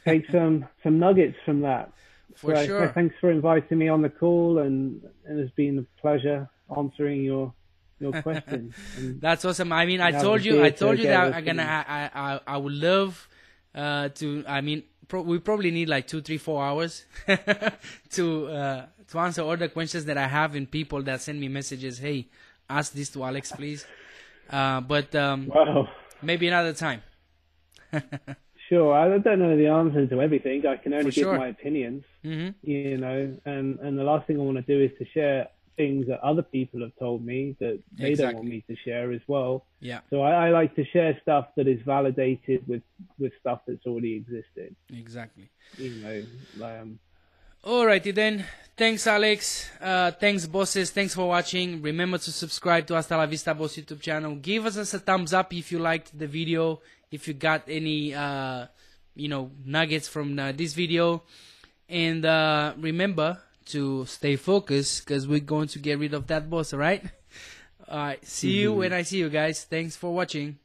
take 0.03 0.25
some 0.31 0.65
some 0.81 0.97
nuggets 0.97 1.37
from 1.45 1.61
that. 1.61 1.93
For 2.35 2.55
so, 2.55 2.65
sure. 2.65 2.87
So 2.87 2.93
thanks 2.93 3.15
for 3.21 3.29
inviting 3.29 3.77
me 3.77 3.89
on 3.89 4.01
the 4.01 4.09
call, 4.09 4.57
and, 4.57 5.01
and 5.25 5.39
it's 5.39 5.53
been 5.53 5.77
a 5.77 6.01
pleasure 6.01 6.49
answering 6.75 7.23
your 7.23 7.53
your 7.99 8.21
questions. 8.21 8.73
That's 9.19 9.45
awesome. 9.45 9.71
I 9.71 9.85
mean, 9.85 10.01
I 10.01 10.11
told 10.11 10.43
you, 10.43 10.63
I 10.63 10.69
told 10.69 10.97
you 10.97 11.05
that 11.05 11.33
I'm 11.33 11.43
gonna, 11.45 11.85
I, 11.87 12.09
I, 12.13 12.39
I 12.45 12.57
would 12.57 12.73
love 12.73 13.27
uh, 13.75 14.09
to 14.09 14.43
I 14.47 14.61
mean 14.61 14.83
pro- 15.07 15.21
we 15.21 15.39
probably 15.39 15.71
need 15.71 15.89
like 15.89 16.07
two 16.07 16.21
three 16.21 16.37
four 16.37 16.63
hours 16.63 17.05
to 18.11 18.47
uh, 18.47 18.85
to 19.07 19.19
answer 19.19 19.41
all 19.41 19.57
the 19.57 19.69
questions 19.69 20.05
that 20.05 20.17
I 20.17 20.27
have 20.27 20.55
in 20.55 20.67
people 20.67 21.01
that 21.03 21.21
send 21.21 21.39
me 21.39 21.47
messages 21.47 21.97
hey 21.99 22.27
ask 22.69 22.93
this 22.93 23.09
to 23.11 23.23
Alex 23.23 23.51
please 23.51 23.85
uh, 24.49 24.81
but 24.81 25.13
um, 25.15 25.47
wow. 25.47 25.87
maybe 26.21 26.47
another 26.47 26.73
time 26.73 27.01
sure 28.69 28.93
I 28.93 29.17
don't 29.17 29.39
know 29.39 29.57
the 29.57 29.67
answer 29.67 30.07
to 30.07 30.21
everything 30.21 30.65
I 30.65 30.77
can 30.77 30.93
only 30.93 31.11
For 31.11 31.15
give 31.15 31.23
sure. 31.23 31.37
my 31.37 31.47
opinions 31.47 32.03
mm-hmm. 32.23 32.69
you 32.69 32.97
know 32.97 33.37
and 33.45 33.79
and 33.79 33.97
the 33.97 34.03
last 34.03 34.27
thing 34.27 34.39
I 34.39 34.43
want 34.43 34.57
to 34.57 34.63
do 34.63 34.83
is 34.83 34.91
to 34.99 35.05
share 35.13 35.47
things 35.75 36.07
that 36.07 36.19
other 36.21 36.41
people 36.41 36.81
have 36.81 36.95
told 36.97 37.25
me 37.25 37.55
that 37.59 37.79
they 37.97 38.09
Exactly. 38.11 38.25
don't 38.33 38.35
want 38.35 38.47
me 38.49 38.63
to 38.69 38.75
share 38.85 39.11
as 39.11 39.21
well 39.27 39.65
yeah 39.79 39.99
so 40.09 40.21
I, 40.21 40.47
I 40.47 40.49
like 40.51 40.75
to 40.75 40.85
share 40.85 41.17
stuff 41.21 41.47
that 41.55 41.67
is 41.67 41.81
validated 41.85 42.67
with 42.67 42.83
with 43.19 43.31
stuff 43.39 43.61
that's 43.67 43.85
already 43.85 44.15
existed 44.15 44.75
exactly 44.91 45.49
you 45.77 45.91
know 46.59 46.65
um, 46.65 46.99
Alrighty 47.65 48.13
then. 48.13 48.45
Thanks, 48.75 49.07
Alex. 49.07 49.69
Uh, 49.79 50.11
thanks, 50.11 50.45
bosses. 50.45 50.91
Thanks 50.91 51.15
for 51.15 51.29
watching. 51.29 51.81
Remember 51.81 52.17
to 52.17 52.29
subscribe 52.29 52.85
to 52.87 52.95
Hasta 52.95 53.15
La 53.15 53.25
Vista 53.25 53.53
Boss 53.53 53.77
YouTube 53.77 54.01
channel. 54.01 54.35
Give 54.35 54.65
us 54.65 54.93
a 54.93 54.99
thumbs 54.99 55.31
up 55.33 55.53
if 55.53 55.71
you 55.71 55.79
liked 55.79 56.17
the 56.19 56.27
video. 56.27 56.81
If 57.09 57.25
you 57.25 57.33
got 57.35 57.63
any, 57.69 58.13
uh, 58.13 58.65
you 59.15 59.29
know, 59.29 59.51
nuggets 59.63 60.09
from 60.09 60.37
uh, 60.37 60.51
this 60.51 60.73
video. 60.73 61.23
And 61.87 62.25
uh, 62.25 62.73
remember 62.77 63.39
to 63.67 64.05
stay 64.05 64.35
focused 64.35 65.05
because 65.05 65.27
we're 65.27 65.39
going 65.39 65.67
to 65.69 65.79
get 65.79 65.99
rid 65.99 66.13
of 66.13 66.27
that 66.27 66.49
boss, 66.49 66.73
alright? 66.73 67.03
Alright. 67.89 68.25
See 68.25 68.51
you 68.51 68.69
mm-hmm. 68.71 68.79
when 68.79 68.93
I 68.93 69.01
see 69.03 69.17
you 69.17 69.29
guys. 69.29 69.63
Thanks 69.63 69.95
for 69.95 70.13
watching. 70.13 70.57